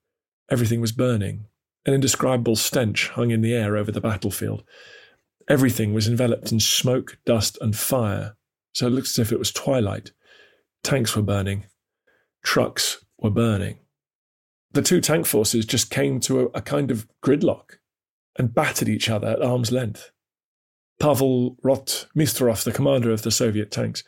Everything 0.49 0.82
was 0.82 0.91
burning. 0.91 1.45
An 1.86 1.93
indescribable 1.93 2.55
stench 2.55 3.09
hung 3.09 3.32
in 3.32 3.41
the 3.41 3.53
air 3.53 3.76
over 3.76 3.91
the 3.91 4.01
battlefield. 4.01 4.63
Everything 5.47 5.93
was 5.93 6.07
enveloped 6.07 6.51
in 6.51 6.59
smoke, 6.59 7.17
dust, 7.26 7.57
and 7.61 7.76
fire, 7.76 8.36
so 8.74 8.88
it 8.88 8.91
looked 8.91 9.07
as 9.07 9.20
if 9.20 9.32
it 9.32 9.39
was 9.39 9.51
twilight. 9.51 10.11
Tanks 10.84 11.15
were 11.15 11.22
burning, 11.22 11.65
trucks 12.43 13.03
were 13.17 13.30
burning. 13.30 13.80
The 14.72 14.82
two 14.82 15.01
tank 15.01 15.26
forces 15.26 15.65
just 15.65 15.89
came 15.89 16.20
to 16.22 16.41
a, 16.41 16.45
a 16.55 16.61
kind 16.61 16.91
of 16.91 17.07
gridlock 17.24 17.78
and 18.38 18.53
battered 18.53 18.88
each 18.88 19.09
other 19.09 19.28
at 19.28 19.41
arm's 19.41 19.72
length. 19.72 20.11
Pavel 21.00 21.58
Rotmistrov, 21.64 22.64
the 22.64 22.72
commander 22.72 23.12
of 23.12 23.22
the 23.22 23.32
Soviet 23.32 23.72
tanks, 23.72 24.04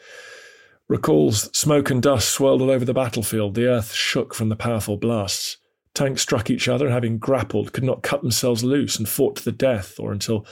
recalls 0.88 1.56
smoke 1.58 1.90
and 1.90 2.02
dust 2.02 2.30
swirled 2.30 2.62
all 2.62 2.70
over 2.70 2.86
the 2.86 2.94
battlefield. 2.94 3.56
The 3.56 3.68
earth 3.68 3.94
shook 3.94 4.34
from 4.34 4.50
the 4.50 4.56
powerful 4.56 4.98
blasts. 4.98 5.58
Tanks 5.94 6.22
struck 6.22 6.50
each 6.50 6.68
other 6.68 6.86
and, 6.86 6.94
having 6.94 7.18
grappled, 7.18 7.74
could 7.74 7.84
not 7.84 8.04
cut 8.04 8.22
themselves 8.22 8.64
loose 8.64 8.98
and 8.98 9.08
fought 9.08 9.38
to 9.38 9.46
the 9.46 9.52
death, 9.52 10.00
or 10.00 10.12
until 10.12 10.46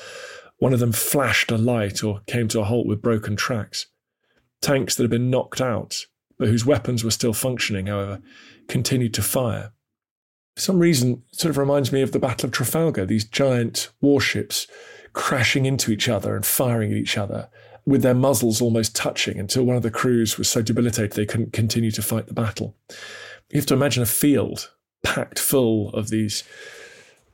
one 0.57 0.73
of 0.73 0.79
them 0.79 0.91
flashed 0.91 1.51
a 1.51 1.57
light 1.57 2.03
or 2.03 2.21
came 2.27 2.47
to 2.49 2.59
a 2.59 2.65
halt 2.65 2.87
with 2.87 3.01
broken 3.01 3.35
tracks. 3.35 3.87
Tanks 4.61 4.95
that 4.95 5.03
had 5.03 5.09
been 5.09 5.29
knocked 5.29 5.61
out 5.61 6.05
but 6.39 6.47
whose 6.47 6.65
weapons 6.65 7.03
were 7.03 7.11
still 7.11 7.33
functioning, 7.33 7.87
however, 7.87 8.21
continued 8.67 9.13
to 9.13 9.21
fire. 9.21 9.73
For 10.55 10.61
some 10.61 10.79
reason, 10.79 11.23
it 11.31 11.39
sort 11.39 11.49
of 11.51 11.57
reminds 11.57 11.91
me 11.91 12.01
of 12.01 12.13
the 12.13 12.19
Battle 12.19 12.47
of 12.47 12.53
Trafalgar, 12.53 13.05
these 13.05 13.25
giant 13.25 13.89
warships 14.01 14.65
crashing 15.13 15.65
into 15.65 15.91
each 15.91 16.07
other 16.07 16.35
and 16.35 16.45
firing 16.45 16.91
at 16.91 16.97
each 16.97 17.17
other, 17.17 17.49
with 17.85 18.01
their 18.01 18.13
muzzles 18.13 18.61
almost 18.61 18.95
touching 18.95 19.39
until 19.39 19.63
one 19.63 19.75
of 19.75 19.83
the 19.83 19.91
crews 19.91 20.37
was 20.37 20.49
so 20.49 20.61
debilitated 20.61 21.13
they 21.13 21.25
couldn't 21.25 21.53
continue 21.53 21.91
to 21.91 22.01
fight 22.01 22.27
the 22.27 22.33
battle. 22.33 22.75
You 23.49 23.57
have 23.59 23.65
to 23.67 23.73
imagine 23.73 24.03
a 24.03 24.07
field 24.07 24.71
packed 25.03 25.39
full 25.39 25.89
of 25.89 26.09
these 26.09 26.43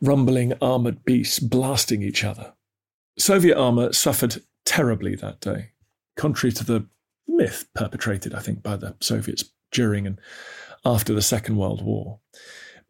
rumbling 0.01 0.53
armoured 0.61 1.03
beasts 1.03 1.39
blasting 1.39 2.01
each 2.01 2.23
other. 2.23 2.53
Soviet 3.17 3.57
armour 3.57 3.93
suffered 3.93 4.41
terribly 4.65 5.15
that 5.15 5.39
day, 5.41 5.71
contrary 6.15 6.53
to 6.53 6.63
the 6.63 6.85
myth 7.27 7.67
perpetrated, 7.73 8.33
I 8.33 8.39
think, 8.39 8.61
by 8.61 8.75
the 8.75 8.95
Soviets 8.99 9.45
during 9.71 10.05
and 10.07 10.19
after 10.85 11.13
the 11.13 11.21
Second 11.21 11.57
World 11.57 11.83
War. 11.83 12.19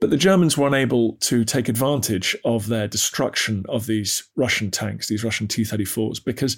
But 0.05 0.11
the 0.11 0.17
Germans 0.17 0.55
were 0.55 0.67
unable 0.67 1.13
to 1.21 1.43
take 1.43 1.67
advantage 1.67 2.37
of 2.45 2.67
their 2.67 2.87
destruction 2.87 3.65
of 3.67 3.87
these 3.87 4.21
Russian 4.35 4.69
tanks, 4.69 5.07
these 5.07 5.23
Russian 5.23 5.47
T 5.47 5.63
34s, 5.63 6.23
because 6.23 6.57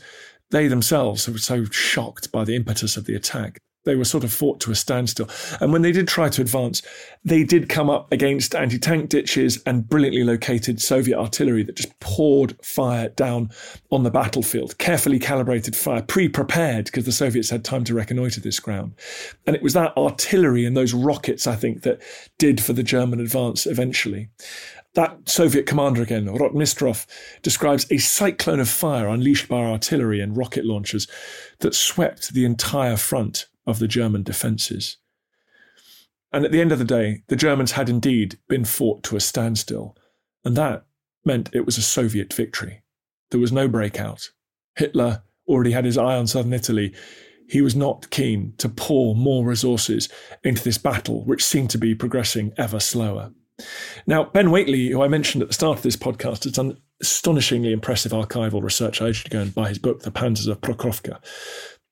they 0.51 0.67
themselves 0.67 1.29
were 1.29 1.37
so 1.37 1.63
shocked 1.63 2.29
by 2.29 2.43
the 2.43 2.57
impetus 2.57 2.97
of 2.97 3.05
the 3.05 3.15
attack 3.15 3.61
they 3.87 3.95
were 3.95 4.05
sort 4.05 4.23
of 4.23 4.31
fought 4.31 4.59
to 4.59 4.71
a 4.71 4.75
standstill. 4.75 5.29
And 5.59 5.71
when 5.71 5.81
they 5.81 5.91
did 5.91 6.07
try 6.07 6.29
to 6.29 6.41
advance, 6.41 6.81
they 7.23 7.43
did 7.43 7.69
come 7.69 7.89
up 7.89 8.11
against 8.11 8.53
anti 8.53 8.77
tank 8.77 9.09
ditches 9.09 9.61
and 9.65 9.87
brilliantly 9.87 10.23
located 10.23 10.81
Soviet 10.81 11.17
artillery 11.17 11.63
that 11.63 11.75
just 11.75 11.97
poured 11.99 12.55
fire 12.63 13.09
down 13.09 13.49
on 13.91 14.03
the 14.03 14.11
battlefield. 14.11 14.77
Carefully 14.77 15.19
calibrated 15.19 15.75
fire, 15.75 16.01
pre 16.01 16.29
prepared, 16.29 16.85
because 16.85 17.05
the 17.05 17.11
Soviets 17.11 17.49
had 17.49 17.63
time 17.63 17.83
to 17.85 17.95
reconnoiter 17.95 18.41
this 18.41 18.59
ground. 18.59 18.93
And 19.45 19.55
it 19.55 19.63
was 19.63 19.73
that 19.73 19.97
artillery 19.97 20.65
and 20.65 20.75
those 20.75 20.93
rockets, 20.93 21.47
I 21.47 21.55
think, 21.55 21.83
that 21.83 22.01
did 22.37 22.61
for 22.61 22.73
the 22.73 22.83
German 22.83 23.19
advance 23.19 23.65
eventually. 23.65 24.29
That 24.93 25.29
Soviet 25.29 25.67
commander 25.67 26.01
again, 26.01 26.25
Rotmistrov, 26.25 27.05
describes 27.43 27.85
a 27.91 27.99
cyclone 27.99 28.59
of 28.59 28.67
fire 28.67 29.07
unleashed 29.07 29.47
by 29.47 29.63
artillery 29.63 30.19
and 30.21 30.35
rocket 30.35 30.65
launchers 30.65 31.07
that 31.59 31.75
swept 31.75 32.33
the 32.33 32.45
entire 32.45 32.97
front 32.97 33.45
of 33.67 33.79
the 33.79 33.87
German 33.87 34.23
defences. 34.23 34.97
And 36.31 36.45
at 36.45 36.51
the 36.51 36.61
end 36.61 36.71
of 36.71 36.79
the 36.79 36.85
day, 36.85 37.23
the 37.27 37.35
Germans 37.35 37.73
had 37.73 37.89
indeed 37.89 38.39
been 38.47 38.65
fought 38.65 39.03
to 39.03 39.15
a 39.15 39.19
standstill, 39.19 39.95
and 40.43 40.55
that 40.55 40.85
meant 41.23 41.49
it 41.53 41.65
was 41.65 41.77
a 41.77 41.81
Soviet 41.81 42.33
victory. 42.33 42.81
There 43.29 43.39
was 43.39 43.51
no 43.51 43.67
breakout. 43.67 44.31
Hitler 44.75 45.23
already 45.47 45.71
had 45.71 45.85
his 45.85 45.97
eye 45.97 46.15
on 46.15 46.27
southern 46.27 46.53
Italy. 46.53 46.93
He 47.49 47.61
was 47.61 47.75
not 47.75 48.09
keen 48.09 48.53
to 48.57 48.69
pour 48.69 49.15
more 49.15 49.45
resources 49.45 50.09
into 50.43 50.63
this 50.63 50.77
battle, 50.77 51.23
which 51.25 51.45
seemed 51.45 51.69
to 51.71 51.77
be 51.77 51.95
progressing 51.95 52.53
ever 52.57 52.79
slower. 52.79 53.31
Now, 54.05 54.25
Ben 54.25 54.51
Wheatley, 54.51 54.89
who 54.89 55.01
I 55.01 55.07
mentioned 55.07 55.41
at 55.41 55.47
the 55.47 55.53
start 55.53 55.77
of 55.77 55.83
this 55.83 55.95
podcast, 55.95 56.43
has 56.43 56.53
done 56.53 56.77
astonishingly 57.01 57.71
impressive 57.71 58.11
archival 58.11 58.61
research. 58.61 59.01
I 59.01 59.05
urge 59.05 59.19
you 59.19 59.23
to 59.25 59.29
go 59.29 59.41
and 59.41 59.55
buy 59.55 59.69
his 59.69 59.79
book, 59.79 60.01
The 60.01 60.11
Panzers 60.11 60.47
of 60.47 60.61
Prokhorovka 60.61 61.19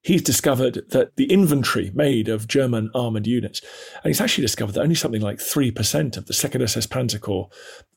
he's 0.05 0.21
discovered 0.21 0.83
that 0.89 1.15
the 1.15 1.25
inventory 1.31 1.91
made 1.95 2.29
of 2.29 2.47
German 2.47 2.91
armoured 2.93 3.25
units, 3.25 3.61
and 3.95 4.05
he's 4.05 4.21
actually 4.21 4.43
discovered 4.43 4.73
that 4.73 4.83
only 4.83 4.93
something 4.93 5.21
like 5.21 5.39
3% 5.39 6.15
of 6.15 6.27
the 6.27 6.33
2nd 6.33 6.61
SS 6.61 6.85
Panzer 6.85 7.19
Corps 7.19 7.49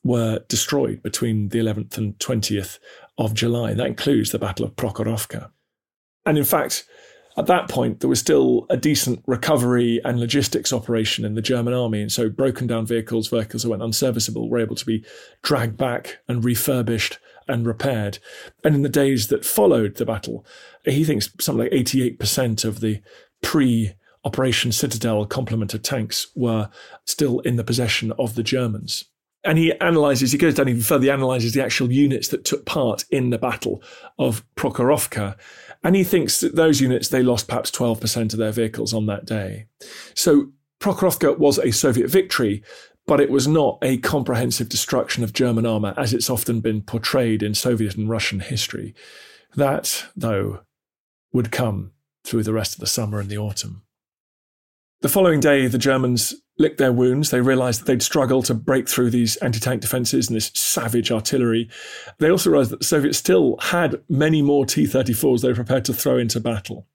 were 0.03 0.39
destroyed 0.47 1.03
between 1.03 1.49
the 1.49 1.59
11th 1.59 1.97
and 1.99 2.17
20th 2.17 2.79
of 3.19 3.35
July. 3.35 3.75
That 3.75 3.85
includes 3.85 4.31
the 4.31 4.39
Battle 4.39 4.65
of 4.65 4.75
Prokhorovka. 4.75 5.51
And 6.25 6.37
in 6.37 6.45
fact, 6.45 6.83
at 7.37 7.45
that 7.45 7.69
point, 7.69 7.99
there 7.99 8.09
was 8.09 8.19
still 8.19 8.65
a 8.71 8.75
decent 8.75 9.23
recovery 9.27 10.01
and 10.03 10.19
logistics 10.19 10.73
operation 10.73 11.25
in 11.25 11.35
the 11.35 11.43
German 11.43 11.75
army. 11.75 12.01
And 12.01 12.11
so 12.11 12.27
broken 12.27 12.65
down 12.65 12.87
vehicles, 12.87 13.27
vehicles 13.27 13.61
that 13.61 13.69
went 13.69 13.83
unserviceable, 13.83 14.49
were 14.49 14.59
able 14.59 14.75
to 14.75 14.85
be 14.85 15.05
dragged 15.43 15.77
back 15.77 16.17
and 16.27 16.43
refurbished 16.43 17.19
and 17.49 17.65
repaired. 17.65 18.19
And 18.63 18.75
in 18.75 18.81
the 18.83 18.89
days 18.89 19.27
that 19.27 19.45
followed 19.45 19.95
the 19.95 20.05
battle, 20.05 20.45
he 20.85 21.03
thinks 21.03 21.29
something 21.39 21.65
like 21.65 21.71
88% 21.71 22.63
of 22.63 22.79
the 22.79 23.01
pre 23.41 23.93
Operation 24.25 24.71
Citadel 24.71 25.25
complement 25.25 25.73
of 25.73 25.81
tanks 25.81 26.27
were 26.35 26.69
still 27.05 27.39
in 27.39 27.55
the 27.55 27.63
possession 27.63 28.11
of 28.19 28.35
the 28.35 28.43
Germans. 28.43 29.05
And 29.45 29.57
he 29.57 29.71
analyzes, 29.79 30.33
he 30.33 30.37
goes 30.37 30.55
down 30.55 30.67
even 30.67 30.81
further, 30.81 31.05
he 31.05 31.11
analyzes 31.11 31.53
the 31.53 31.63
actual 31.63 31.91
units 31.91 32.27
that 32.27 32.43
took 32.43 32.65
part 32.65 33.05
in 33.09 33.29
the 33.29 33.37
Battle 33.37 33.81
of 34.17 34.43
Prokhorovka. 34.55 35.37
And 35.83 35.95
he 35.95 36.03
thinks 36.03 36.41
that 36.41 36.55
those 36.55 36.81
units, 36.81 37.07
they 37.07 37.23
lost 37.23 37.47
perhaps 37.47 37.71
12% 37.71 38.33
of 38.33 38.39
their 38.39 38.51
vehicles 38.51 38.93
on 38.93 39.05
that 39.05 39.25
day. 39.25 39.67
So 40.13 40.51
Prokhorovka 40.81 41.37
was 41.37 41.57
a 41.57 41.71
Soviet 41.71 42.09
victory, 42.09 42.63
but 43.09 43.19
it 43.19 43.31
was 43.31 43.47
not 43.47 43.79
a 43.81 43.97
comprehensive 43.97 44.69
destruction 44.69 45.23
of 45.23 45.33
German 45.33 45.65
armour 45.65 45.95
as 45.97 46.13
it's 46.13 46.29
often 46.29 46.59
been 46.59 46.83
portrayed 46.83 47.41
in 47.41 47.55
Soviet 47.55 47.95
and 47.95 48.07
Russian 48.07 48.39
history. 48.39 48.93
That, 49.55 50.05
though, 50.15 50.59
would 51.33 51.51
come 51.51 51.93
through 52.23 52.43
the 52.43 52.53
rest 52.53 52.75
of 52.75 52.81
the 52.81 52.85
summer 52.85 53.19
and 53.19 53.27
the 53.27 53.39
autumn. 53.39 53.81
The 55.01 55.09
following 55.09 55.39
day, 55.39 55.65
the 55.65 55.79
Germans 55.79 56.35
licked 56.59 56.77
their 56.77 56.93
wounds. 56.93 57.31
They 57.31 57.41
realized 57.41 57.81
that 57.81 57.85
they'd 57.87 58.03
struggle 58.03 58.43
to 58.43 58.53
break 58.53 58.87
through 58.87 59.09
these 59.09 59.37
anti 59.37 59.59
tank 59.59 59.81
defenses 59.81 60.27
and 60.27 60.35
this 60.35 60.51
savage 60.53 61.11
artillery. 61.11 61.67
They 62.19 62.29
also 62.29 62.51
realized 62.51 62.69
that 62.69 62.79
the 62.79 62.85
Soviets 62.85 63.17
still 63.17 63.57
had 63.57 64.03
many 64.07 64.43
more 64.43 64.67
T 64.67 64.83
34s 64.83 65.41
they 65.41 65.47
were 65.47 65.55
prepared 65.55 65.85
to 65.85 65.93
throw 65.93 66.19
into 66.19 66.39
battle. 66.39 66.85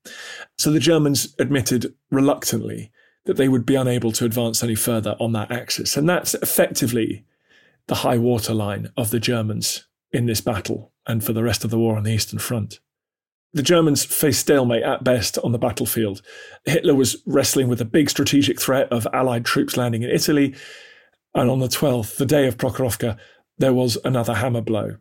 So 0.58 0.70
the 0.70 0.78
Germans 0.78 1.34
admitted 1.40 1.92
reluctantly 2.12 2.92
that 3.24 3.36
they 3.36 3.48
would 3.48 3.66
be 3.66 3.74
unable 3.74 4.12
to 4.12 4.24
advance 4.24 4.62
any 4.62 4.74
further 4.74 5.16
on 5.18 5.32
that 5.32 5.50
axis. 5.50 5.96
And 5.96 6.08
that's 6.08 6.34
effectively 6.34 7.24
the 7.86 7.96
high 7.96 8.18
water 8.18 8.54
line 8.54 8.90
of 8.96 9.10
the 9.10 9.20
Germans 9.20 9.86
in 10.12 10.26
this 10.26 10.40
battle 10.40 10.92
and 11.06 11.24
for 11.24 11.32
the 11.32 11.42
rest 11.42 11.64
of 11.64 11.70
the 11.70 11.78
war 11.78 11.96
on 11.96 12.04
the 12.04 12.12
Eastern 12.12 12.38
Front. 12.38 12.80
The 13.52 13.62
Germans 13.62 14.04
faced 14.04 14.40
stalemate 14.40 14.82
at 14.82 15.04
best 15.04 15.38
on 15.38 15.52
the 15.52 15.58
battlefield. 15.58 16.22
Hitler 16.64 16.94
was 16.94 17.22
wrestling 17.24 17.68
with 17.68 17.80
a 17.80 17.86
big 17.86 18.10
strategic 18.10 18.60
threat 18.60 18.90
of 18.90 19.06
Allied 19.12 19.44
troops 19.44 19.76
landing 19.76 20.02
in 20.02 20.10
Italy. 20.10 20.54
And 21.34 21.48
on 21.48 21.60
the 21.60 21.68
12th, 21.68 22.16
the 22.16 22.26
day 22.26 22.46
of 22.48 22.56
Prokhorovka, 22.56 23.16
there 23.58 23.72
was 23.72 23.96
another 24.04 24.34
hammer 24.34 24.60
blow. 24.60 24.96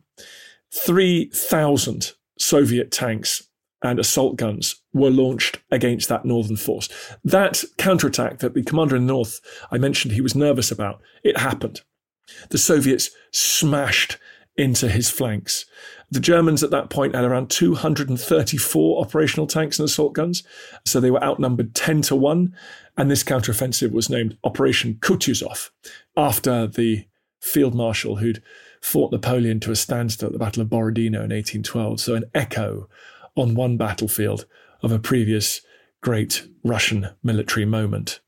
3,000 0.72 2.12
Soviet 2.38 2.90
tanks 2.90 3.48
and 3.82 3.98
assault 3.98 4.36
guns 4.36 4.76
were 4.94 5.10
launched 5.10 5.58
against 5.70 6.08
that 6.08 6.24
northern 6.24 6.56
force. 6.56 6.88
That 7.24 7.62
counterattack 7.76 8.38
that 8.38 8.54
the 8.54 8.62
commander 8.62 8.96
in 8.96 9.06
the 9.06 9.12
north 9.12 9.40
I 9.70 9.76
mentioned 9.76 10.14
he 10.14 10.20
was 10.20 10.34
nervous 10.34 10.70
about, 10.70 11.02
it 11.22 11.36
happened. 11.36 11.82
The 12.50 12.58
Soviets 12.58 13.10
smashed 13.32 14.16
into 14.56 14.88
his 14.88 15.10
flanks. 15.10 15.66
The 16.10 16.20
Germans 16.20 16.62
at 16.62 16.70
that 16.70 16.90
point 16.90 17.14
had 17.14 17.24
around 17.24 17.50
234 17.50 19.00
operational 19.00 19.46
tanks 19.46 19.78
and 19.78 19.88
assault 19.88 20.12
guns, 20.12 20.44
so 20.84 21.00
they 21.00 21.10
were 21.10 21.22
outnumbered 21.22 21.74
10 21.74 22.02
to 22.02 22.16
1. 22.16 22.54
And 22.96 23.10
this 23.10 23.24
counteroffensive 23.24 23.90
was 23.90 24.08
named 24.08 24.38
Operation 24.44 24.94
Kutuzov 25.00 25.70
after 26.16 26.68
the 26.68 27.06
field 27.40 27.74
marshal 27.74 28.16
who'd 28.16 28.42
fought 28.80 29.10
Napoleon 29.10 29.58
to 29.60 29.72
a 29.72 29.76
standstill 29.76 30.28
at 30.28 30.32
the 30.32 30.38
Battle 30.38 30.62
of 30.62 30.70
Borodino 30.70 31.18
in 31.18 31.30
1812. 31.30 32.00
So, 32.00 32.14
an 32.14 32.24
echo 32.34 32.88
on 33.34 33.54
one 33.54 33.76
battlefield 33.76 34.46
of 34.84 34.92
a 34.92 34.98
previous 34.98 35.60
great 36.02 36.46
Russian 36.62 37.08
military 37.22 37.64
moment. 37.64 38.20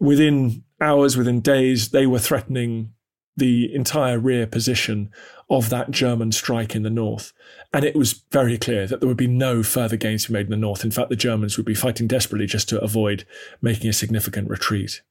Within 0.00 0.64
hours, 0.80 1.16
within 1.16 1.40
days, 1.40 1.90
they 1.90 2.06
were 2.06 2.18
threatening 2.18 2.92
the 3.36 3.72
entire 3.72 4.18
rear 4.18 4.46
position 4.46 5.10
of 5.48 5.70
that 5.70 5.92
German 5.92 6.32
strike 6.32 6.74
in 6.74 6.82
the 6.82 6.90
north. 6.90 7.32
And 7.72 7.84
it 7.84 7.94
was 7.94 8.24
very 8.32 8.58
clear 8.58 8.86
that 8.86 9.00
there 9.00 9.08
would 9.08 9.16
be 9.16 9.28
no 9.28 9.62
further 9.62 9.96
gains 9.96 10.24
to 10.24 10.30
be 10.30 10.34
made 10.34 10.46
in 10.46 10.50
the 10.50 10.56
north. 10.56 10.84
In 10.84 10.90
fact, 10.90 11.08
the 11.08 11.16
Germans 11.16 11.56
would 11.56 11.66
be 11.66 11.74
fighting 11.74 12.08
desperately 12.08 12.46
just 12.46 12.68
to 12.70 12.80
avoid 12.80 13.24
making 13.62 13.88
a 13.88 13.92
significant 13.92 14.50
retreat. 14.50 15.02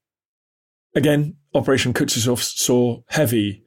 Again, 0.93 1.37
Operation 1.53 1.93
Kutuzov 1.93 2.41
saw 2.41 3.01
heavy 3.07 3.63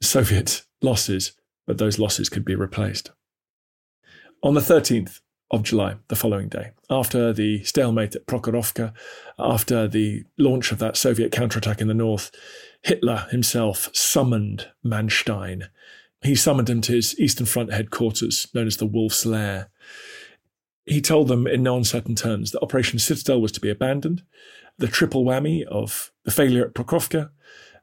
Soviet 0.00 0.62
losses, 0.80 1.32
but 1.66 1.78
those 1.78 1.98
losses 1.98 2.28
could 2.28 2.44
be 2.44 2.54
replaced. 2.54 3.10
On 4.42 4.54
the 4.54 4.60
13th 4.60 5.20
of 5.50 5.62
July, 5.62 5.96
the 6.08 6.16
following 6.16 6.48
day, 6.48 6.72
after 6.90 7.32
the 7.32 7.62
stalemate 7.62 8.16
at 8.16 8.26
Prokhorovka, 8.26 8.92
after 9.38 9.86
the 9.86 10.24
launch 10.38 10.72
of 10.72 10.78
that 10.80 10.96
Soviet 10.96 11.30
counterattack 11.30 11.80
in 11.80 11.88
the 11.88 11.94
north, 11.94 12.30
Hitler 12.82 13.26
himself 13.30 13.88
summoned 13.92 14.68
Manstein. 14.84 15.68
He 16.22 16.34
summoned 16.34 16.68
him 16.68 16.80
to 16.82 16.92
his 16.92 17.18
Eastern 17.18 17.46
Front 17.46 17.72
headquarters, 17.72 18.48
known 18.54 18.66
as 18.66 18.78
the 18.78 18.86
Wolf's 18.86 19.24
Lair. 19.24 19.68
He 20.84 21.00
told 21.00 21.28
them 21.28 21.46
in 21.46 21.62
no 21.62 21.76
uncertain 21.76 22.14
terms 22.14 22.50
that 22.50 22.62
Operation 22.62 22.98
Citadel 22.98 23.40
was 23.40 23.52
to 23.52 23.60
be 23.60 23.70
abandoned. 23.70 24.22
The 24.78 24.88
triple 24.88 25.24
whammy 25.24 25.64
of 25.64 26.12
the 26.24 26.30
failure 26.30 26.64
at 26.64 26.74
Prokhorovka, 26.74 27.30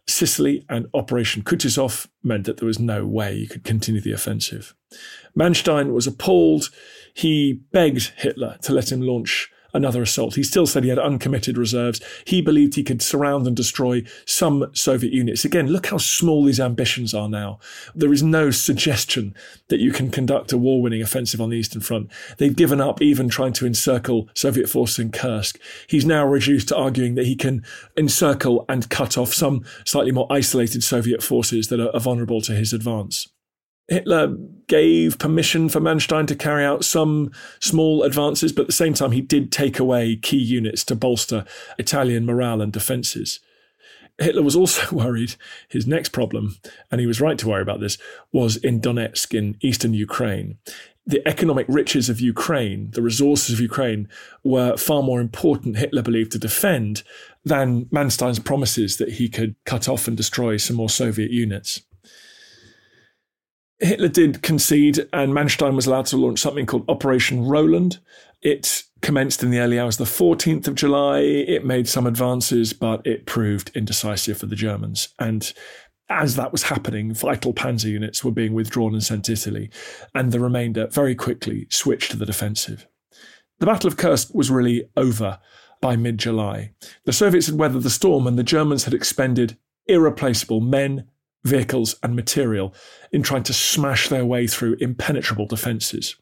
Sicily, 0.07 0.65
and 0.69 0.87
Operation 0.93 1.43
Kutuzov 1.43 2.07
meant 2.23 2.45
that 2.45 2.57
there 2.57 2.67
was 2.67 2.79
no 2.79 3.05
way 3.05 3.35
you 3.35 3.47
could 3.47 3.63
continue 3.63 4.01
the 4.01 4.11
offensive. 4.11 4.75
Manstein 5.37 5.93
was 5.93 6.07
appalled. 6.07 6.69
He 7.13 7.61
begged 7.71 8.11
Hitler 8.17 8.57
to 8.63 8.73
let 8.73 8.91
him 8.91 9.01
launch 9.01 9.49
another 9.73 10.01
assault. 10.01 10.35
He 10.35 10.43
still 10.43 10.67
said 10.67 10.83
he 10.83 10.89
had 10.89 10.99
uncommitted 10.99 11.57
reserves. 11.57 12.01
He 12.25 12.41
believed 12.41 12.75
he 12.75 12.83
could 12.83 13.01
surround 13.01 13.47
and 13.47 13.55
destroy 13.55 14.03
some 14.25 14.69
Soviet 14.73 15.13
units. 15.13 15.45
Again, 15.45 15.67
look 15.67 15.87
how 15.87 15.97
small 15.97 16.43
these 16.43 16.59
ambitions 16.59 17.13
are 17.13 17.29
now. 17.29 17.59
There 17.95 18.13
is 18.13 18.23
no 18.23 18.51
suggestion 18.51 19.35
that 19.69 19.79
you 19.79 19.91
can 19.91 20.11
conduct 20.11 20.51
a 20.51 20.57
war 20.57 20.81
winning 20.81 21.01
offensive 21.01 21.41
on 21.41 21.49
the 21.49 21.57
Eastern 21.57 21.81
Front. 21.81 22.11
They've 22.37 22.55
given 22.55 22.81
up 22.81 23.01
even 23.01 23.29
trying 23.29 23.53
to 23.53 23.65
encircle 23.65 24.29
Soviet 24.33 24.69
forces 24.69 24.99
in 24.99 25.11
Kursk. 25.11 25.59
He's 25.87 26.05
now 26.05 26.25
reduced 26.25 26.67
to 26.69 26.77
arguing 26.77 27.15
that 27.15 27.25
he 27.25 27.35
can 27.35 27.63
encircle 27.97 28.65
and 28.69 28.89
cut 28.89 29.17
off 29.17 29.33
some 29.33 29.63
slightly 29.85 30.11
more 30.11 30.27
isolated 30.29 30.83
Soviet 30.83 31.23
forces 31.23 31.67
that 31.69 31.79
are 31.79 31.99
vulnerable 31.99 32.41
to 32.41 32.53
his 32.53 32.73
advance. 32.73 33.27
Hitler 33.87 34.35
gave 34.67 35.19
permission 35.19 35.69
for 35.69 35.79
Manstein 35.79 36.27
to 36.27 36.35
carry 36.35 36.63
out 36.63 36.85
some 36.85 37.31
small 37.59 38.03
advances, 38.03 38.51
but 38.51 38.63
at 38.63 38.67
the 38.67 38.73
same 38.73 38.93
time, 38.93 39.11
he 39.11 39.21
did 39.21 39.51
take 39.51 39.79
away 39.79 40.15
key 40.15 40.37
units 40.37 40.83
to 40.85 40.95
bolster 40.95 41.45
Italian 41.77 42.25
morale 42.25 42.61
and 42.61 42.71
defences. 42.71 43.39
Hitler 44.19 44.43
was 44.43 44.55
also 44.55 44.83
worried 44.95 45.35
his 45.67 45.87
next 45.87 46.09
problem, 46.09 46.57
and 46.91 47.01
he 47.01 47.07
was 47.07 47.21
right 47.21 47.37
to 47.37 47.47
worry 47.47 47.61
about 47.61 47.79
this, 47.79 47.97
was 48.31 48.57
in 48.57 48.79
Donetsk 48.79 49.37
in 49.37 49.57
eastern 49.61 49.93
Ukraine. 49.93 50.57
The 51.05 51.27
economic 51.27 51.65
riches 51.67 52.07
of 52.09 52.21
Ukraine, 52.21 52.91
the 52.91 53.01
resources 53.01 53.53
of 53.53 53.59
Ukraine, 53.59 54.07
were 54.43 54.77
far 54.77 55.03
more 55.03 55.19
important, 55.19 55.77
Hitler 55.77 56.01
believed, 56.01 56.31
to 56.31 56.39
defend 56.39 57.03
than 57.43 57.87
Manstein's 57.91 58.39
promises 58.39 58.97
that 58.97 59.13
he 59.13 59.27
could 59.27 59.55
cut 59.65 59.89
off 59.89 60.07
and 60.07 60.15
destroy 60.15 60.55
some 60.55 60.77
more 60.77 60.89
Soviet 60.89 61.29
units. 61.29 61.81
Hitler 63.83 64.07
did 64.07 64.41
concede, 64.41 65.07
and 65.11 65.33
Manstein 65.33 65.75
was 65.75 65.85
allowed 65.85 66.05
to 66.07 66.17
launch 66.17 66.39
something 66.39 66.65
called 66.65 66.89
Operation 66.89 67.45
Roland. 67.45 67.99
It 68.41 68.83
commenced 69.01 69.43
in 69.43 69.51
the 69.51 69.59
early 69.59 69.79
hours, 69.79 69.99
of 69.99 70.07
the 70.07 70.23
14th 70.23 70.67
of 70.67 70.75
July. 70.75 71.19
It 71.19 71.65
made 71.65 71.87
some 71.87 72.07
advances, 72.07 72.73
but 72.73 73.05
it 73.05 73.25
proved 73.25 73.71
indecisive 73.75 74.37
for 74.37 74.45
the 74.45 74.55
Germans. 74.55 75.09
And 75.19 75.53
as 76.09 76.35
that 76.35 76.51
was 76.51 76.63
happening, 76.63 77.13
vital 77.13 77.53
panzer 77.53 77.89
units 77.89 78.23
were 78.23 78.31
being 78.31 78.53
withdrawn 78.53 78.93
and 78.93 79.03
sent 79.03 79.25
to 79.25 79.33
Italy, 79.33 79.69
and 80.15 80.31
the 80.31 80.39
remainder 80.39 80.87
very 80.87 81.15
quickly 81.15 81.67
switched 81.69 82.11
to 82.11 82.17
the 82.17 82.25
defensive. 82.25 82.87
The 83.59 83.65
Battle 83.65 83.87
of 83.87 83.97
Kursk 83.97 84.33
was 84.33 84.49
really 84.49 84.89
over 84.95 85.39
by 85.81 85.95
mid 85.95 86.17
July. 86.17 86.71
The 87.05 87.13
Soviets 87.13 87.47
had 87.47 87.57
weathered 87.57 87.83
the 87.83 87.89
storm, 87.89 88.27
and 88.27 88.37
the 88.37 88.43
Germans 88.43 88.85
had 88.85 88.93
expended 88.93 89.57
irreplaceable 89.87 90.61
men, 90.61 91.07
vehicles, 91.43 91.95
and 92.03 92.15
material 92.15 92.73
in 93.11 93.23
trying 93.23 93.43
to 93.43 93.53
smash 93.53 94.09
their 94.09 94.25
way 94.25 94.47
through 94.47 94.77
impenetrable 94.79 95.45
defences. 95.45 96.15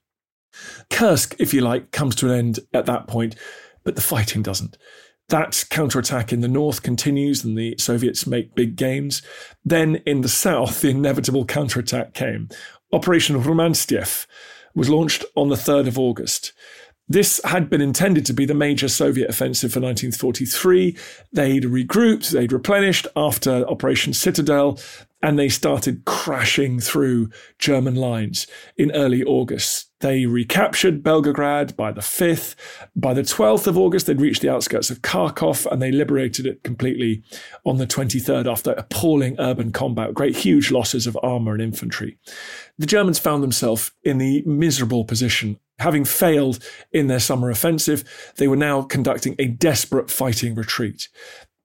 Kursk, 0.89 1.35
if 1.39 1.53
you 1.53 1.61
like, 1.61 1.91
comes 1.91 2.15
to 2.15 2.27
an 2.27 2.37
end 2.37 2.59
at 2.73 2.85
that 2.85 3.07
point, 3.07 3.35
but 3.83 3.95
the 3.95 4.01
fighting 4.01 4.41
doesn't. 4.41 4.77
That 5.29 5.63
counterattack 5.69 6.33
in 6.33 6.41
the 6.41 6.49
north 6.49 6.83
continues 6.83 7.45
and 7.45 7.57
the 7.57 7.75
Soviets 7.77 8.27
make 8.27 8.53
big 8.53 8.75
gains. 8.75 9.21
Then 9.63 9.97
in 10.05 10.21
the 10.21 10.27
south, 10.27 10.81
the 10.81 10.89
inevitable 10.89 11.45
counterattack 11.45 12.13
came. 12.13 12.49
Operation 12.91 13.41
Rumyantsev 13.41 14.27
was 14.75 14.89
launched 14.89 15.23
on 15.35 15.47
the 15.47 15.55
3rd 15.55 15.87
of 15.87 15.97
August. 15.97 16.51
This 17.07 17.41
had 17.43 17.69
been 17.69 17.81
intended 17.81 18.25
to 18.25 18.33
be 18.33 18.45
the 18.45 18.53
major 18.53 18.87
Soviet 18.87 19.29
offensive 19.29 19.73
for 19.73 19.79
1943. 19.79 20.97
They'd 21.33 21.63
regrouped, 21.63 22.31
they'd 22.31 22.51
replenished 22.53 23.07
after 23.15 23.67
Operation 23.67 24.13
Citadel, 24.13 24.79
and 25.21 25.37
they 25.37 25.49
started 25.49 26.05
crashing 26.05 26.79
through 26.79 27.29
German 27.59 27.95
lines 27.95 28.47
in 28.77 28.91
early 28.91 29.23
August. 29.23 29.91
They 29.99 30.25
recaptured 30.25 31.03
Belgorod 31.03 31.75
by 31.75 31.91
the 31.91 32.01
5th. 32.01 32.55
By 32.95 33.13
the 33.13 33.21
12th 33.21 33.67
of 33.67 33.77
August, 33.77 34.07
they'd 34.07 34.19
reached 34.19 34.41
the 34.41 34.49
outskirts 34.49 34.89
of 34.89 35.03
Kharkov 35.03 35.71
and 35.71 35.79
they 35.79 35.91
liberated 35.91 36.47
it 36.47 36.63
completely 36.63 37.23
on 37.65 37.77
the 37.77 37.85
23rd 37.85 38.51
after 38.51 38.71
appalling 38.71 39.35
urban 39.39 39.71
combat, 39.71 40.15
great 40.15 40.35
huge 40.35 40.71
losses 40.71 41.05
of 41.05 41.17
armour 41.21 41.53
and 41.53 41.61
infantry. 41.61 42.17
The 42.79 42.87
Germans 42.87 43.19
found 43.19 43.43
themselves 43.43 43.91
in 44.03 44.17
the 44.17 44.41
miserable 44.45 45.05
position. 45.05 45.59
Having 45.77 46.05
failed 46.05 46.59
in 46.91 47.07
their 47.07 47.19
summer 47.19 47.51
offensive, 47.51 48.33
they 48.37 48.47
were 48.47 48.55
now 48.55 48.81
conducting 48.81 49.35
a 49.37 49.47
desperate 49.47 50.09
fighting 50.09 50.55
retreat. 50.55 51.09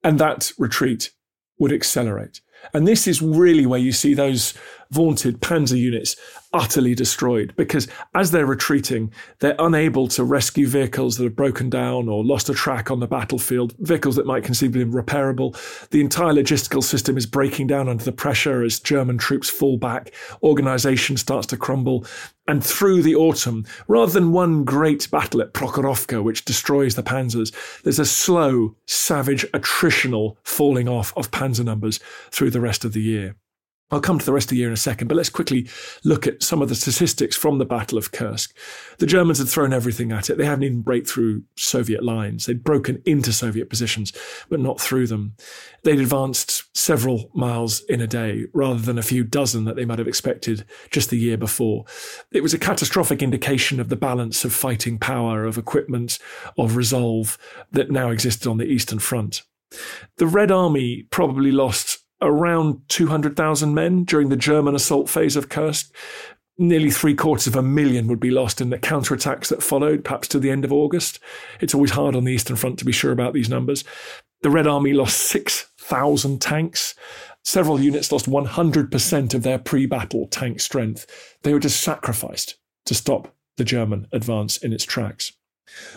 And 0.04 0.18
that 0.20 0.52
retreat 0.59 1.11
would 1.59 1.72
accelerate. 1.72 2.40
And 2.72 2.86
this 2.86 3.06
is 3.06 3.22
really 3.22 3.66
where 3.66 3.80
you 3.80 3.92
see 3.92 4.14
those 4.14 4.54
vaunted 4.91 5.41
panzer 5.41 5.78
units 5.78 6.16
utterly 6.53 6.95
destroyed 6.95 7.53
because 7.57 7.87
as 8.14 8.30
they're 8.30 8.47
retreating, 8.47 9.12
they're 9.41 9.57
unable 9.59 10.09
to 10.09 10.24
rescue 10.24 10.66
vehicles 10.66 11.16
that 11.16 11.24
have 11.24 11.37
broken 11.37 11.68
down 11.68 12.09
or 12.09 12.24
lost 12.24 12.49
a 12.49 12.55
track 12.55 12.91
on 12.91 13.01
the 13.01 13.07
battlefield, 13.07 13.74
vehicles 13.78 14.16
that 14.16 14.26
might 14.26 14.45
conceivably 14.45 14.84
be 14.84 14.91
repairable. 14.91 15.55
The 15.91 16.01
entire 16.01 16.32
logistical 16.32 16.82
system 16.82 17.16
is 17.16 17.26
breaking 17.26 17.66
down 17.66 17.89
under 17.89 18.05
the 18.05 18.12
pressure 18.12 18.62
as 18.62 18.80
German 18.80 19.18
troops 19.18 19.51
fall 19.51 19.76
back, 19.76 20.12
organization 20.43 21.16
starts 21.16 21.47
to 21.49 21.57
crumble. 21.57 22.07
And 22.49 22.64
through 22.64 23.03
the 23.03 23.16
autumn, 23.16 23.66
rather 23.89 24.12
than 24.12 24.32
one 24.32 24.64
great 24.64 25.11
battle 25.11 25.43
at 25.43 25.53
Prokhorovka, 25.53 26.22
which 26.22 26.45
destroys 26.45 26.95
the 26.95 27.03
panzers, 27.03 27.53
there's 27.82 27.99
a 27.99 28.07
slow, 28.07 28.76
savage, 28.87 29.45
attritional 29.53 30.37
falling 30.45 30.89
off 30.89 31.12
of 31.16 31.30
panzer 31.30 31.64
numbers 31.64 31.99
through 32.30 32.51
the 32.51 32.61
rest 32.61 32.84
of 32.84 32.93
the 32.93 33.03
year. 33.03 33.37
I'll 33.91 34.01
come 34.01 34.18
to 34.18 34.26
the 34.26 34.32
rest 34.32 34.47
of 34.47 34.51
the 34.51 34.57
year 34.57 34.66
in 34.66 34.72
a 34.72 34.76
second, 34.76 35.07
but 35.07 35.16
let's 35.16 35.28
quickly 35.28 35.68
look 36.03 36.26
at 36.26 36.43
some 36.43 36.61
of 36.61 36.68
the 36.68 36.74
statistics 36.74 37.37
from 37.37 37.59
the 37.59 37.64
Battle 37.64 37.97
of 37.97 38.11
Kursk. 38.11 38.57
The 38.99 39.07
Germans 39.07 39.39
had 39.39 39.49
thrown 39.49 39.72
everything 39.72 40.11
at 40.11 40.28
it. 40.28 40.39
They 40.39 40.45
haven't 40.45 40.64
even 40.64 40.82
break 40.82 41.07
through 41.07 41.45
Soviet 41.57 42.03
lines. 42.03 42.47
They'd 42.47 42.64
broken 42.64 43.01
into 43.07 43.32
Soviet 43.32 43.70
positions, 43.70 44.12
but 44.49 44.59
not 44.59 44.80
through 44.80 45.07
them. 45.07 45.37
They'd 45.84 46.01
advanced 46.01 46.64
several 46.76 47.30
miles 47.32 47.80
in 47.82 48.01
a 48.01 48.09
day 48.09 48.47
rather 48.53 48.80
than 48.80 48.99
a 48.99 49.03
few 49.03 49.22
dozen 49.22 49.66
that 49.66 49.76
they 49.76 49.84
might 49.84 50.01
have 50.01 50.09
expected 50.09 50.64
just 50.91 51.11
the 51.11 51.18
year 51.18 51.37
before. 51.37 51.84
It 52.32 52.43
was 52.43 52.55
a 52.55 52.59
catastrophic 52.59 53.22
indication 53.22 53.78
of 53.78 53.89
the 53.89 53.95
balance 53.95 54.45
of 54.45 54.53
fighting 54.53 54.99
power, 54.99 55.45
of 55.45 55.59
equipment, 55.59 56.18
of 56.59 56.74
resolve 56.74 57.39
that 57.70 57.93
now 57.93 58.11
existed 58.11 58.49
on 58.49 58.59
the 58.59 58.66
Eastern 58.66 58.99
Front. 58.99 59.43
The 60.16 60.26
Red 60.26 60.51
Army 60.51 61.07
probably 61.11 61.53
lost 61.53 61.99
around 62.20 62.80
200,000 62.88 63.74
men 63.74 64.04
during 64.04 64.28
the 64.28 64.36
German 64.36 64.74
assault 64.74 65.08
phase 65.08 65.36
of 65.36 65.48
Kursk. 65.48 65.94
Nearly 66.58 66.90
three 66.90 67.14
quarters 67.14 67.46
of 67.46 67.56
a 67.56 67.62
million 67.62 68.06
would 68.06 68.20
be 68.20 68.30
lost 68.30 68.60
in 68.60 68.70
the 68.70 68.78
counterattacks 68.78 69.48
that 69.48 69.62
followed, 69.62 70.04
perhaps 70.04 70.28
to 70.28 70.38
the 70.38 70.50
end 70.50 70.64
of 70.64 70.72
August. 70.72 71.18
It's 71.60 71.74
always 71.74 71.90
hard 71.90 72.16
on 72.16 72.24
the 72.24 72.32
Eastern 72.32 72.56
Front 72.56 72.78
to 72.78 72.86
be 72.86 72.92
sure 72.92 73.12
about 73.12 73.34
these 73.34 73.50
numbers. 73.50 73.84
The 74.42 74.50
Red 74.50 74.66
Army 74.66 74.94
lost 74.94 75.18
6,000 75.18 76.40
tanks. 76.40 76.94
Several 77.44 77.80
units 77.80 78.10
lost 78.10 78.28
100% 78.28 79.34
of 79.34 79.42
their 79.42 79.58
pre 79.58 79.86
battle 79.86 80.28
tank 80.28 80.60
strength. 80.60 81.06
They 81.42 81.52
were 81.52 81.60
just 81.60 81.82
sacrificed 81.82 82.56
to 82.86 82.94
stop 82.94 83.34
the 83.56 83.64
German 83.64 84.06
advance 84.12 84.56
in 84.56 84.72
its 84.72 84.84
tracks. 84.84 85.32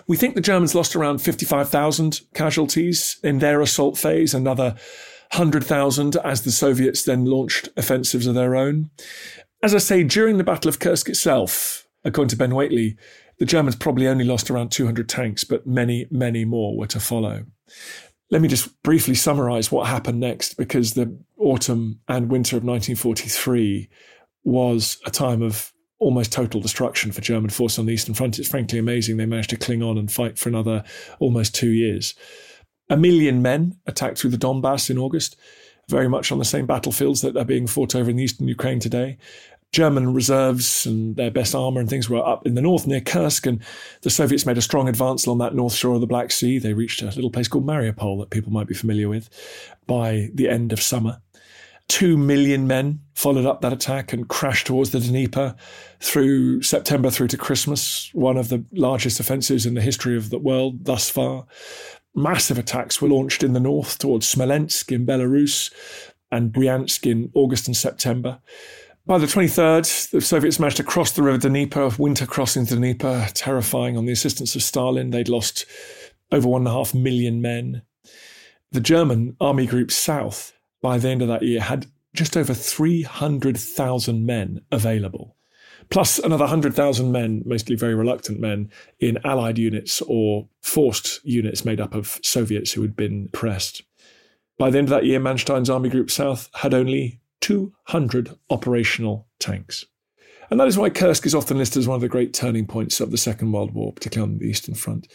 We 0.08 0.18
think 0.18 0.36
the 0.36 0.42
Germans 0.42 0.76
lost 0.76 0.96
around 0.96 1.20
55,000 1.20 2.22
casualties 2.34 3.20
in 3.24 3.40
their 3.40 3.62
assault 3.62 3.98
phase, 3.98 4.34
another 4.34 4.76
100,000 5.32 6.16
as 6.18 6.42
the 6.42 6.52
Soviets 6.52 7.04
then 7.04 7.26
launched 7.26 7.70
offensives 7.78 8.28
of 8.28 8.36
their 8.36 8.56
own. 8.56 8.90
As 9.62 9.76
I 9.76 9.78
say, 9.78 10.04
during 10.04 10.38
the 10.38 10.44
Battle 10.44 10.70
of 10.70 10.80
Kursk 10.80 11.10
itself, 11.10 11.88
according 12.04 12.30
to 12.30 12.38
Ben 12.38 12.56
Wheatley, 12.56 12.98
the 13.38 13.46
Germans 13.46 13.76
probably 13.76 14.08
only 14.08 14.26
lost 14.26 14.50
around 14.50 14.72
200 14.72 15.08
tanks, 15.08 15.44
but 15.44 15.68
many, 15.68 16.08
many 16.12 16.46
more 16.46 16.78
were 16.78 16.88
to 16.88 17.00
follow. 17.00 17.46
Let 18.32 18.42
me 18.42 18.48
just 18.48 18.82
briefly 18.84 19.16
summarize 19.16 19.72
what 19.72 19.88
happened 19.88 20.20
next, 20.20 20.56
because 20.56 20.94
the 20.94 21.18
autumn 21.38 22.00
and 22.08 22.30
winter 22.30 22.58
of 22.58 22.64
1943 22.64 23.90
was 24.44 25.00
a 25.06 25.12
time 25.12 25.42
of 25.42 25.74
almost 26.00 26.32
total 26.32 26.62
destruction 26.62 27.12
for 27.12 27.22
German 27.22 27.50
forces 27.50 27.80
on 27.80 27.86
the 27.86 27.94
Eastern 27.94 28.16
Front. 28.16 28.40
It's 28.40 28.48
frankly 28.48 28.80
amazing 28.80 29.18
they 29.18 29.26
managed 29.26 29.50
to 29.52 29.58
cling 29.58 29.84
on 29.84 29.98
and 29.98 30.12
fight 30.12 30.38
for 30.38 30.50
another 30.50 30.84
almost 31.20 31.54
two 31.54 31.70
years. 31.70 32.16
A 32.90 32.98
million 32.98 33.42
men 33.42 33.78
attacked 33.86 34.18
through 34.18 34.32
the 34.32 34.38
Donbass 34.38 34.90
in 34.90 34.98
August, 34.98 35.36
very 35.88 36.08
much 36.08 36.32
on 36.32 36.40
the 36.40 36.46
same 36.46 36.66
battlefields 36.66 37.22
that 37.22 37.38
are 37.38 37.46
being 37.46 37.68
fought 37.68 37.96
over 37.96 38.10
in 38.10 38.20
eastern 38.20 38.48
Ukraine 38.48 38.80
today. 38.80 39.18
German 39.72 40.14
reserves 40.14 40.88
and 40.88 41.16
their 41.16 41.30
best 41.30 41.54
armor 41.54 41.80
and 41.80 41.88
things 41.88 42.10
were 42.10 42.26
up 42.26 42.46
in 42.48 42.56
the 42.56 42.62
north 42.62 42.88
near 42.88 43.02
Kursk, 43.02 43.46
and 43.46 43.62
the 44.02 44.10
Soviets 44.10 44.46
made 44.46 44.58
a 44.58 44.62
strong 44.62 44.90
advance 44.90 45.26
along 45.26 45.38
that 45.40 45.54
north 45.54 45.74
shore 45.74 45.94
of 45.94 46.02
the 46.02 46.08
Black 46.08 46.32
Sea. 46.32 46.58
They 46.58 46.74
reached 46.74 47.04
a 47.04 47.06
little 47.06 47.30
place 47.30 47.48
called 47.48 47.68
Mariupol 47.68 48.20
that 48.20 48.32
people 48.32 48.52
might 48.52 48.68
be 48.68 48.74
familiar 48.74 49.08
with 49.08 49.30
by 49.86 50.30
the 50.34 50.50
end 50.50 50.74
of 50.74 50.82
summer. 50.82 51.22
Two 51.88 52.18
million 52.18 52.68
men 52.68 53.02
followed 53.16 53.46
up 53.46 53.62
that 53.62 53.74
attack 53.74 54.14
and 54.14 54.28
crashed 54.28 54.68
towards 54.68 54.92
the 54.92 55.00
Dnieper 55.00 55.56
through 56.00 56.62
September 56.62 57.10
through 57.10 57.28
to 57.30 57.38
Christmas, 57.38 58.12
one 58.14 58.38
of 58.38 58.50
the 58.50 58.64
largest 58.72 59.20
offensives 59.20 59.66
in 59.66 59.74
the 59.74 59.82
history 59.82 60.16
of 60.16 60.30
the 60.30 60.38
world 60.38 60.86
thus 60.86 61.10
far. 61.10 61.46
Massive 62.16 62.58
attacks 62.58 63.02
were 63.02 63.10
launched 63.10 63.44
in 63.44 63.54
the 63.54 63.60
north 63.60 63.98
towards 63.98 64.28
Smolensk 64.28 64.92
in 64.92 65.06
Belarus 65.06 65.72
and 66.32 66.52
Bryansk 66.52 67.10
in 67.10 67.32
August 67.34 67.68
and 67.68 67.78
September. 67.78 68.40
By 69.06 69.18
the 69.18 69.26
23rd, 69.26 70.12
the 70.12 70.22
Soviets 70.22 70.60
managed 70.60 70.78
to 70.78 70.84
cross 70.84 71.12
the 71.12 71.24
river 71.24 71.38
Dnieper, 71.38 71.90
winter 71.98 72.26
crossing 72.26 72.66
the 72.66 72.76
Dnieper, 72.76 73.28
terrifying 73.34 73.98
on 73.98 74.06
the 74.06 74.12
assistance 74.12 74.56
of 74.56 74.64
Stalin. 74.64 75.10
They'd 75.10 75.30
lost 75.30 75.66
over 76.32 76.48
one 76.48 76.62
and 76.62 76.68
a 76.68 76.72
half 76.72 76.94
million 76.94 77.42
men. 77.42 77.82
The 78.72 78.82
German 78.82 79.36
Army 79.42 79.66
Group 79.66 79.90
South, 79.90 80.54
by 80.82 81.00
the 81.00 81.10
end 81.10 81.24
of 81.24 81.28
that 81.28 81.42
year, 81.42 81.62
had 81.62 81.88
just 82.14 82.38
over 82.38 82.54
300,000 82.54 84.26
men 84.26 84.62
available 84.72 85.36
plus 85.90 86.20
another 86.20 86.44
100,000 86.44 87.12
men, 87.12 87.44
mostly 87.46 87.76
very 87.76 87.96
reluctant 87.96 88.40
men, 88.40 88.70
in 89.00 89.18
Allied 89.24 89.58
units 89.58 90.02
or 90.08 90.48
forced 90.62 91.24
units 91.26 91.66
made 91.66 91.82
up 91.82 91.94
of 91.96 92.20
Soviets 92.24 92.74
who 92.74 92.82
had 92.82 92.96
been 92.96 93.30
pressed. 93.30 93.82
By 94.58 94.70
the 94.70 94.78
end 94.78 94.88
of 94.88 94.92
that 94.92 95.06
year, 95.06 95.20
Manstein's 95.20 95.70
Army 95.70 95.90
Group 95.90 96.12
South 96.12 96.50
had 96.54 96.74
only 96.74 97.20
200 97.42 98.36
operational 98.50 99.28
tanks. 99.40 99.86
And 100.50 100.60
that 100.60 100.68
is 100.68 100.78
why 100.78 100.90
Kursk 100.90 101.26
is 101.26 101.36
often 101.36 101.58
listed 101.58 101.80
as 101.80 101.88
one 101.88 101.96
of 101.96 102.02
the 102.02 102.08
great 102.08 102.34
turning 102.34 102.66
points 102.66 103.00
of 103.00 103.12
the 103.12 103.18
Second 103.18 103.52
World 103.52 103.74
War, 103.74 103.94
particularly 103.94 104.34
on 104.34 104.40
the 104.40 104.46
Eastern 104.46 104.76
Front. 104.76 105.08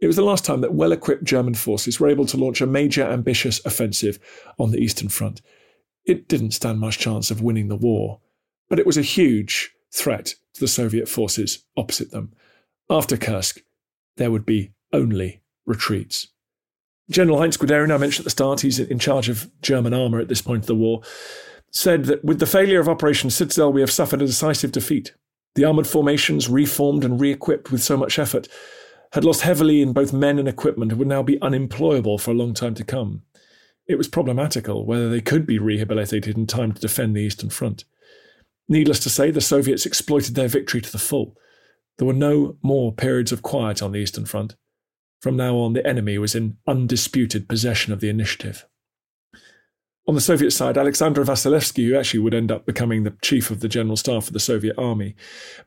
It 0.00 0.06
was 0.06 0.16
the 0.16 0.24
last 0.24 0.44
time 0.44 0.62
that 0.62 0.72
well 0.72 0.92
equipped 0.92 1.24
German 1.24 1.54
forces 1.54 2.00
were 2.00 2.08
able 2.08 2.24
to 2.26 2.38
launch 2.38 2.60
a 2.60 2.66
major, 2.66 3.04
ambitious 3.04 3.64
offensive 3.66 4.18
on 4.58 4.70
the 4.70 4.78
Eastern 4.78 5.10
Front. 5.10 5.42
It 6.06 6.26
didn't 6.28 6.52
stand 6.52 6.80
much 6.80 6.98
chance 6.98 7.30
of 7.30 7.42
winning 7.42 7.68
the 7.68 7.76
war, 7.76 8.20
but 8.70 8.78
it 8.78 8.86
was 8.86 8.96
a 8.96 9.02
huge, 9.02 9.74
threat 9.90 10.34
to 10.54 10.60
the 10.60 10.68
Soviet 10.68 11.08
forces 11.08 11.64
opposite 11.76 12.10
them. 12.10 12.32
After 12.88 13.16
Kursk, 13.16 13.60
there 14.16 14.30
would 14.30 14.46
be 14.46 14.72
only 14.92 15.40
retreats. 15.66 16.28
General 17.10 17.38
Heinz 17.38 17.56
Guderian, 17.56 17.92
I 17.92 17.96
mentioned 17.96 18.22
at 18.22 18.24
the 18.24 18.30
start, 18.30 18.60
he's 18.60 18.78
in 18.78 18.98
charge 18.98 19.28
of 19.28 19.50
German 19.62 19.94
armour 19.94 20.20
at 20.20 20.28
this 20.28 20.42
point 20.42 20.62
of 20.62 20.66
the 20.66 20.74
war, 20.76 21.02
said 21.72 22.04
that 22.04 22.24
with 22.24 22.38
the 22.38 22.46
failure 22.46 22.80
of 22.80 22.88
Operation 22.88 23.30
Citadel, 23.30 23.72
we 23.72 23.80
have 23.80 23.90
suffered 23.90 24.22
a 24.22 24.26
decisive 24.26 24.72
defeat. 24.72 25.14
The 25.56 25.64
armoured 25.64 25.86
formations, 25.86 26.48
reformed 26.48 27.04
and 27.04 27.20
re 27.20 27.32
equipped 27.32 27.72
with 27.72 27.82
so 27.82 27.96
much 27.96 28.18
effort, 28.18 28.48
had 29.12 29.24
lost 29.24 29.42
heavily 29.42 29.82
in 29.82 29.92
both 29.92 30.12
men 30.12 30.38
and 30.38 30.46
equipment 30.46 30.92
and 30.92 30.98
would 30.98 31.08
now 31.08 31.22
be 31.22 31.40
unemployable 31.42 32.18
for 32.18 32.30
a 32.30 32.34
long 32.34 32.54
time 32.54 32.74
to 32.74 32.84
come. 32.84 33.22
It 33.86 33.98
was 33.98 34.06
problematical 34.06 34.86
whether 34.86 35.08
they 35.08 35.20
could 35.20 35.46
be 35.46 35.58
rehabilitated 35.58 36.36
in 36.36 36.46
time 36.46 36.72
to 36.72 36.80
defend 36.80 37.16
the 37.16 37.20
Eastern 37.20 37.50
Front. 37.50 37.84
Needless 38.70 39.00
to 39.00 39.10
say, 39.10 39.32
the 39.32 39.40
Soviets 39.40 39.84
exploited 39.84 40.36
their 40.36 40.46
victory 40.46 40.80
to 40.80 40.92
the 40.92 40.98
full. 40.98 41.36
There 41.98 42.06
were 42.06 42.12
no 42.12 42.56
more 42.62 42.92
periods 42.92 43.32
of 43.32 43.42
quiet 43.42 43.82
on 43.82 43.90
the 43.90 43.98
Eastern 43.98 44.26
Front. 44.26 44.54
From 45.20 45.36
now 45.36 45.56
on, 45.56 45.72
the 45.72 45.84
enemy 45.84 46.18
was 46.18 46.36
in 46.36 46.56
undisputed 46.68 47.48
possession 47.48 47.92
of 47.92 47.98
the 47.98 48.08
initiative. 48.08 48.64
On 50.06 50.14
the 50.14 50.20
Soviet 50.20 50.52
side, 50.52 50.78
Alexander 50.78 51.24
Vasilevsky, 51.24 51.88
who 51.88 51.96
actually 51.96 52.20
would 52.20 52.32
end 52.32 52.52
up 52.52 52.64
becoming 52.64 53.02
the 53.02 53.16
chief 53.22 53.50
of 53.50 53.58
the 53.58 53.68
general 53.68 53.96
staff 53.96 54.28
of 54.28 54.32
the 54.32 54.40
Soviet 54.40 54.78
army, 54.78 55.16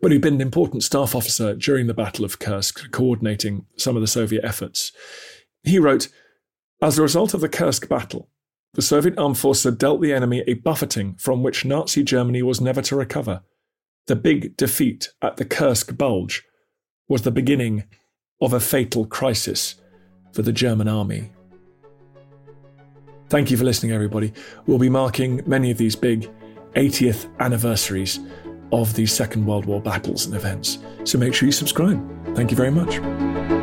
but 0.01 0.11
who'd 0.11 0.21
been 0.21 0.35
an 0.35 0.41
important 0.41 0.81
staff 0.81 1.13
officer 1.13 1.55
during 1.55 1.87
the 1.87 1.93
Battle 1.93 2.23
of 2.23 2.39
Kursk, 2.39 2.89
coordinating 2.91 3.65
some 3.77 3.97
of 3.97 4.01
the 4.01 4.07
Soviet 4.07 4.45
efforts, 4.45 4.93
he 5.63 5.77
wrote 5.77 6.07
As 6.81 6.97
a 6.97 7.01
result 7.01 7.33
of 7.33 7.41
the 7.41 7.49
Kursk 7.49 7.89
battle, 7.89 8.29
the 8.73 8.81
Soviet 8.81 9.17
armed 9.17 9.37
forces 9.37 9.65
had 9.65 9.77
dealt 9.77 10.01
the 10.01 10.13
enemy 10.13 10.43
a 10.47 10.55
buffeting 10.55 11.15
from 11.15 11.43
which 11.43 11.65
Nazi 11.65 12.03
Germany 12.03 12.41
was 12.41 12.59
never 12.59 12.81
to 12.83 12.95
recover. 12.95 13.41
The 14.07 14.15
big 14.15 14.57
defeat 14.57 15.09
at 15.21 15.37
the 15.37 15.45
Kursk 15.45 15.95
Bulge 15.97 16.43
was 17.07 17.21
the 17.21 17.31
beginning 17.31 17.83
of 18.41 18.53
a 18.53 18.59
fatal 18.59 19.05
crisis 19.05 19.75
for 20.33 20.41
the 20.41 20.51
German 20.51 20.87
army. 20.87 21.31
Thank 23.29 23.51
you 23.51 23.57
for 23.57 23.63
listening, 23.63 23.91
everybody. 23.93 24.33
We'll 24.65 24.79
be 24.79 24.89
marking 24.89 25.41
many 25.45 25.71
of 25.71 25.77
these 25.77 25.95
big 25.95 26.29
80th 26.75 27.29
anniversaries 27.39 28.19
of 28.71 28.93
these 28.95 29.13
Second 29.13 29.45
World 29.45 29.65
War 29.65 29.81
battles 29.81 30.25
and 30.25 30.35
events. 30.35 30.79
So 31.03 31.17
make 31.17 31.33
sure 31.33 31.45
you 31.45 31.51
subscribe. 31.51 32.35
Thank 32.35 32.49
you 32.51 32.57
very 32.57 32.71
much. 32.71 33.62